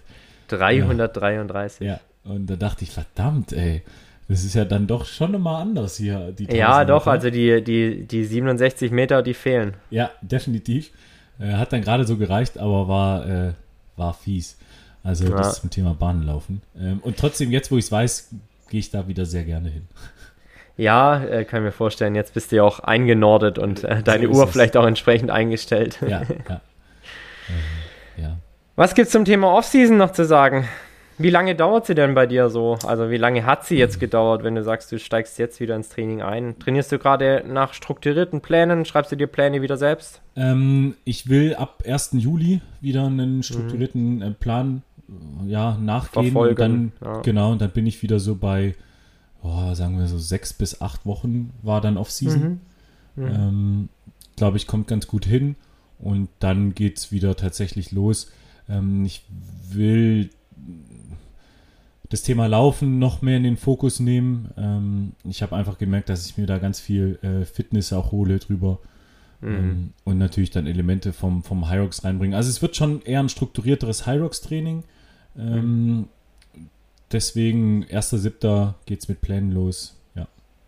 333. 0.49 1.85
ja, 1.87 1.99
und 2.23 2.47
da 2.47 2.55
dachte 2.55 2.83
ich, 2.83 2.91
verdammt, 2.91 3.53
ey, 3.53 3.81
das 4.27 4.43
ist 4.43 4.55
ja 4.55 4.65
dann 4.65 4.87
doch 4.87 5.05
schon 5.05 5.31
nochmal 5.31 5.61
anders 5.61 5.97
hier. 5.97 6.31
Die 6.31 6.45
Ja, 6.45 6.77
1000 6.79 6.89
doch, 6.89 7.05
Meter. 7.05 7.11
also 7.11 7.29
die, 7.29 7.63
die, 7.63 8.05
die 8.05 8.25
67 8.25 8.91
Meter, 8.91 9.21
die 9.21 9.33
fehlen. 9.33 9.73
Ja, 9.89 10.11
definitiv. 10.21 10.91
Äh, 11.39 11.53
hat 11.53 11.73
dann 11.73 11.81
gerade 11.81 12.05
so 12.05 12.17
gereicht, 12.17 12.57
aber 12.57 12.87
war, 12.87 13.27
äh, 13.27 13.53
war 13.97 14.13
fies. 14.13 14.57
Also 15.03 15.25
Ja. 15.25 15.31
das 15.37 15.59
zum 15.61 15.69
Thema 15.69 15.93
Bahnenlaufen. 15.93 16.61
Ähm, 16.79 16.99
und 17.03 17.17
trotzdem, 17.17 17.51
jetzt 17.51 17.69
wo 17.71 17.77
ich 17.77 17.85
es 17.85 17.91
weiß, 17.91 18.29
gehe 18.69 18.79
ich 18.79 18.91
da 18.91 19.07
wieder 19.07 19.25
sehr 19.25 19.43
gerne 19.43 19.69
hin. 19.69 19.87
Ja, 20.75 21.23
äh, 21.23 21.45
kann 21.45 21.61
ich 21.61 21.65
mir 21.65 21.71
vorstellen, 21.71 22.15
jetzt 22.15 22.33
bist 22.33 22.51
du 22.51 22.57
ja 22.57 22.63
auch 22.63 22.79
eingenordet 22.79 23.59
und 23.59 23.83
äh, 23.83 24.01
deine 24.01 24.27
ist 24.27 24.35
Uhr 24.35 24.47
vielleicht 24.47 24.75
auch 24.75 24.85
entsprechend 24.85 25.29
eingestellt. 25.29 25.99
Ja, 26.01 26.21
ja. 26.49 26.61
ähm, 27.47 28.21
ja. 28.23 28.37
Was 28.75 28.95
gibt's 28.95 29.11
zum 29.11 29.23
Thema 29.25 29.53
Offseason 29.53 29.97
noch 29.97 30.11
zu 30.11 30.25
sagen? 30.25 30.67
Wie 31.19 31.29
lange 31.29 31.53
dauert 31.55 31.85
sie 31.85 31.93
denn 31.93 32.15
bei 32.15 32.25
dir 32.25 32.49
so? 32.49 32.77
Also 32.87 33.11
wie 33.11 33.17
lange 33.17 33.45
hat 33.45 33.65
sie 33.65 33.77
jetzt 33.77 33.99
gedauert, 33.99 34.43
wenn 34.43 34.55
du 34.55 34.63
sagst, 34.63 34.91
du 34.91 34.97
steigst 34.97 35.37
jetzt 35.37 35.59
wieder 35.59 35.75
ins 35.75 35.89
Training 35.89 36.23
ein? 36.23 36.57
Trainierst 36.57 36.91
du 36.91 36.97
gerade 36.97 37.43
nach 37.47 37.73
strukturierten 37.75 38.41
Plänen? 38.41 38.83
Schreibst 38.85 39.11
du 39.11 39.15
dir 39.15 39.27
Pläne 39.27 39.61
wieder 39.61 39.77
selbst? 39.77 40.21
Ähm, 40.35 40.95
ich 41.05 41.29
will 41.29 41.55
ab 41.55 41.83
1. 41.85 42.11
Juli 42.13 42.61
wieder 42.81 43.05
einen 43.05 43.43
strukturierten 43.43 44.21
äh, 44.23 44.31
Plan 44.31 44.81
äh, 44.92 44.92
ja, 45.45 45.77
nachgehen. 45.77 46.25
Verfolgen, 46.25 46.51
Und 46.51 46.57
dann, 47.01 47.13
ja. 47.13 47.21
Genau, 47.21 47.51
und 47.51 47.61
dann 47.61 47.71
bin 47.71 47.85
ich 47.85 48.01
wieder 48.01 48.19
so 48.19 48.35
bei, 48.35 48.75
oh, 49.41 49.73
sagen 49.73 49.97
wir 49.97 50.07
so 50.07 50.17
sechs 50.17 50.53
bis 50.53 50.81
acht 50.81 51.05
Wochen 51.05 51.51
war 51.61 51.81
dann 51.81 51.97
Off-Season. 51.97 52.59
Mhm. 53.15 53.27
Ähm, 53.27 53.89
Glaube 54.35 54.57
ich, 54.57 54.67
kommt 54.67 54.87
ganz 54.87 55.07
gut 55.07 55.25
hin. 55.25 55.55
Und 55.99 56.29
dann 56.39 56.73
geht 56.73 56.97
es 56.97 57.11
wieder 57.11 57.35
tatsächlich 57.35 57.91
los. 57.91 58.31
Ähm, 58.67 59.05
ich 59.05 59.23
will 59.69 60.29
das 62.09 62.21
Thema 62.21 62.47
Laufen 62.47 62.99
noch 62.99 63.21
mehr 63.21 63.37
in 63.37 63.43
den 63.43 63.57
Fokus 63.57 63.99
nehmen. 63.99 64.51
Ähm, 64.57 65.13
ich 65.23 65.41
habe 65.41 65.55
einfach 65.55 65.77
gemerkt, 65.77 66.09
dass 66.09 66.25
ich 66.25 66.37
mir 66.37 66.45
da 66.45 66.57
ganz 66.57 66.79
viel 66.79 67.19
äh, 67.21 67.45
Fitness 67.45 67.93
auch 67.93 68.11
hole 68.11 68.39
drüber. 68.39 68.79
Mhm. 69.43 69.55
Ähm, 69.55 69.93
und 70.05 70.17
natürlich 70.17 70.51
dann 70.51 70.67
Elemente 70.67 71.13
vom, 71.13 71.43
vom 71.43 71.69
Hyrox 71.69 72.03
reinbringen. 72.03 72.35
Also 72.35 72.49
es 72.49 72.61
wird 72.61 72.75
schon 72.75 73.01
eher 73.01 73.19
ein 73.19 73.29
strukturierteres 73.29 74.07
Hyrox-Training. 74.07 74.83
Ähm, 75.37 76.07
deswegen 77.11 77.83
1.7. 77.85 78.73
geht 78.85 79.01
es 79.01 79.07
mit 79.09 79.21
Plänen 79.21 79.51
los. 79.51 79.95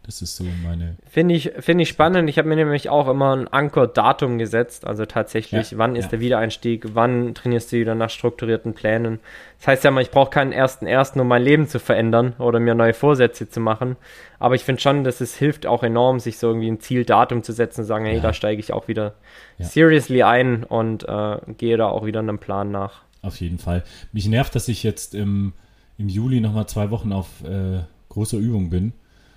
Das 0.05 0.21
ist 0.21 0.35
so 0.35 0.43
meine. 0.63 0.97
Finde 1.09 1.33
ich, 1.33 1.51
finde 1.59 1.81
ich 1.81 1.89
spannend. 1.89 2.29
Ich 2.29 2.37
habe 2.37 2.47
mir 2.47 2.55
nämlich 2.55 2.89
auch 2.89 3.07
immer 3.07 3.35
ein 3.35 3.47
Anker-Datum 3.47 4.37
gesetzt. 4.37 4.85
Also 4.85 5.05
tatsächlich, 5.07 5.71
Ja, 5.71 5.77
wann 5.79 5.95
ist 5.95 6.05
ja. 6.05 6.09
der 6.11 6.19
Wiedereinstieg? 6.19 6.85
Wann 6.93 7.33
trainierst 7.33 7.71
du 7.71 7.77
wieder 7.77 7.95
nach 7.95 8.11
strukturierten 8.11 8.73
Plänen? 8.75 9.19
Das 9.57 9.67
heißt 9.67 9.83
ja 9.83 9.89
mal, 9.89 10.01
ich 10.01 10.11
brauche 10.11 10.29
keinen 10.29 10.51
ersten 10.51 10.85
ersten, 10.85 11.19
um 11.19 11.27
mein 11.27 11.41
Leben 11.41 11.67
zu 11.67 11.79
verändern 11.79 12.33
oder 12.37 12.59
mir 12.59 12.75
neue 12.75 12.93
Vorsätze 12.93 13.49
zu 13.49 13.59
machen. 13.59 13.95
Aber 14.37 14.53
ich 14.53 14.63
finde 14.63 14.79
schon, 14.81 15.03
dass 15.03 15.21
es 15.21 15.35
hilft 15.35 15.65
auch 15.65 15.81
enorm, 15.81 16.19
sich 16.19 16.37
so 16.37 16.47
irgendwie 16.49 16.69
ein 16.69 16.79
Zieldatum 16.79 17.41
zu 17.41 17.51
setzen 17.51 17.81
und 17.81 17.87
sagen, 17.87 18.05
hey, 18.05 18.17
Ja. 18.17 18.21
da 18.21 18.33
steige 18.33 18.59
ich 18.59 18.73
auch 18.73 18.87
wieder 18.87 19.15
seriously 19.59 20.21
ein 20.23 20.63
und 20.63 21.07
äh, 21.07 21.37
gehe 21.57 21.77
da 21.77 21.87
auch 21.87 22.05
wieder 22.05 22.19
einem 22.19 22.37
Plan 22.39 22.69
nach. 22.71 23.01
Auf 23.21 23.39
jeden 23.41 23.57
Fall. 23.57 23.83
Mich 24.11 24.27
nervt, 24.27 24.53
dass 24.53 24.67
ich 24.67 24.83
jetzt 24.83 25.15
im, 25.15 25.53
im 25.97 26.09
Juli 26.09 26.41
nochmal 26.41 26.67
zwei 26.67 26.91
Wochen 26.91 27.11
auf 27.11 27.27
äh, 27.43 27.79
großer 28.09 28.37
Übung 28.37 28.69
bin. 28.69 28.93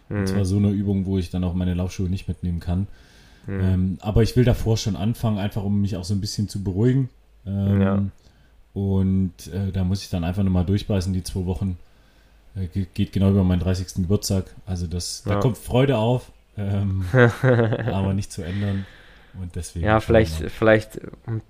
Und 0.09 0.27
zwar 0.27 0.45
so 0.45 0.57
eine 0.57 0.71
Übung, 0.71 1.05
wo 1.07 1.19
ich 1.19 1.31
dann 1.31 1.45
auch 1.45 1.55
meine 1.55 1.75
Laufschuhe 1.75 2.09
nicht 2.09 2.29
mitnehmen 2.29 2.61
kann. 2.61 2.87
Ähm, 3.49 3.97
aber 4.01 4.23
ich 4.23 4.37
will 4.37 4.45
davor 4.45 4.77
schon 4.77 4.95
anfangen, 4.97 5.39
einfach 5.39 5.63
um 5.65 5.81
mich 5.81 5.97
auch 5.97 6.05
so 6.05 6.13
ein 6.15 6.21
bisschen 6.21 6.49
zu 6.49 6.63
beruhigen. 6.63 7.09
Ähm, 7.47 7.81
Ja. 7.81 8.03
Und 8.75 9.33
äh, 9.53 9.73
da 9.73 9.85
muss 9.85 10.03
ich 10.03 10.11
dann 10.11 10.23
einfach 10.25 10.43
nochmal 10.43 10.65
durchbeißen, 10.67 11.13
die 11.13 11.23
zwei 11.23 11.47
Wochen. 11.47 11.79
Äh, 12.55 12.67
ge- 12.67 12.87
geht 12.93 13.13
genau 13.13 13.31
über 13.31 13.45
meinen 13.45 13.61
30. 13.61 14.03
Geburtstag. 14.03 14.45
Also 14.67 14.87
das, 14.87 15.23
da 15.25 15.33
Ja. 15.35 15.41
kommt 15.41 15.57
Freude 15.59 15.97
auf, 15.99 16.31
ähm, 16.57 17.05
aber 17.93 18.13
nicht 18.15 18.31
zu 18.31 18.43
ändern. 18.43 18.87
Und 19.41 19.55
deswegen. 19.57 19.85
Ja, 19.87 20.01
vielleicht, 20.01 20.35
vielleicht 20.51 21.01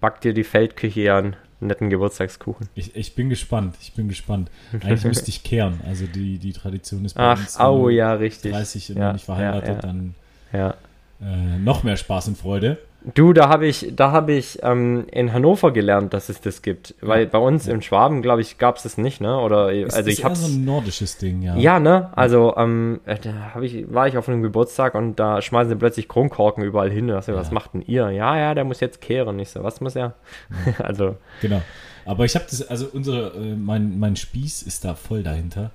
backt 0.00 0.24
dir 0.24 0.34
die 0.34 0.44
Feldküche 0.44 1.14
einen 1.14 1.36
netten 1.60 1.90
Geburtstagskuchen. 1.90 2.68
Ich, 2.74 2.94
ich 2.96 3.14
bin 3.14 3.28
gespannt, 3.30 3.76
ich 3.80 3.92
bin 3.94 4.08
gespannt. 4.08 4.50
Eigentlich 4.72 5.04
müsste 5.04 5.28
ich 5.30 5.42
kehren. 5.42 5.80
Also 5.86 6.06
die, 6.06 6.38
die 6.38 6.52
Tradition 6.52 7.04
ist 7.04 7.14
bei 7.14 7.22
Ach, 7.22 7.38
uns 7.38 7.58
au, 7.58 7.78
wenn 7.78 7.82
du 7.84 7.88
ja, 7.90 8.12
richtig. 8.14 8.52
30 8.52 8.90
und 8.92 8.96
Ja, 8.98 9.12
nicht 9.12 9.24
verheiratet, 9.24 9.68
ja, 9.68 9.74
ja. 9.74 9.80
dann 9.80 10.14
Ja. 10.52 10.74
äh, 11.20 11.58
noch 11.58 11.82
mehr 11.82 11.96
Spaß 11.96 12.28
und 12.28 12.38
Freude. 12.38 12.78
Du, 13.14 13.32
da 13.32 13.48
habe 13.48 13.66
ich, 13.66 13.92
da 13.94 14.12
habe 14.12 14.32
ich 14.32 14.58
ähm, 14.62 15.06
in 15.10 15.32
Hannover 15.32 15.72
gelernt, 15.72 16.12
dass 16.12 16.28
es 16.28 16.40
das 16.40 16.62
gibt. 16.62 16.94
Weil 17.00 17.26
bei 17.26 17.38
uns 17.38 17.66
im 17.66 17.80
Schwaben, 17.80 18.22
glaube 18.22 18.42
ich, 18.42 18.58
gab 18.58 18.76
es 18.76 18.82
das 18.82 18.98
nicht, 18.98 19.20
ne? 19.20 19.38
Oder 19.38 19.72
Ist, 19.72 19.94
also 19.96 20.10
ist 20.10 20.18
ich 20.18 20.24
habe 20.24 20.36
so 20.36 20.46
ein 20.46 20.64
nordisches 20.64 21.16
Ding, 21.18 21.40
ja. 21.42 21.56
Ja, 21.56 21.80
ne? 21.80 22.10
Also, 22.16 22.54
ähm, 22.56 23.00
äh, 23.06 23.16
da 23.18 23.54
hab 23.54 23.62
ich, 23.62 23.92
war 23.92 24.08
ich 24.08 24.16
auf 24.18 24.28
einem 24.28 24.42
Geburtstag 24.42 24.94
und 24.94 25.16
da 25.16 25.40
schmeißen 25.40 25.70
sie 25.70 25.76
plötzlich 25.76 26.08
Kronkorken 26.08 26.62
überall 26.64 26.90
hin. 26.90 27.10
Und 27.10 27.18
ich 27.18 27.24
so, 27.24 27.34
Was 27.34 27.48
Ja. 27.48 27.54
macht 27.54 27.74
denn 27.74 27.82
ihr? 27.82 28.10
Ja, 28.10 28.36
ja, 28.36 28.54
der 28.54 28.64
muss 28.64 28.80
jetzt 28.80 29.00
kehren. 29.00 29.38
Ich 29.38 29.50
so, 29.50 29.62
was 29.62 29.80
muss 29.80 29.96
er? 29.96 30.14
also, 30.78 31.16
Genau. 31.40 31.62
Aber 32.04 32.24
ich 32.24 32.34
habe 32.34 32.46
das, 32.48 32.66
also 32.68 32.86
unsere, 32.92 33.32
äh, 33.36 33.54
mein, 33.54 33.98
mein 33.98 34.16
Spieß 34.16 34.62
ist 34.62 34.84
da 34.84 34.94
voll 34.94 35.22
dahinter. 35.22 35.70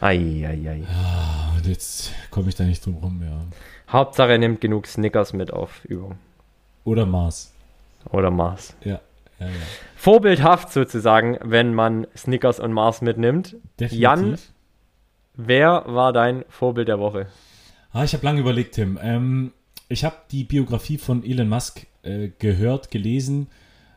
ei, 0.00 0.16
ei, 0.46 0.70
ei. 0.70 0.82
Und 1.56 1.66
jetzt 1.66 2.12
komme 2.30 2.48
ich 2.50 2.54
da 2.54 2.64
nicht 2.64 2.84
drum 2.84 2.96
rum, 2.96 3.20
ja. 3.22 3.40
Hauptsache, 3.92 4.32
er 4.32 4.38
nimmt 4.38 4.60
genug 4.60 4.86
Snickers 4.86 5.32
mit 5.32 5.52
auf 5.52 5.84
Übung. 5.84 6.16
Oder 6.84 7.06
Mars. 7.06 7.52
Oder 8.10 8.30
Mars. 8.30 8.74
Ja, 8.84 9.00
ja, 9.38 9.46
ja. 9.46 9.52
Vorbildhaft 9.96 10.72
sozusagen, 10.72 11.38
wenn 11.42 11.74
man 11.74 12.06
Snickers 12.16 12.58
und 12.60 12.72
Mars 12.72 13.00
mitnimmt. 13.02 13.56
Definitiv. 13.78 13.98
Jan, 14.00 14.38
wer 15.34 15.84
war 15.86 16.12
dein 16.12 16.44
Vorbild 16.48 16.88
der 16.88 16.98
Woche? 16.98 17.26
Ah, 17.92 18.04
ich 18.04 18.12
habe 18.14 18.24
lange 18.24 18.40
überlegt, 18.40 18.74
Tim. 18.74 18.98
Ähm, 19.02 19.52
ich 19.88 20.04
habe 20.04 20.16
die 20.30 20.44
Biografie 20.44 20.98
von 20.98 21.24
Elon 21.24 21.48
Musk 21.48 21.86
äh, 22.02 22.30
gehört, 22.38 22.90
gelesen 22.90 23.48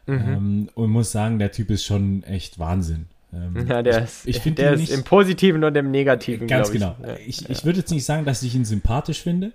Mhm. 0.08 0.14
ähm, 0.14 0.70
und 0.76 0.92
muss 0.92 1.12
sagen, 1.12 1.40
der 1.40 1.52
Typ 1.52 1.72
ist 1.72 1.84
schon 1.84 2.22
echt 2.26 2.60
Wahnsinn. 2.60 3.08
Ähm, 3.34 3.66
Ja, 3.68 3.82
der 3.82 4.04
ist, 4.04 4.28
ich 4.28 4.40
find 4.40 4.60
der 4.60 4.74
ist 4.74 4.82
nicht- 4.82 4.92
im 4.94 5.04
Positiven 5.04 5.64
und 5.64 5.76
im 5.76 5.90
Negativen, 5.90 6.46
Ganz 6.48 6.70
genau. 6.72 6.96
ich. 7.02 7.08
Ja. 7.08 7.16
Ich, 7.26 7.50
ich 7.50 7.66
würde 7.66 7.80
jetzt 7.80 7.90
nicht 7.90 8.06
sagen, 8.06 8.24
dass 8.24 8.44
ich 8.44 8.54
ihn 8.54 8.66
sympathisch 8.66 9.24
finde, 9.24 9.52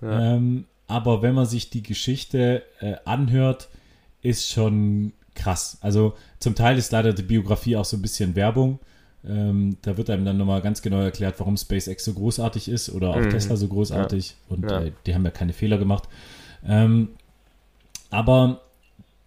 ähm, 0.00 0.66
aber 0.90 1.22
wenn 1.22 1.34
man 1.34 1.46
sich 1.46 1.70
die 1.70 1.82
Geschichte 1.82 2.62
äh, 2.80 2.96
anhört, 3.04 3.68
ist 4.22 4.50
schon 4.50 5.12
krass. 5.34 5.78
Also 5.80 6.14
zum 6.40 6.54
Teil 6.54 6.76
ist 6.76 6.92
leider 6.92 7.12
die 7.12 7.22
Biografie 7.22 7.76
auch 7.76 7.84
so 7.84 7.96
ein 7.96 8.02
bisschen 8.02 8.34
Werbung. 8.34 8.80
Ähm, 9.24 9.76
da 9.82 9.96
wird 9.96 10.10
einem 10.10 10.24
dann 10.24 10.36
nochmal 10.36 10.62
ganz 10.62 10.82
genau 10.82 11.00
erklärt, 11.00 11.36
warum 11.38 11.56
SpaceX 11.56 12.04
so 12.04 12.12
großartig 12.14 12.68
ist 12.68 12.90
oder 12.90 13.10
auch 13.10 13.20
Mhm. 13.20 13.30
Tesla 13.30 13.56
so 13.56 13.68
großartig. 13.68 14.34
Und 14.48 14.70
Ja. 14.70 14.82
äh, 14.82 14.92
die 15.06 15.14
haben 15.14 15.24
ja 15.24 15.30
keine 15.30 15.52
Fehler 15.52 15.78
gemacht. 15.78 16.04
Ähm, 16.66 17.10
aber 18.10 18.62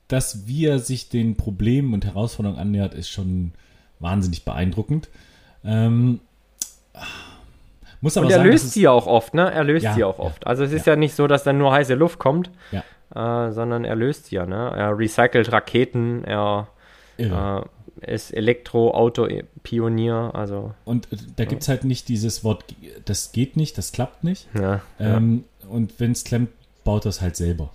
dass 0.07 0.45
wie 0.47 0.65
er 0.65 0.79
sich 0.79 1.09
den 1.09 1.35
Problemen 1.35 1.93
und 1.93 2.05
Herausforderungen 2.05 2.59
annähert, 2.59 2.93
ist 2.93 3.09
schon 3.09 3.53
wahnsinnig 3.99 4.43
beeindruckend. 4.43 5.09
Ähm, 5.63 6.19
muss 8.03 8.17
aber 8.17 8.25
Und 8.27 8.31
er 8.31 8.37
sagen, 8.39 8.49
löst 8.49 8.71
sie 8.71 8.81
ja 8.81 8.91
auch 8.91 9.07
oft, 9.07 9.33
ne? 9.33 9.51
Er 9.51 9.63
löst 9.63 9.83
Ja, 9.83 9.93
sie 9.93 10.03
auch 10.03 10.19
ja, 10.19 10.23
oft. 10.25 10.45
Also 10.45 10.63
es 10.63 10.71
ist 10.71 10.85
ja. 10.85 10.95
nicht 10.95 11.15
so, 11.15 11.25
dass 11.27 11.43
dann 11.43 11.57
nur 11.57 11.71
heiße 11.71 11.95
Luft 11.95 12.19
kommt, 12.19 12.51
Ja. 12.71 13.47
äh, 13.47 13.51
sondern 13.51 13.85
er 13.85 13.95
löst 13.95 14.25
sie 14.27 14.35
ja, 14.35 14.45
ne? 14.45 14.71
Er 14.75 14.97
recycelt 14.97 15.51
Raketen, 15.51 16.23
er 16.25 16.67
äh, 17.17 17.61
ist 18.01 18.31
Elektro-Auto-Pionier, 18.33 20.31
also 20.33 20.73
Und 20.85 21.11
äh, 21.11 21.17
da 21.35 21.45
gibt 21.45 21.61
es 21.63 21.69
halt 21.69 21.83
nicht 21.83 22.07
dieses 22.09 22.43
Wort, 22.43 22.63
das 23.05 23.31
geht 23.31 23.55
nicht, 23.57 23.77
das 23.77 23.91
klappt 23.91 24.23
nicht. 24.23 24.47
ja. 24.53 24.81
Ähm, 24.99 25.43
Und 25.69 25.99
wenn 25.99 26.11
es 26.11 26.23
klemmt, 26.23 26.49
baut 26.83 27.05
das 27.05 27.21
halt 27.21 27.35
selber. 27.35 27.69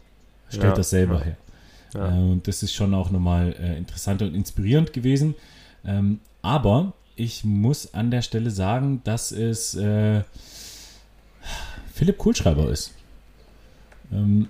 Stellt 0.48 0.64
Ja, 0.64 0.72
das 0.72 0.90
selber 0.90 1.14
ja. 1.18 1.24
her. 1.24 1.36
Ja. 1.94 2.08
Äh, 2.08 2.18
und 2.32 2.46
das 2.48 2.62
ist 2.62 2.74
schon 2.74 2.94
auch 2.94 3.10
nochmal 3.10 3.54
äh, 3.60 3.76
interessant 3.78 4.22
und 4.22 4.34
inspirierend 4.34 4.92
gewesen. 4.92 5.34
Ähm, 5.86 6.20
aber 6.42 6.92
ich 7.18 7.44
muss 7.44 7.94
an 7.94 8.10
der 8.10 8.22
Stelle 8.22 8.50
sagen, 8.50 9.00
dass 9.04 9.32
es 9.32 9.74
äh, 9.74 10.22
Philipp 11.92 12.16
Kohlschreiber 12.18 12.70
ist. 12.70 12.94
Ähm, 14.12 14.48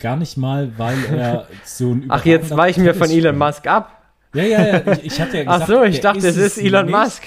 gar 0.00 0.16
nicht 0.16 0.36
mal, 0.36 0.72
weil 0.76 0.98
er 1.04 1.46
so 1.64 1.92
ein 1.92 2.06
Ach, 2.08 2.24
jetzt 2.24 2.50
weichen 2.56 2.84
wir 2.84 2.94
von 2.94 3.10
Elon 3.10 3.38
Musk 3.38 3.66
ab. 3.66 3.96
Ja, 4.34 4.42
ja, 4.44 4.66
ja. 4.66 4.92
Ich, 4.92 5.04
ich 5.04 5.20
hatte 5.20 5.38
ja 5.38 5.44
gesagt, 5.44 5.62
Ach 5.62 5.66
so, 5.68 5.82
ich 5.84 6.00
der 6.00 6.12
dachte, 6.14 6.28
es 6.28 6.36
ist 6.36 6.58
Elon 6.58 6.86
nicht. 6.86 6.94
Musk. 6.96 7.22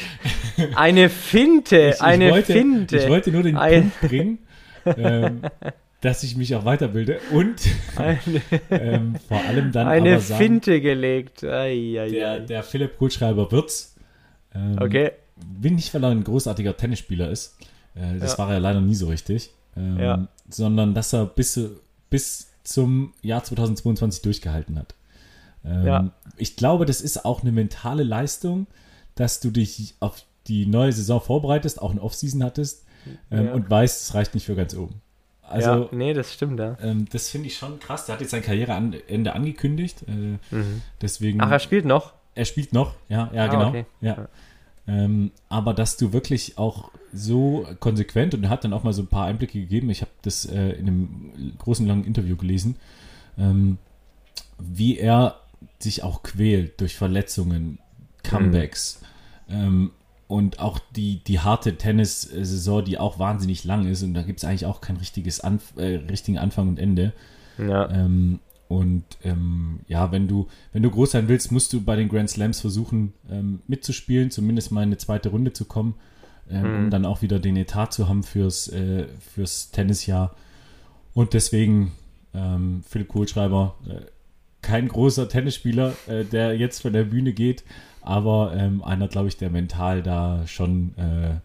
Eine 0.75 1.09
Finte, 1.09 1.77
Ich, 1.77 1.95
ich 1.95 2.01
eine 2.01 2.31
wollte, 2.31 2.53
Finte. 2.53 2.97
Ich 2.97 3.09
wollte 3.09 3.31
nur 3.31 3.43
den 3.43 3.55
Ein- 3.57 3.91
Punkt 3.91 4.01
bringen, 4.01 4.39
ähm, 4.85 5.41
dass 6.01 6.23
ich 6.23 6.35
mich 6.35 6.53
auch 6.55 6.65
weiterbilde 6.65 7.19
und 7.31 7.55
ähm, 8.69 9.15
vor 9.29 9.41
allem 9.45 9.71
dann 9.71 9.87
eine 9.87 10.11
aber 10.11 10.19
sagen, 10.19 10.43
Finte 10.43 10.81
gelegt. 10.81 11.43
Ei, 11.45 11.97
ei, 11.99 12.09
der, 12.09 12.31
ei. 12.31 12.39
der 12.41 12.63
Philipp 12.63 12.97
Kohlschreiber 12.97 13.49
wird's. 13.51 13.92
Ähm, 14.55 14.77
Okay. 14.79 15.11
Bin 15.35 15.75
nicht, 15.75 15.93
weil 15.93 16.03
er 16.03 16.09
ein 16.11 16.23
großartiger 16.23 16.77
Tennisspieler 16.77 17.29
ist. 17.29 17.57
Äh, 17.95 18.19
das 18.19 18.33
Ja. 18.33 18.37
war 18.39 18.53
er 18.53 18.59
leider 18.59 18.81
nie 18.81 18.95
so 18.95 19.07
richtig. 19.07 19.51
Ähm, 19.75 19.99
Ja. 19.99 20.27
Sondern, 20.49 20.93
dass 20.93 21.13
er 21.13 21.25
bis, 21.25 21.59
bis 22.09 22.49
zum 22.63 23.13
Jahr 23.21 23.43
2022 23.43 24.21
durchgehalten 24.21 24.77
hat. 24.77 24.93
Ähm, 25.65 25.85
Ja. 25.85 26.11
Ich 26.37 26.55
glaube, 26.55 26.85
das 26.85 27.01
ist 27.01 27.25
auch 27.25 27.41
eine 27.41 27.51
mentale 27.51 28.03
Leistung, 28.03 28.67
dass 29.15 29.39
du 29.39 29.49
dich 29.51 29.95
auf 29.99 30.23
die 30.47 30.65
neue 30.65 30.91
Saison 30.91 31.19
vorbereitest, 31.21 31.81
auch 31.81 31.91
eine 31.91 32.01
Offseason 32.01 32.43
hattest 32.43 32.85
ähm, 33.31 33.45
Ja. 33.47 33.53
und 33.53 33.69
weißt, 33.69 34.01
es 34.03 34.13
reicht 34.13 34.33
nicht 34.35 34.45
für 34.45 34.55
ganz 34.55 34.75
oben. 34.75 35.01
Also, 35.41 35.69
ja, 35.69 35.89
nee, 35.91 36.13
das 36.13 36.33
stimmt, 36.33 36.59
ja. 36.59 36.77
ähm, 36.81 37.05
das 37.11 37.29
finde 37.29 37.47
ich 37.47 37.57
schon 37.57 37.79
krass. 37.79 38.05
Der 38.05 38.13
hat 38.15 38.21
jetzt 38.21 38.31
sein 38.31 38.41
Karriereende 38.41 39.33
angekündigt. 39.33 40.03
Äh, 40.03 40.37
Deswegen. 41.01 41.41
Ach, 41.41 41.51
er 41.51 41.59
spielt 41.59 41.85
noch? 41.85 42.13
Er 42.35 42.45
spielt 42.45 42.73
noch, 42.73 42.93
ja, 43.09 43.29
ja, 43.33 43.45
Ah, 43.45 43.47
genau. 43.47 43.69
okay. 43.69 43.85
Ja. 44.01 44.27
Ähm, 44.87 45.31
aber 45.49 45.73
dass 45.73 45.95
du 45.97 46.11
wirklich 46.11 46.57
auch 46.57 46.91
so 47.13 47.65
konsequent 47.79 48.33
und 48.33 48.43
er 48.43 48.49
hat 48.49 48.63
dann 48.63 48.73
auch 48.73 48.83
mal 48.83 48.91
so 48.91 49.01
ein 49.03 49.07
paar 49.07 49.27
Einblicke 49.27 49.59
gegeben. 49.59 49.89
Ich 49.89 50.01
habe 50.01 50.11
das 50.23 50.45
äh, 50.45 50.71
in 50.71 50.87
einem 50.87 51.53
großen 51.59 51.85
langen 51.87 52.03
Interview 52.03 52.35
gelesen, 52.35 52.75
ähm, 53.37 53.77
wie 54.59 54.97
er 54.97 55.39
sich 55.79 56.03
auch 56.03 56.23
quält 56.23 56.81
durch 56.81 56.95
Verletzungen, 56.95 57.79
Comebacks 58.23 59.01
ähm, 59.49 59.91
und 60.27 60.59
auch 60.59 60.79
die, 60.95 61.23
die 61.23 61.39
harte 61.39 61.77
Tennissaison, 61.77 62.83
die 62.83 62.97
auch 62.97 63.19
wahnsinnig 63.19 63.63
lang 63.63 63.85
ist 63.87 64.03
und 64.03 64.13
da 64.13 64.23
gibt 64.23 64.39
es 64.39 64.45
eigentlich 64.45 64.65
auch 64.65 64.81
kein 64.81 64.97
richtiges 64.97 65.39
Anf 65.39 65.73
äh, 65.77 65.95
richtigen 66.09 66.37
Anfang 66.39 66.67
und 66.67 66.79
Ende. 66.79 67.13
Ja. 67.57 67.89
Ähm, 67.89 68.39
und 68.73 69.03
ähm, 69.23 69.81
ja, 69.87 70.11
wenn 70.11 70.27
du, 70.27 70.47
wenn 70.71 70.81
du 70.81 70.89
groß 70.89 71.11
sein 71.11 71.27
willst, 71.27 71.51
musst 71.51 71.73
du 71.73 71.81
bei 71.81 71.95
den 71.95 72.09
Grand 72.09 72.29
Slams 72.29 72.59
versuchen, 72.59 73.13
ähm, 73.29 73.59
mitzuspielen, 73.67 74.31
zumindest 74.31 74.71
mal 74.71 74.81
in 74.81 74.89
eine 74.89 74.97
zweite 74.97 75.29
Runde 75.29 75.53
zu 75.53 75.65
kommen, 75.65 75.93
ähm, 76.49 76.85
um 76.85 76.89
dann 76.89 77.05
auch 77.05 77.21
wieder 77.21 77.37
den 77.39 77.55
Etat 77.55 77.93
zu 77.93 78.09
haben 78.09 78.23
fürs, 78.23 78.69
äh, 78.69 79.05
fürs 79.19 79.69
Tennisjahr. 79.69 80.35
Und 81.13 81.33
deswegen, 81.33 81.91
ähm, 82.33 82.83
Philipp 82.87 83.09
Kohlschreiber, 83.09 83.75
äh, 83.87 84.01
kein 84.63 84.87
großer 84.87 85.29
Tennisspieler, 85.29 85.93
äh, 86.07 86.25
der 86.25 86.57
jetzt 86.57 86.81
von 86.81 86.93
der 86.93 87.03
Bühne 87.03 87.33
geht, 87.33 87.63
aber 88.01 88.55
ähm, 88.55 88.83
einer, 88.83 89.07
glaube 89.07 89.27
ich, 89.27 89.37
der 89.37 89.51
mental 89.51 90.01
da 90.01 90.47
schon 90.47 90.97
äh, 90.97 91.35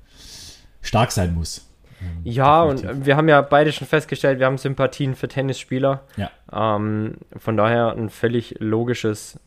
stark 0.80 1.12
sein 1.12 1.34
muss. 1.34 1.67
Ähm, 2.00 2.20
Ja, 2.24 2.64
definitiv. 2.66 2.90
und 2.90 3.06
wir 3.06 3.16
haben 3.16 3.28
ja 3.28 3.40
beide 3.42 3.72
schon 3.72 3.86
festgestellt, 3.86 4.38
wir 4.38 4.46
haben 4.46 4.58
Sympathien 4.58 5.14
für 5.14 5.28
Tennisspieler. 5.28 6.02
Ja. 6.16 6.30
Ähm, 6.52 7.16
von 7.36 7.56
daher 7.56 7.92
ein 7.92 8.08
völlig 8.10 8.56
logisches 8.58 9.38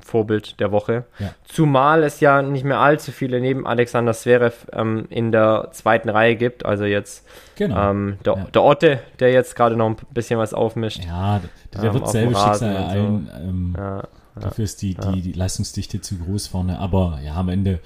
Vorbild 0.00 0.58
der 0.58 0.72
Woche. 0.72 1.04
Ja. 1.18 1.34
Zumal 1.44 2.02
es 2.02 2.20
ja 2.20 2.40
nicht 2.40 2.64
mehr 2.64 2.78
allzu 2.78 3.12
viele 3.12 3.40
neben 3.40 3.66
Alexander 3.66 4.14
Zverev 4.14 4.66
ähm, 4.72 5.06
in 5.10 5.32
der 5.32 5.68
zweiten 5.72 6.08
Reihe 6.08 6.34
gibt. 6.36 6.64
Also 6.64 6.84
jetzt 6.84 7.26
Genau. 7.56 7.90
ähm, 7.90 8.16
der, 8.24 8.34
Ja. 8.36 8.44
der 8.54 8.62
Otte, 8.62 9.00
der 9.20 9.32
jetzt 9.32 9.54
gerade 9.54 9.76
noch 9.76 9.86
ein 9.88 9.96
bisschen 10.10 10.38
was 10.38 10.54
aufmischt. 10.54 11.04
Ja, 11.04 11.40
der, 11.74 11.80
der 11.82 11.90
Ähm, 11.90 11.94
wird 11.94 12.08
selbe 12.08 12.34
Schicksal 12.34 12.52
und 12.52 12.58
so. 12.58 12.64
ereilen. 12.66 13.30
Ähm, 13.42 13.74
Ja, 13.76 14.02
Dafür 14.40 14.64
ist 14.64 14.80
die, 14.80 14.94
die, 14.94 15.20
die 15.20 15.32
Leistungsdichte 15.32 16.00
zu 16.00 16.16
groß 16.16 16.46
vorne. 16.46 16.78
Aber 16.78 17.18
ja, 17.22 17.34
am 17.34 17.50
Ende 17.50 17.80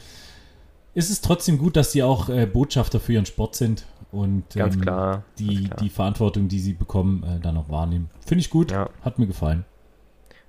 ist 0.96 1.10
es 1.10 1.20
trotzdem 1.20 1.58
gut, 1.58 1.76
dass 1.76 1.92
sie 1.92 2.02
auch 2.02 2.28
äh, 2.28 2.46
Botschafter 2.46 2.98
für 3.00 3.12
ihren 3.12 3.26
Sport 3.26 3.54
sind 3.54 3.84
und 4.10 4.56
ähm, 4.56 4.80
klar. 4.80 5.24
die, 5.38 5.64
klar. 5.66 5.76
die 5.80 5.90
Verantwortung, 5.90 6.48
die 6.48 6.58
sie 6.58 6.72
bekommen, 6.72 7.22
äh, 7.22 7.38
dann 7.40 7.56
auch 7.56 7.68
wahrnehmen. 7.68 8.08
Finde 8.26 8.40
ich 8.40 8.50
gut, 8.50 8.70
Ja. 8.72 8.88
hat 9.02 9.18
mir 9.18 9.26
gefallen. 9.26 9.64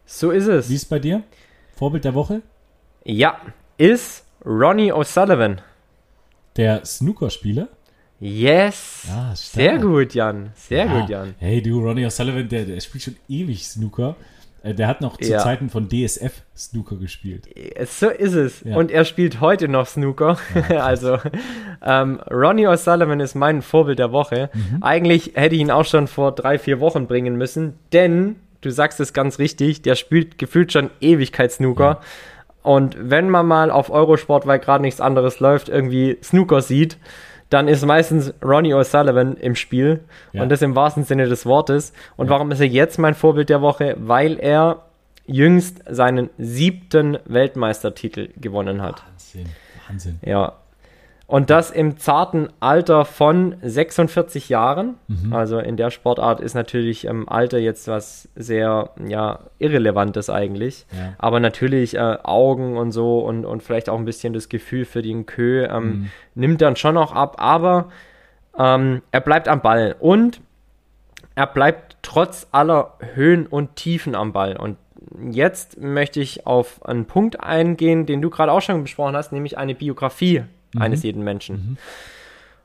So 0.05 0.31
ist 0.31 0.47
es. 0.47 0.69
Wie 0.69 0.75
ist 0.75 0.83
es 0.83 0.89
bei 0.89 0.99
dir? 0.99 1.23
Vorbild 1.75 2.05
der 2.05 2.13
Woche? 2.15 2.41
Ja, 3.03 3.37
ist 3.77 4.23
Ronnie 4.45 4.93
O'Sullivan. 4.93 5.57
Der 6.55 6.85
Snookerspieler? 6.85 7.67
Yes. 8.19 9.03
Ah, 9.11 9.35
stark. 9.35 9.37
Sehr 9.37 9.77
gut, 9.79 10.13
Jan. 10.13 10.51
Sehr 10.55 10.85
Ja. 10.85 10.99
gut, 11.01 11.09
Jan. 11.09 11.35
Hey, 11.37 11.61
du, 11.61 11.79
Ronnie 11.81 12.05
O'Sullivan, 12.05 12.47
der, 12.47 12.65
der 12.65 12.79
spielt 12.79 13.03
schon 13.03 13.15
ewig 13.27 13.67
Snooker. 13.67 14.15
Äh, 14.67 14.73
Der 14.73 14.87
hat 14.87 15.01
noch 15.01 15.17
zu 15.17 15.29
Ja. 15.29 15.39
Zeiten 15.39 15.69
von 15.69 15.87
DSF 15.89 16.33
Snooker 16.55 16.97
gespielt. 16.97 17.47
So 17.85 18.09
ist 18.09 18.33
es. 18.33 18.63
Ja. 18.63 18.75
Und 18.75 18.91
er 18.91 19.05
spielt 19.05 19.41
heute 19.41 19.67
noch 19.67 19.87
Snooker. 19.87 20.37
also, 20.79 21.17
ähm, 21.83 22.19
Ronnie 22.29 22.67
O'Sullivan 22.67 23.21
ist 23.21 23.35
mein 23.35 23.61
Vorbild 23.61 23.99
der 23.99 24.11
Woche. 24.11 24.49
Mhm. 24.53 24.83
Eigentlich 24.83 25.31
hätte 25.35 25.55
ich 25.55 25.61
ihn 25.61 25.71
auch 25.71 25.85
schon 25.85 26.07
vor 26.07 26.33
drei, 26.33 26.59
vier 26.59 26.79
Wochen 26.79 27.07
bringen 27.07 27.35
müssen, 27.37 27.73
denn, 27.93 28.35
du 28.61 28.69
sagst 28.71 28.99
es 28.99 29.13
ganz 29.13 29.39
richtig, 29.39 29.81
der 29.83 29.95
spielt 29.95 30.37
gefühlt 30.37 30.71
schon 30.71 30.89
Ewigkeit 30.99 31.51
Snooker. 31.51 32.01
Und 32.63 32.97
wenn 32.99 33.29
man 33.29 33.45
mal 33.45 33.71
auf 33.71 33.89
Eurosport, 33.89 34.45
weil 34.45 34.59
gerade 34.59 34.81
nichts 34.81 34.99
anderes 34.99 35.39
läuft, 35.39 35.69
irgendwie 35.69 36.17
Snooker 36.21 36.61
sieht, 36.61 36.97
dann 37.49 37.67
ist 37.67 37.85
meistens 37.85 38.33
Ronnie 38.43 38.73
O'Sullivan 38.73 39.35
im 39.37 39.55
Spiel. 39.55 40.01
Ja. 40.33 40.43
Und 40.43 40.49
das 40.49 40.61
im 40.61 40.75
wahrsten 40.75 41.03
Sinne 41.03 41.27
des 41.27 41.45
Wortes. 41.45 41.93
Und 42.17 42.27
Ja. 42.27 42.31
warum 42.31 42.51
ist 42.51 42.59
er 42.59 42.67
jetzt 42.67 42.97
mein 42.99 43.13
Vorbild 43.13 43.49
der 43.49 43.61
Woche? 43.61 43.95
Weil 43.99 44.37
er 44.39 44.83
jüngst 45.25 45.81
seinen 45.89 46.29
siebten 46.37 47.17
Weltmeistertitel 47.25 48.29
gewonnen 48.37 48.81
hat. 48.81 49.03
Wahnsinn, 49.03 49.49
Wahnsinn. 49.87 50.19
Ja. 50.25 50.53
Und 51.27 51.49
das 51.49 51.71
im 51.71 51.97
zarten 51.97 52.47
Alter 52.61 53.03
von 53.03 53.57
46 53.61 54.47
Jahren. 54.47 54.95
Mhm. 55.09 55.33
Also 55.33 55.59
in 55.59 55.75
der 55.75 55.91
Sportart 55.91 56.39
ist 56.39 56.53
natürlich 56.53 57.05
ähm, 57.05 57.27
Alter 57.27 57.57
jetzt 57.57 57.89
was 57.89 58.29
sehr 58.35 58.91
ja, 59.05 59.39
Irrelevantes 59.59 60.29
eigentlich. 60.29 60.85
Ja. 60.93 61.15
Aber 61.17 61.41
natürlich 61.41 61.95
äh, 61.95 62.17
Augen 62.23 62.77
und 62.77 62.93
so 62.93 63.19
und, 63.19 63.43
und 63.43 63.61
vielleicht 63.61 63.89
auch 63.89 63.97
ein 63.99 64.05
bisschen 64.05 64.31
das 64.31 64.47
Gefühl 64.47 64.85
für 64.85 65.01
den 65.01 65.25
Kö 65.25 65.65
ähm, 65.65 65.83
Mhm. 65.87 66.09
nimmt 66.35 66.61
dann 66.61 66.77
schon 66.77 66.95
auch 66.95 67.11
ab. 67.11 67.35
Aber 67.39 67.89
ähm, 68.57 69.01
er 69.11 69.19
bleibt 69.21 69.49
am 69.49 69.61
Ball. 69.61 69.97
Und 69.99 70.39
er 71.35 71.47
bleibt 71.47 71.97
trotz 72.03 72.47
aller 72.53 72.93
Höhen 73.15 73.47
und 73.47 73.75
Tiefen 73.75 74.15
am 74.15 74.31
Ball. 74.31 74.55
Und 74.55 74.77
jetzt 75.29 75.77
möchte 75.77 76.21
ich 76.21 76.47
auf 76.47 76.85
einen 76.85 77.05
Punkt 77.05 77.43
eingehen, 77.43 78.05
den 78.05 78.21
du 78.21 78.29
gerade 78.29 78.51
auch 78.53 78.61
schon 78.61 78.81
besprochen 78.81 79.15
hast, 79.15 79.33
nämlich 79.33 79.57
eine 79.57 79.75
Biografie 79.75 80.43
eines 80.77 81.03
jeden 81.03 81.23
Menschen. 81.23 81.77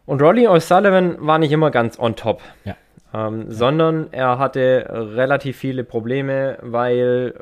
Und 0.06 0.20
Rolly 0.20 0.48
O'Sullivan 0.48 1.16
war 1.20 1.38
nicht 1.38 1.52
immer 1.52 1.70
ganz 1.70 1.98
on 1.98 2.16
top, 2.16 2.40
Ja. 2.64 2.74
ähm, 3.14 3.46
sondern 3.52 4.08
er 4.12 4.38
hatte 4.38 4.86
relativ 5.14 5.56
viele 5.56 5.84
Probleme, 5.84 6.58
weil 6.62 7.34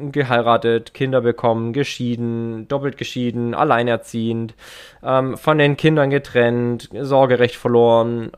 äh, 0.00 0.10
geheiratet, 0.10 0.94
Kinder 0.94 1.20
bekommen, 1.20 1.72
geschieden, 1.72 2.68
doppelt 2.68 2.96
geschieden, 2.98 3.54
alleinerziehend, 3.54 4.54
ähm, 5.02 5.36
von 5.36 5.58
den 5.58 5.76
Kindern 5.76 6.10
getrennt, 6.10 6.88
Sorgerecht 7.00 7.56
verloren, 7.56 8.30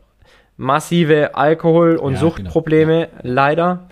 massive 0.57 1.35
Alkohol- 1.35 1.97
und 1.97 2.15
Ja, 2.15 2.21
Suchtprobleme, 2.21 3.09
leider. 3.23 3.89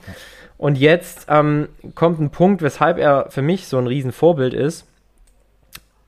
Und 0.57 0.77
jetzt 0.79 1.27
ähm, 1.29 1.69
kommt 1.95 2.21
ein 2.21 2.31
Punkt, 2.31 2.63
weshalb 2.63 2.99
er 2.99 3.27
für 3.31 3.43
mich 3.43 3.67
so 3.69 3.79
ein 3.79 3.87
Riesenvorbild 3.87 4.55
ist. 4.55 4.87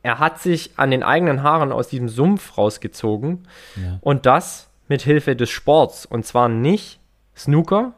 Er 0.02 0.18
hat 0.18 0.40
sich 0.40 0.72
an 0.76 0.90
den 0.90 1.02
eigenen 1.02 1.42
Haaren 1.42 1.72
aus 1.72 1.88
diesem 1.88 2.08
Sumpf 2.08 2.56
rausgezogen 2.56 3.46
Ja. 3.76 3.98
und 4.00 4.24
das 4.26 4.70
mit 4.88 5.02
Hilfe 5.02 5.36
des 5.36 5.50
Sports. 5.50 6.06
Und 6.06 6.24
zwar 6.26 6.48
nicht 6.48 7.00
Snooker, 7.36 7.92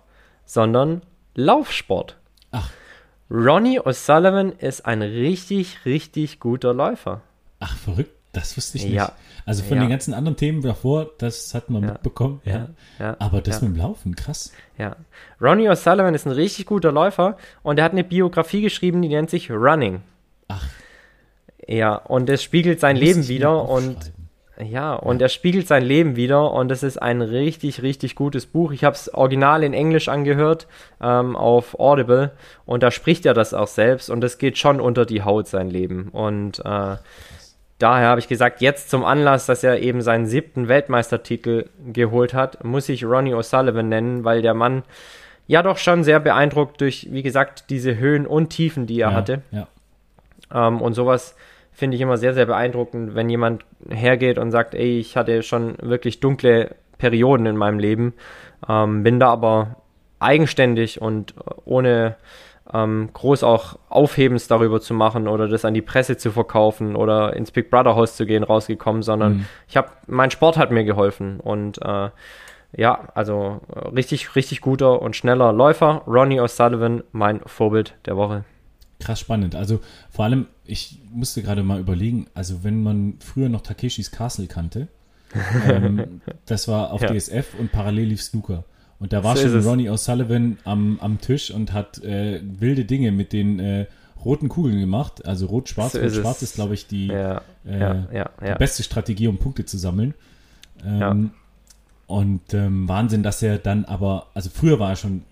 sondern 0.45 1.03
Laufsport. 1.35 2.17
Ach. 2.51 2.71
Ronnie 3.31 3.81
O'Sullivan 3.81 4.59
ist 4.59 4.85
ein 4.85 5.01
richtig, 5.01 5.85
richtig 5.87 6.39
guter 6.41 6.75
Läufer. 6.75 7.23
Ach, 7.61 7.77
verrückt. 7.77 8.11
Das 8.35 8.57
wusste 8.57 8.79
ich 8.79 8.85
nicht. 8.85 8.95
Ja. 8.95 9.13
Also 9.45 9.63
von 9.63 9.77
Ja. 9.77 9.85
den 9.85 9.91
ganzen 9.91 10.15
anderen 10.15 10.37
Themen 10.39 10.63
davor, 10.63 11.11
das 11.19 11.55
hat 11.55 11.69
man 11.69 11.83
Ja. 11.83 11.93
mitbekommen. 11.93 12.41
Ja. 12.45 12.69
Aber 13.19 13.43
das 13.43 13.61
mit 13.61 13.73
dem 13.75 13.77
Laufen, 13.77 14.17
krass. 14.17 14.53
Ja. 14.79 14.97
Ronnie 15.41 15.69
O'Sullivan 15.69 16.15
ist 16.15 16.25
ein 16.27 16.33
richtig 16.33 16.65
guter 16.65 16.93
Läufer 16.93 17.37
und 17.63 17.79
er 17.79 17.85
hat 17.85 17.93
eine 17.93 18.05
Biografie 18.05 18.63
geschrieben, 18.63 19.03
die 19.03 19.09
nennt 19.11 19.29
sich 19.29 19.51
Running. 19.51 20.01
Ach, 20.49 20.67
Ja, 21.67 21.95
und 21.95 22.29
es 22.29 22.43
spiegelt 22.43 22.81
sein 22.81 22.97
Leben 22.97 23.29
wieder 23.29 23.69
und. 23.69 24.13
Ja, 24.63 24.95
und 24.95 25.23
er 25.23 25.31
spiegelt 25.31 25.67
sein 25.67 25.83
Leben 25.83 26.15
wieder 26.15 26.53
und 26.53 26.71
es 26.71 26.83
ist 26.83 26.99
ein 26.99 27.23
richtig, 27.23 27.83
richtig 27.83 28.15
gutes 28.15 28.47
Buch. 28.47 28.71
Ich 28.73 28.85
habe 28.85 28.95
es 28.95 29.13
original 29.13 29.65
in 29.65 29.73
Englisch 29.73 30.09
angehört 30.09 30.69
ähm, 31.01 31.37
auf 31.37 31.81
Audible 31.81 32.33
und 32.67 32.83
da 32.83 32.91
spricht 32.91 33.25
er 33.27 33.35
das 33.35 33.55
auch 33.55 33.67
selbst 33.67 34.11
und 34.11 34.23
es 34.23 34.39
geht 34.39 34.59
schon 34.59 34.81
unter 34.81 35.07
die 35.07 35.23
Haut, 35.23 35.49
sein 35.49 35.71
Leben. 35.71 36.11
Und 36.11 36.61
äh, 36.61 36.97
daher 37.79 38.09
habe 38.09 38.21
ich 38.21 38.29
gesagt, 38.29 38.61
jetzt 38.61 38.91
zum 38.91 39.05
Anlass, 39.05 39.47
dass 39.47 39.65
er 39.65 39.81
eben 39.81 40.03
seinen 40.03 40.27
siebten 40.27 40.69
Weltmeistertitel 40.69 41.71
geholt 41.93 42.35
hat, 42.35 42.63
muss 42.63 42.89
ich 42.89 43.05
Ronnie 43.05 43.35
O'Sullivan 43.35 43.85
nennen, 43.85 44.23
weil 44.23 44.43
der 44.43 44.55
Mann 44.55 44.85
ja 45.47 45.63
doch 45.63 45.79
schon 45.79 46.05
sehr 46.05 46.21
beeindruckt 46.21 46.81
durch, 46.81 47.09
wie 47.11 47.23
gesagt, 47.23 47.71
diese 47.71 47.97
Höhen 47.97 48.27
und 48.27 48.51
Tiefen, 48.51 48.87
die 48.87 49.01
er 49.01 49.11
ja, 49.11 49.17
hatte. 49.17 49.43
Ja. 49.51 49.67
Ähm, 50.53 50.81
und 50.81 50.93
sowas 50.93 51.35
finde 51.73 51.97
ich 51.97 52.01
immer 52.01 52.17
sehr, 52.17 52.35
sehr 52.35 52.47
beeindruckend, 52.47 53.15
wenn 53.15 53.29
jemand 53.29 53.65
hergeht 53.89 54.39
und 54.39 54.51
sagt, 54.51 54.75
ey, 54.75 54.99
ich 54.99 55.17
hatte 55.17 55.43
schon 55.43 55.77
wirklich 55.81 56.21
dunkle 56.21 56.77
Perioden 56.99 57.47
in 57.47 57.57
meinem 57.57 57.79
Leben, 57.79 58.15
ähm, 58.69 59.03
bin 59.03 59.19
da 59.19 59.31
aber 59.31 59.77
eigenständig 60.21 61.01
und 61.03 61.35
ohne 61.65 62.17
ähm, 62.73 63.11
groß 63.13 63.43
auch 63.43 63.77
Aufhebens 63.89 64.47
darüber 64.47 64.81
zu 64.81 64.95
machen 64.95 65.27
oder 65.27 65.49
das 65.49 65.65
an 65.65 65.75
die 65.75 65.83
Presse 65.83 66.17
zu 66.17 66.31
verkaufen 66.31 66.95
oder 66.95 67.35
ins 67.35 67.51
Big 67.51 67.71
Brother 67.71 67.97
Haus 67.97 68.17
zu 68.17 68.25
gehen 68.25 68.45
rausgekommen, 68.45 69.03
sondern 69.03 69.33
Mhm. 69.33 69.47
ich 69.69 69.77
habe, 69.77 69.89
mein 70.07 70.31
Sport 70.31 70.57
hat 70.57 70.71
mir 70.71 70.85
geholfen 70.85 71.41
und 71.41 71.83
äh, 71.83 72.11
ja, 72.75 73.09
also 73.15 73.61
richtig, 73.95 74.35
richtig 74.37 74.61
guter 74.63 75.03
und 75.03 75.15
schneller 75.17 75.53
Läufer. 75.53 76.03
Ronnie 76.07 76.41
O'Sullivan, 76.41 77.03
mein 77.13 77.41
Vorbild 77.45 77.95
der 78.07 78.17
Woche. 78.17 78.45
Krass 79.03 79.21
spannend. 79.21 79.55
Also 79.55 79.81
vor 80.11 80.25
allem, 80.25 80.47
ich 80.65 80.99
musste 81.13 81.43
gerade 81.43 81.63
mal 81.63 81.81
überlegen, 81.81 82.27
also 82.35 82.63
wenn 82.65 82.83
man 82.83 83.15
früher 83.21 83.49
noch 83.49 83.63
Takeshis 83.63 84.11
Castle 84.11 84.47
kannte, 84.47 84.89
ähm, 85.69 86.21
das 86.47 86.69
war 86.69 86.93
auf 86.93 87.03
Ja. 87.03 87.13
DSF 87.13 87.55
und 87.59 87.73
parallel 87.73 88.09
lief 88.09 88.23
Snooker. 88.23 88.65
Und 88.99 89.13
da 89.13 89.25
war 89.25 89.37
So 89.37 89.47
ist 89.47 89.53
schon. 89.53 89.63
Ronnie 89.65 89.91
O'Sullivan 89.91 90.59
am, 90.65 90.99
am 91.01 91.21
Tisch 91.21 91.51
und 91.51 91.73
hat 91.73 91.99
äh, 92.05 92.41
wilde 92.45 92.85
Dinge 92.85 93.11
mit 93.11 93.33
den 93.33 93.59
äh, 93.59 93.87
roten 94.25 94.49
Kugeln 94.49 94.79
gemacht. 94.79 95.27
Also 95.27 95.47
rot-schwarz. 95.47 95.93
So 95.93 95.99
ist 95.99 96.17
Rot-schwarz 96.17 96.37
es. 96.37 96.51
ist, 96.51 96.55
glaube 96.55 96.75
ich, 96.75 96.87
die, 96.87 97.09
Ja, 97.09 97.43
äh, 97.67 97.81
ja, 98.15 98.31
die 98.41 98.59
beste 98.59 98.83
Strategie, 98.83 99.27
um 99.27 99.39
Punkte 99.39 99.65
zu 99.65 99.79
sammeln. 99.79 100.15
Ähm. 100.85 101.31
Und 102.07 102.53
ähm, 102.53 102.89
Wahnsinn, 102.89 103.23
dass 103.23 103.43
er 103.43 103.59
dann 103.59 103.85
aber, 103.87 104.27
also 104.35 104.51
früher 104.51 104.79
war 104.79 104.91
er 104.91 104.97
schon 104.97 105.23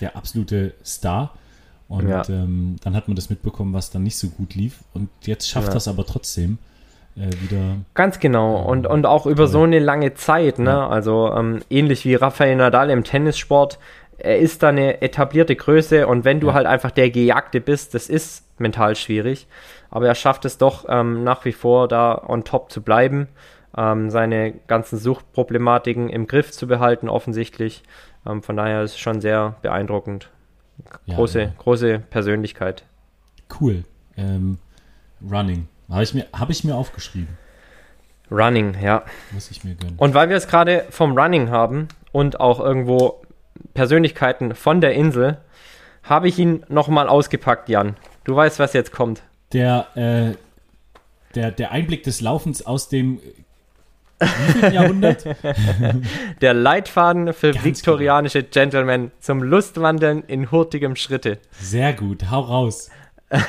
der 0.00 0.16
absolute 0.16 0.74
Star. 0.84 1.34
Und 1.90 2.08
Ja. 2.08 2.22
ähm, 2.28 2.76
dann 2.84 2.94
hat 2.94 3.08
man 3.08 3.16
das 3.16 3.28
mitbekommen, 3.30 3.74
was 3.74 3.90
dann 3.90 4.04
nicht 4.04 4.16
so 4.16 4.28
gut 4.28 4.54
lief. 4.54 4.78
Und 4.94 5.10
jetzt 5.22 5.48
schafft 5.50 5.68
Ja. 5.72 5.76
es 5.76 5.88
aber 5.88 6.06
trotzdem 6.06 6.56
äh, 7.16 7.28
wieder. 7.42 7.76
Ganz 7.94 8.20
genau. 8.20 8.62
Und, 8.62 8.86
und 8.86 9.04
auch 9.06 9.26
über 9.26 9.48
so 9.48 9.64
eine 9.64 9.80
lange 9.80 10.14
Zeit, 10.14 10.60
ne? 10.60 10.70
Ja. 10.70 10.88
Also 10.88 11.34
ähm, 11.36 11.58
ähnlich 11.68 12.04
wie 12.04 12.14
Rafael 12.14 12.54
Nadal 12.54 12.90
im 12.90 13.02
Tennissport. 13.02 13.78
Er 14.18 14.38
ist 14.38 14.62
da 14.62 14.68
eine 14.68 15.02
etablierte 15.02 15.56
Größe 15.56 16.06
und 16.06 16.24
wenn 16.24 16.38
du 16.40 16.52
halt 16.52 16.66
einfach 16.66 16.92
der 16.92 17.10
Gejagte 17.10 17.60
bist, 17.60 17.94
das 17.94 18.08
ist 18.08 18.44
mental 18.60 18.94
schwierig. 18.94 19.48
Aber 19.90 20.06
er 20.06 20.14
schafft 20.14 20.44
es 20.44 20.58
doch 20.58 20.84
ähm, 20.88 21.24
nach 21.24 21.44
wie 21.44 21.52
vor 21.52 21.88
da 21.88 22.22
on 22.28 22.44
top 22.44 22.70
zu 22.70 22.82
bleiben, 22.82 23.26
ähm, 23.76 24.10
seine 24.10 24.52
ganzen 24.68 24.96
Suchtproblematiken 24.98 26.08
im 26.08 26.26
Griff 26.28 26.52
zu 26.52 26.68
behalten, 26.68 27.08
offensichtlich. 27.08 27.82
Ähm, 28.26 28.42
von 28.42 28.56
daher 28.56 28.82
ist 28.82 28.92
es 28.92 28.98
schon 29.00 29.20
sehr 29.20 29.56
beeindruckend. 29.62 30.30
Ja, 31.06 31.14
Große, 31.16 31.40
ja. 31.42 31.52
große 31.58 31.98
Persönlichkeit. 32.10 32.84
Cool. 33.60 33.84
Ähm, 34.16 34.58
Running. 35.30 35.68
Habe 35.90 36.02
ich, 36.02 36.14
mir- 36.14 36.26
hab 36.32 36.50
ich 36.50 36.64
mir 36.64 36.74
aufgeschrieben. 36.76 37.36
Running, 38.30 38.76
ja. 38.80 39.02
Muss 39.32 39.50
ich 39.50 39.64
mir 39.64 39.74
gönnen. 39.74 39.94
Und 39.96 40.14
weil 40.14 40.28
wir 40.28 40.36
es 40.36 40.46
gerade 40.46 40.84
vom 40.90 41.18
Running 41.18 41.50
haben 41.50 41.88
und 42.12 42.38
auch 42.38 42.60
irgendwo 42.60 43.22
Persönlichkeiten 43.74 44.54
von 44.54 44.80
der 44.80 44.94
Insel, 44.94 45.38
habe 46.04 46.28
ich 46.28 46.38
ihn 46.38 46.64
nochmal 46.68 47.08
ausgepackt, 47.08 47.68
Jan. 47.68 47.96
Du 48.24 48.34
weißt, 48.36 48.58
was 48.58 48.72
jetzt 48.72 48.92
kommt. 48.92 49.22
Der, 49.52 49.86
äh, 49.96 50.36
der, 51.34 51.50
der 51.50 51.72
Einblick 51.72 52.04
des 52.04 52.20
Laufens 52.20 52.64
aus 52.64 52.88
dem 52.88 53.20
Jahrhundert? 54.72 55.24
Der 56.40 56.54
Leitfaden 56.54 57.32
für 57.32 57.52
Ganz 57.52 57.64
viktorianische 57.64 58.42
Gentlemen 58.42 59.10
zum 59.20 59.42
Lustwandeln 59.42 60.22
in 60.26 60.50
hurtigem 60.50 60.96
Schritte. 60.96 61.38
Sehr 61.52 61.92
gut, 61.92 62.30
hau 62.30 62.40
raus. 62.40 62.90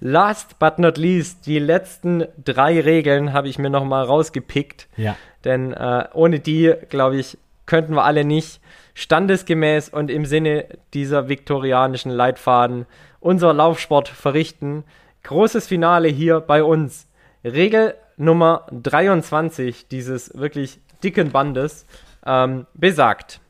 Last 0.00 0.58
but 0.58 0.78
not 0.78 0.96
least, 0.96 1.46
die 1.46 1.58
letzten 1.58 2.24
drei 2.42 2.80
Regeln 2.80 3.32
habe 3.32 3.48
ich 3.48 3.58
mir 3.58 3.70
nochmal 3.70 4.04
rausgepickt. 4.04 4.88
Ja, 4.96 5.16
Denn 5.44 5.72
äh, 5.72 6.04
ohne 6.14 6.40
die, 6.40 6.72
glaube 6.88 7.16
ich, 7.16 7.38
könnten 7.66 7.94
wir 7.94 8.04
alle 8.04 8.24
nicht 8.24 8.60
standesgemäß 8.94 9.90
und 9.90 10.10
im 10.10 10.24
Sinne 10.24 10.64
dieser 10.94 11.28
viktorianischen 11.28 12.10
Leitfaden 12.10 12.86
unser 13.20 13.52
Laufsport 13.52 14.08
verrichten. 14.08 14.84
Großes 15.24 15.66
Finale 15.66 16.08
hier 16.08 16.40
bei 16.40 16.62
uns. 16.62 17.06
Regel 17.44 17.94
Nummer 18.16 18.66
23 18.72 19.88
dieses 19.88 20.36
wirklich 20.36 20.80
dicken 21.02 21.30
Bandes 21.32 21.86
ähm, 22.24 22.66
besagt, 22.74 23.40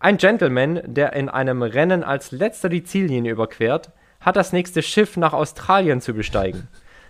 ein 0.00 0.16
Gentleman, 0.16 0.80
der 0.86 1.12
in 1.14 1.28
einem 1.28 1.62
Rennen 1.62 2.04
als 2.04 2.30
letzter 2.30 2.68
die 2.68 2.84
Ziellinie 2.84 3.32
überquert, 3.32 3.90
hat 4.20 4.36
das 4.36 4.52
nächste 4.52 4.82
Schiff 4.82 5.16
nach 5.16 5.32
Australien 5.32 6.00
zu 6.00 6.14
besteigen. 6.14 6.68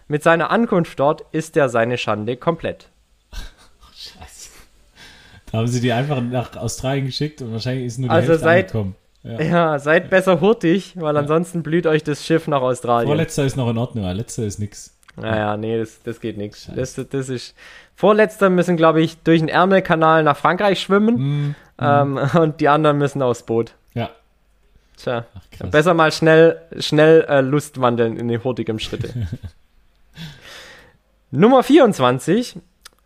Mit 0.08 0.22
seiner 0.22 0.50
Ankunft 0.50 0.98
dort 0.98 1.22
ist 1.32 1.56
er 1.56 1.68
seine 1.68 1.98
Schande 1.98 2.36
komplett. 2.36 2.88
scheiße. 3.94 4.50
Da 5.52 5.58
haben 5.58 5.66
sie 5.66 5.80
die 5.80 5.92
einfach 5.92 6.20
nach 6.20 6.56
Australien 6.56 7.06
geschickt 7.06 7.42
und 7.42 7.52
wahrscheinlich 7.52 7.86
ist 7.86 7.98
nur 7.98 8.08
die 8.08 8.14
Also 8.14 8.28
Hälfte 8.32 8.44
seit- 8.44 8.64
angekommen. 8.74 8.94
Ja. 9.24 9.40
Ja, 9.42 9.78
seid 9.80 10.10
besser 10.10 10.40
hurtig, 10.40 10.94
weil 10.96 11.16
ansonsten 11.16 11.62
blüht 11.62 11.86
euch 11.86 12.04
das 12.04 12.24
Schiff 12.24 12.46
nach 12.46 12.62
Australien. 12.62 13.08
Vorletzter 13.08 13.44
ist 13.44 13.56
noch 13.56 13.68
in 13.68 13.76
Ordnung, 13.76 14.04
aber 14.04 14.14
letzter 14.14 14.44
ist 14.44 14.58
nix. 14.60 14.96
Naja, 15.20 15.56
nee, 15.56 15.78
das, 15.78 16.02
das 16.02 16.20
geht 16.20 16.36
nichts. 16.36 16.70
Das, 16.74 16.94
das 16.94 17.28
ist. 17.28 17.54
Vorletzter 17.94 18.48
müssen, 18.50 18.76
glaube 18.76 19.00
ich, 19.02 19.18
durch 19.22 19.40
den 19.40 19.48
Ärmelkanal 19.48 20.22
nach 20.22 20.36
Frankreich 20.36 20.80
schwimmen 20.80 21.16
Hm, 21.16 21.54
ähm, 21.80 22.18
und 22.40 22.60
die 22.60 22.68
anderen 22.68 22.98
müssen 22.98 23.22
aufs 23.22 23.42
Boot. 23.42 23.74
ja. 23.94 24.10
Tja, 24.96 25.26
Ach, 25.62 25.66
besser 25.68 25.94
mal 25.94 26.10
schnell, 26.10 26.60
schnell 26.80 27.24
äh, 27.28 27.40
Lust 27.40 27.80
wandeln 27.80 28.16
in 28.16 28.26
die 28.26 28.38
hurtigem 28.38 28.80
Schritte. 28.80 29.14
Nummer 31.30 31.62
24. 31.62 32.58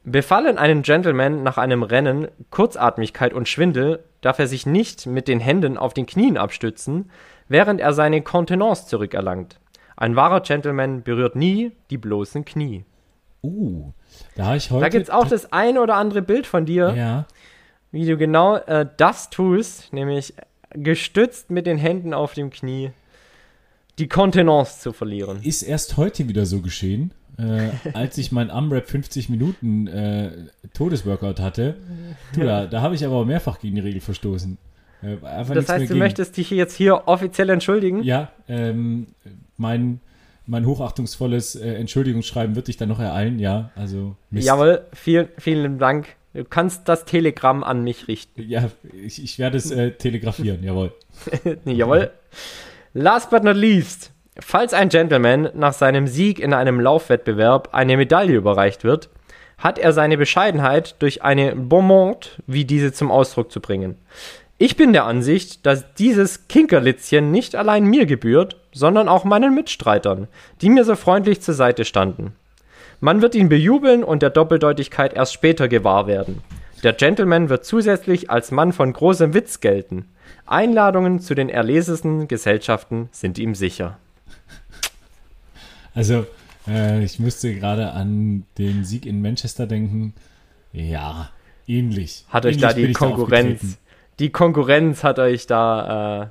Befallen 0.05 0.59
einen 0.59 0.83
Gentleman 0.83 1.43
nach 1.43 1.59
einem 1.59 1.83
Rennen 1.83 2.29
Kurzatmigkeit 2.51 3.33
und 3.35 3.49
Schwindel, 3.49 4.03
darf 4.21 4.39
er 4.39 4.47
sich 4.47 4.65
nicht 4.67 5.07
mit 5.07 5.29
den 5.29 5.39
Händen 5.39 5.77
auf 5.77 5.93
den 5.95 6.07
Knien 6.07 6.39
abstützen, 6.39 7.11
während 7.49 7.81
er 7.81 7.93
seine 7.93 8.23
Kontenance 8.23 8.87
zurückerlangt. 8.87 9.61
Ein 9.97 10.17
wahrer 10.17 10.41
Gentleman 10.41 11.03
berührt 11.03 11.37
nie 11.37 11.73
die 11.91 11.99
bloßen 11.99 12.45
Knie. 12.45 12.85
Uh, 13.43 13.93
da 14.37 14.47
habe 14.47 14.57
ich 14.57 14.71
heute. 14.71 14.83
Da 14.83 14.89
gibt 14.89 15.05
es 15.05 15.11
auch 15.11 15.27
das 15.27 15.53
ein 15.53 15.77
oder 15.79 15.97
andere 15.97 16.23
Bild 16.23 16.47
von 16.47 16.65
dir, 16.65 16.95
Ja, 16.97 17.27
wie 17.91 18.07
du 18.07 18.17
genau 18.17 18.57
äh, 18.57 18.87
das 18.97 19.31
tust, 19.31 19.93
nämlich 19.93 20.35
gestützt 20.71 21.51
mit 21.51 21.67
den 21.67 21.77
Händen 21.79 22.15
auf 22.15 22.35
dem 22.35 22.51
Knie 22.51 22.93
die 23.99 24.09
Kontenance 24.09 24.81
zu 24.81 24.93
verlieren. 24.93 25.41
ist 25.43 25.63
erst 25.63 25.97
heute 25.99 26.29
wieder 26.29 26.47
so 26.47 26.61
geschehen, 26.63 27.13
äh, 27.37 27.69
als 27.93 28.17
ich 28.17 28.33
mein 28.33 28.51
AMRAP 28.51 28.89
50 28.89 29.29
Minuten 29.29 29.87
äh, 29.89 30.31
Todesworkout 30.73 31.41
hatte. 31.41 31.77
Du, 32.35 32.41
da, 32.43 32.67
da 32.67 32.81
habe 32.81 32.95
ich 32.95 33.05
aber 33.05 33.25
mehrfach 33.27 33.59
gegen 33.59 33.75
die 33.75 33.83
Regel 33.83 34.01
verstoßen. 34.01 34.57
Äh, 35.03 35.17
Das 35.21 35.69
heißt, 35.69 35.85
du 35.85 35.89
ging. 35.89 35.99
möchtest 35.99 36.37
dich 36.37 36.49
jetzt 36.51 36.75
hier 36.75 37.07
offiziell 37.07 37.51
entschuldigen? 37.51 38.03
Ja, 38.03 38.31
ähm, 38.49 39.09
mein, 39.57 40.01
mein 40.47 40.67
hochachtungsvolles 40.67 41.57
äh, 41.57 41.75
Entschuldigungsschreiben 41.75 42.57
wird 42.57 42.69
dich 42.69 42.77
dann 42.77 42.89
noch 42.89 43.01
ereilen, 43.01 43.39
ja. 43.39 43.71
Also, 43.77 44.17
Mist. 44.31 44.47
Jawohl, 44.47 44.85
vielen, 44.93 45.29
vielen 45.39 45.79
Dank. 45.79 46.09
Du 46.35 46.45
kannst 46.45 46.89
das 46.89 47.05
Telegramm 47.05 47.63
an 47.63 47.85
mich 47.85 48.09
richten. 48.09 48.43
Ja, 48.43 48.71
ich, 49.05 49.23
ich 49.23 49.39
werde 49.39 49.59
es 49.59 49.71
äh, 49.71 49.93
telegrafieren, 49.93 50.63
jawohl. 50.65 50.95
Jawohl. 51.65 52.11
Last 52.95 53.31
but 53.31 53.45
not 53.45 53.57
least. 53.57 54.13
Falls 54.39 54.73
ein 54.73 54.89
Gentleman 54.89 55.51
nach 55.55 55.75
seinem 55.75 56.07
Sieg 56.07 56.39
in 56.39 56.55
einem 56.55 56.81
Laufwettbewerb 56.81 57.69
eine 57.73 57.99
Medaille 57.99 58.35
überreicht 58.35 58.83
wird, 58.83 59.11
hat 59.59 59.79
er 59.79 59.93
seine 59.93 60.17
Bescheidenheit 60.17 60.97
durch 61.01 61.23
eine 61.23 61.55
Bonmont 61.55 62.43
wie 62.47 62.65
diese 62.65 62.93
zum 62.93 63.11
Ausdruck 63.11 63.53
zu 63.53 63.61
bringen. 63.61 63.97
Ich 64.65 64.77
bin 64.77 64.93
der 64.93 65.07
Ansicht, 65.07 65.67
dass 65.67 65.93
dieses 65.95 66.47
Kinkerlitzchen 66.47 67.33
nicht 67.33 67.57
allein 67.57 67.83
mir 67.83 68.07
gebührt, 68.07 68.61
sondern 68.71 69.09
auch 69.09 69.25
meinen 69.25 69.57
Mitstreitern, 69.57 70.29
die 70.61 70.71
mir 70.71 70.85
so 70.85 70.95
freundlich 70.95 71.41
zur 71.41 71.55
Seite 71.55 71.85
standen. 71.85 72.37
Man 73.01 73.23
wird 73.23 73.35
ihn 73.35 73.49
bejubeln 73.49 74.05
und 74.05 74.23
der 74.23 74.31
Doppeldeutigkeit 74.31 75.15
erst 75.15 75.33
später 75.33 75.67
gewahr 75.67 76.07
werden. 76.07 76.43
Der 76.85 76.93
Gentleman 76.93 77.49
wird 77.49 77.65
zusätzlich 77.65 78.31
als 78.31 78.53
Mann 78.53 78.73
von 78.73 78.93
großem 78.93 79.35
Witz 79.35 79.59
gelten. 79.59 80.05
Einladungen 80.47 81.19
zu 81.19 81.35
den 81.35 81.49
erlesesten 81.49 82.29
Gesellschaften 82.29 83.09
sind 83.11 83.41
ihm 83.41 83.57
sicher. 83.57 83.99
Also, 85.93 86.25
äh, 86.69 87.03
ich 87.03 87.19
musste 87.19 87.53
gerade 87.53 87.91
an 87.91 88.45
den 88.59 88.85
Sieg 88.85 89.07
in 89.07 89.23
Manchester 89.23 89.67
denken. 89.67 90.15
Ja, 90.73 91.31
ähnlich. 91.67 92.27
Hat 92.29 92.47
euch 92.47 92.59
ähnlich 92.59 92.69
da 92.69 92.73
die 92.75 92.93
Konkurrenz. 92.93 93.79
Die 94.19 94.31
Konkurrenz 94.31 95.05
hat 95.05 95.19
euch 95.19 95.47
da 95.47 96.23
äh, 96.23 96.27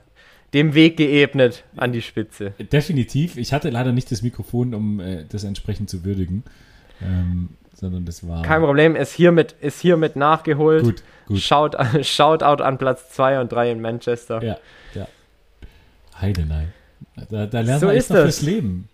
dem 0.53 0.73
Weg 0.73 0.97
geebnet 0.97 1.63
an 1.77 1.91
die 1.91 2.01
Spitze. 2.01 2.53
Definitiv. 2.59 3.37
Ich 3.37 3.53
hatte 3.53 3.69
leider 3.69 3.91
nicht 3.91 4.11
das 4.11 4.21
Mikrofon, 4.21 4.73
um 4.73 4.99
äh, 4.99 5.25
das 5.27 5.43
entsprechend 5.43 5.89
zu 5.89 6.03
würdigen. 6.03 6.43
Ähm, 7.01 7.49
sondern 7.73 8.05
das 8.05 8.27
war. 8.27 8.43
Kein 8.43 8.61
Problem, 8.61 8.95
ist 8.95 9.13
hiermit, 9.13 9.55
ist 9.59 9.81
hiermit 9.81 10.15
nachgeholt. 10.15 10.83
Gut, 10.83 11.03
gut. 11.25 11.39
Shout, 11.39 11.71
Shoutout 12.03 12.63
an 12.63 12.77
Platz 12.77 13.09
2 13.11 13.41
und 13.41 13.51
3 13.51 13.71
in 13.71 13.81
Manchester. 13.81 14.43
Ja, 14.43 14.57
ja. 14.93 15.07
Heidenei. 16.19 16.67
Da, 17.29 17.47
da 17.47 17.61
lernt 17.61 17.81
So 17.81 17.87
man 17.87 17.95
ist 17.95 18.07
fürs 18.07 18.41
Leben. 18.41 18.87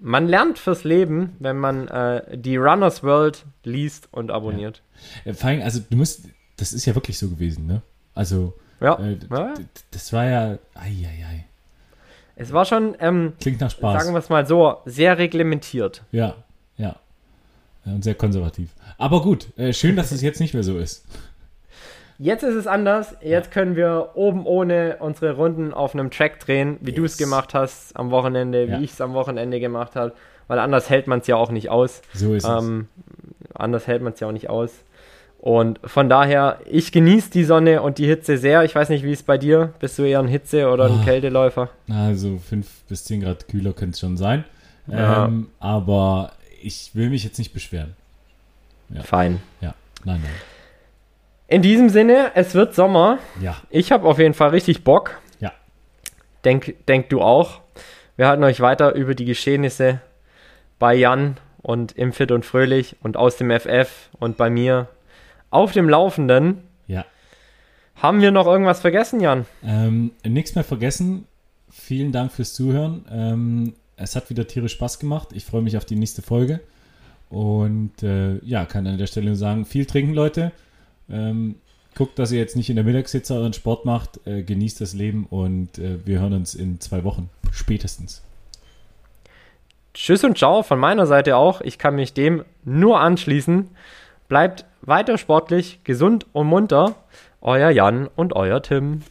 Man 0.00 0.28
lernt 0.28 0.58
fürs 0.58 0.84
Leben, 0.84 1.34
wenn 1.40 1.58
man 1.58 1.88
äh, 1.88 2.38
die 2.38 2.56
Runners 2.56 3.02
World 3.02 3.44
liest 3.64 4.08
und 4.12 4.30
abonniert. 4.30 4.82
Äh, 5.24 5.32
Vor 5.32 5.50
allem, 5.50 5.62
also 5.62 5.80
du 5.88 5.96
musst, 5.96 6.28
das 6.58 6.72
ist 6.74 6.84
ja 6.86 6.94
wirklich 6.94 7.18
so 7.18 7.28
gewesen, 7.28 7.66
ne? 7.66 7.80
Also, 8.14 8.52
Ja. 8.80 8.98
äh, 8.98 9.16
ja. 9.30 9.54
das 9.90 10.12
war 10.12 10.24
ja, 10.26 10.58
ei. 10.74 11.44
Es 12.36 12.52
war 12.52 12.64
schon, 12.64 12.94
ähm, 13.00 13.32
Klingt 13.40 13.60
nach 13.60 13.70
Spaß. 13.70 14.02
sagen 14.02 14.14
wir 14.14 14.18
es 14.20 14.28
mal 14.28 14.46
so, 14.46 14.76
sehr 14.84 15.18
reglementiert. 15.18 16.02
Ja, 16.12 16.34
ja. 16.76 16.94
Ja, 17.84 17.92
Und 17.94 18.04
sehr 18.04 18.14
konservativ. 18.14 18.68
Aber 18.98 19.22
gut, 19.22 19.48
äh, 19.58 19.72
schön, 19.72 19.96
dass 19.96 20.12
es 20.12 20.20
jetzt 20.22 20.40
nicht 20.40 20.54
mehr 20.54 20.62
so 20.62 20.78
ist. 20.78 21.04
Jetzt 22.20 22.42
ist 22.42 22.54
es 22.56 22.66
anders. 22.66 23.14
Jetzt 23.22 23.52
können 23.52 23.76
wir 23.76 24.10
oben 24.14 24.44
ohne 24.44 24.96
unsere 24.98 25.34
Runden 25.36 25.72
auf 25.72 25.94
einem 25.94 26.10
Track 26.10 26.40
drehen, 26.40 26.76
wie 26.80 26.92
du 26.92 27.04
es 27.04 27.12
Yes. 27.12 27.18
gemacht 27.28 27.54
hast 27.54 27.96
am 27.96 28.10
Wochenende, 28.10 28.64
Ja. 28.66 28.78
wie 28.80 28.84
ich 28.84 28.92
es 28.92 29.00
am 29.00 29.14
Wochenende 29.14 29.60
gemacht 29.60 29.94
habe. 29.96 30.12
Weil 30.48 30.58
anders 30.58 30.90
hält 30.90 31.06
man 31.06 31.20
es 31.20 31.26
ja 31.28 31.36
auch 31.36 31.50
nicht 31.50 31.70
aus. 31.70 32.02
So 32.14 32.34
ist 32.34 32.44
Ähm, 32.44 32.88
anders 33.54 33.86
hält 33.86 34.02
man 34.02 34.12
es 34.14 34.20
ja 34.20 34.26
auch 34.28 34.32
nicht 34.32 34.48
aus. 34.50 34.70
Und 35.38 35.78
von 35.84 36.08
daher, 36.08 36.58
ich 36.66 36.90
genieße 36.90 37.30
die 37.30 37.44
Sonne 37.44 37.80
und 37.82 37.98
die 37.98 38.06
Hitze 38.06 38.38
sehr. 38.38 38.64
Ich 38.64 38.74
weiß 38.74 38.88
nicht, 38.88 39.04
wie 39.04 39.12
es 39.12 39.22
bei 39.22 39.38
dir. 39.38 39.72
Bist 39.78 39.96
du 39.98 40.02
eher 40.02 40.18
ein 40.18 40.26
Hitze- 40.28 40.68
oder 40.68 40.86
ein 40.86 41.00
Ah. 41.00 41.04
Kälteläufer? 41.04 41.70
Also 41.88 42.38
5 42.38 42.66
bis 42.88 43.04
10 43.04 43.20
Grad 43.20 43.46
kühler 43.48 43.72
könnte 43.72 43.92
es 43.94 44.00
schon 44.00 44.16
sein. 44.16 44.44
Ja. 44.88 45.26
Ähm, 45.26 45.48
aber 45.60 46.32
ich 46.60 46.90
will 46.94 47.08
mich 47.10 47.22
jetzt 47.22 47.38
nicht 47.38 47.52
beschweren. 47.52 47.94
Ja. 48.90 49.02
Fein. 49.02 49.40
Ja, 49.60 49.74
nein, 50.04 50.20
nein. 50.22 50.32
In 51.46 51.62
diesem 51.62 51.88
Sinne, 51.88 52.32
es 52.34 52.54
wird 52.54 52.74
Sommer. 52.74 53.18
Ja, 53.40 53.56
Ich 53.70 53.92
habe 53.92 54.06
auf 54.08 54.18
jeden 54.18 54.34
Fall 54.34 54.50
richtig 54.50 54.82
Bock. 54.82 55.18
Ja. 55.40 55.52
Denk, 56.44 56.74
denk 56.86 57.08
du 57.10 57.22
auch. 57.22 57.60
Wir 58.16 58.26
halten 58.26 58.42
euch 58.44 58.60
weiter 58.60 58.94
über 58.94 59.14
die 59.14 59.24
Geschehnisse 59.24 60.00
bei 60.80 60.94
Jan 60.94 61.36
und 61.62 61.92
im 61.92 62.12
Fit 62.12 62.32
und 62.32 62.44
Fröhlich 62.44 62.96
und 63.02 63.16
aus 63.16 63.36
dem 63.36 63.50
FF 63.50 64.08
und 64.18 64.36
bei 64.36 64.50
mir 64.50 64.88
auf 65.50 65.72
dem 65.72 65.88
Laufenden. 65.88 66.58
ja. 66.86 67.04
Haben 67.96 68.20
wir 68.20 68.30
noch 68.30 68.46
irgendwas 68.46 68.80
vergessen, 68.80 69.18
Jan? 69.18 69.44
Ähm, 69.64 70.12
nichts 70.24 70.54
mehr 70.54 70.62
vergessen. 70.62 71.26
Vielen 71.68 72.12
Dank 72.12 72.30
fürs 72.30 72.54
Zuhören. 72.54 73.04
Ähm, 73.10 73.74
es 73.96 74.14
hat 74.14 74.30
wieder 74.30 74.46
tierisch 74.46 74.74
Spaß 74.74 75.00
gemacht. 75.00 75.30
Ich 75.32 75.44
freue 75.44 75.62
mich 75.62 75.76
auf 75.76 75.84
die 75.84 75.96
nächste 75.96 76.22
Folge. 76.22 76.60
Und 77.28 78.02
äh, 78.04 78.38
ja, 78.44 78.66
kann 78.66 78.86
an 78.86 78.98
der 78.98 79.08
Stelle 79.08 79.26
nur 79.26 79.36
sagen, 79.36 79.64
viel 79.64 79.84
trinken, 79.84 80.14
Leute. 80.14 80.52
Ähm, 81.10 81.56
guckt, 81.96 82.18
dass 82.20 82.30
ihr 82.30 82.38
jetzt 82.38 82.54
nicht 82.54 82.70
in 82.70 82.76
der 82.76 82.84
Mittagssitze 82.84 83.34
euren 83.34 83.52
Sport 83.52 83.84
macht. 83.84 84.24
Äh, 84.26 84.44
genießt 84.44 84.80
das 84.80 84.94
Leben 84.94 85.26
und 85.28 85.78
äh, 85.78 85.98
wir 86.06 86.20
hören 86.20 86.34
uns 86.34 86.54
in 86.54 86.80
zwei 86.80 87.02
Wochen. 87.02 87.28
Spätestens. 87.50 88.22
Tschüss 89.92 90.22
und 90.22 90.38
ciao 90.38 90.62
von 90.62 90.78
meiner 90.78 91.06
Seite 91.06 91.36
auch. 91.36 91.60
Ich 91.60 91.78
kann 91.78 91.96
mich 91.96 92.14
dem 92.14 92.44
nur 92.64 93.00
anschließen. 93.00 93.68
Bleibt 94.28 94.66
weiter 94.82 95.16
sportlich, 95.16 95.80
gesund 95.84 96.26
und 96.32 96.46
munter. 96.46 96.94
Euer 97.40 97.70
Jan 97.70 98.08
und 98.14 98.34
euer 98.36 98.62
Tim. 98.62 99.02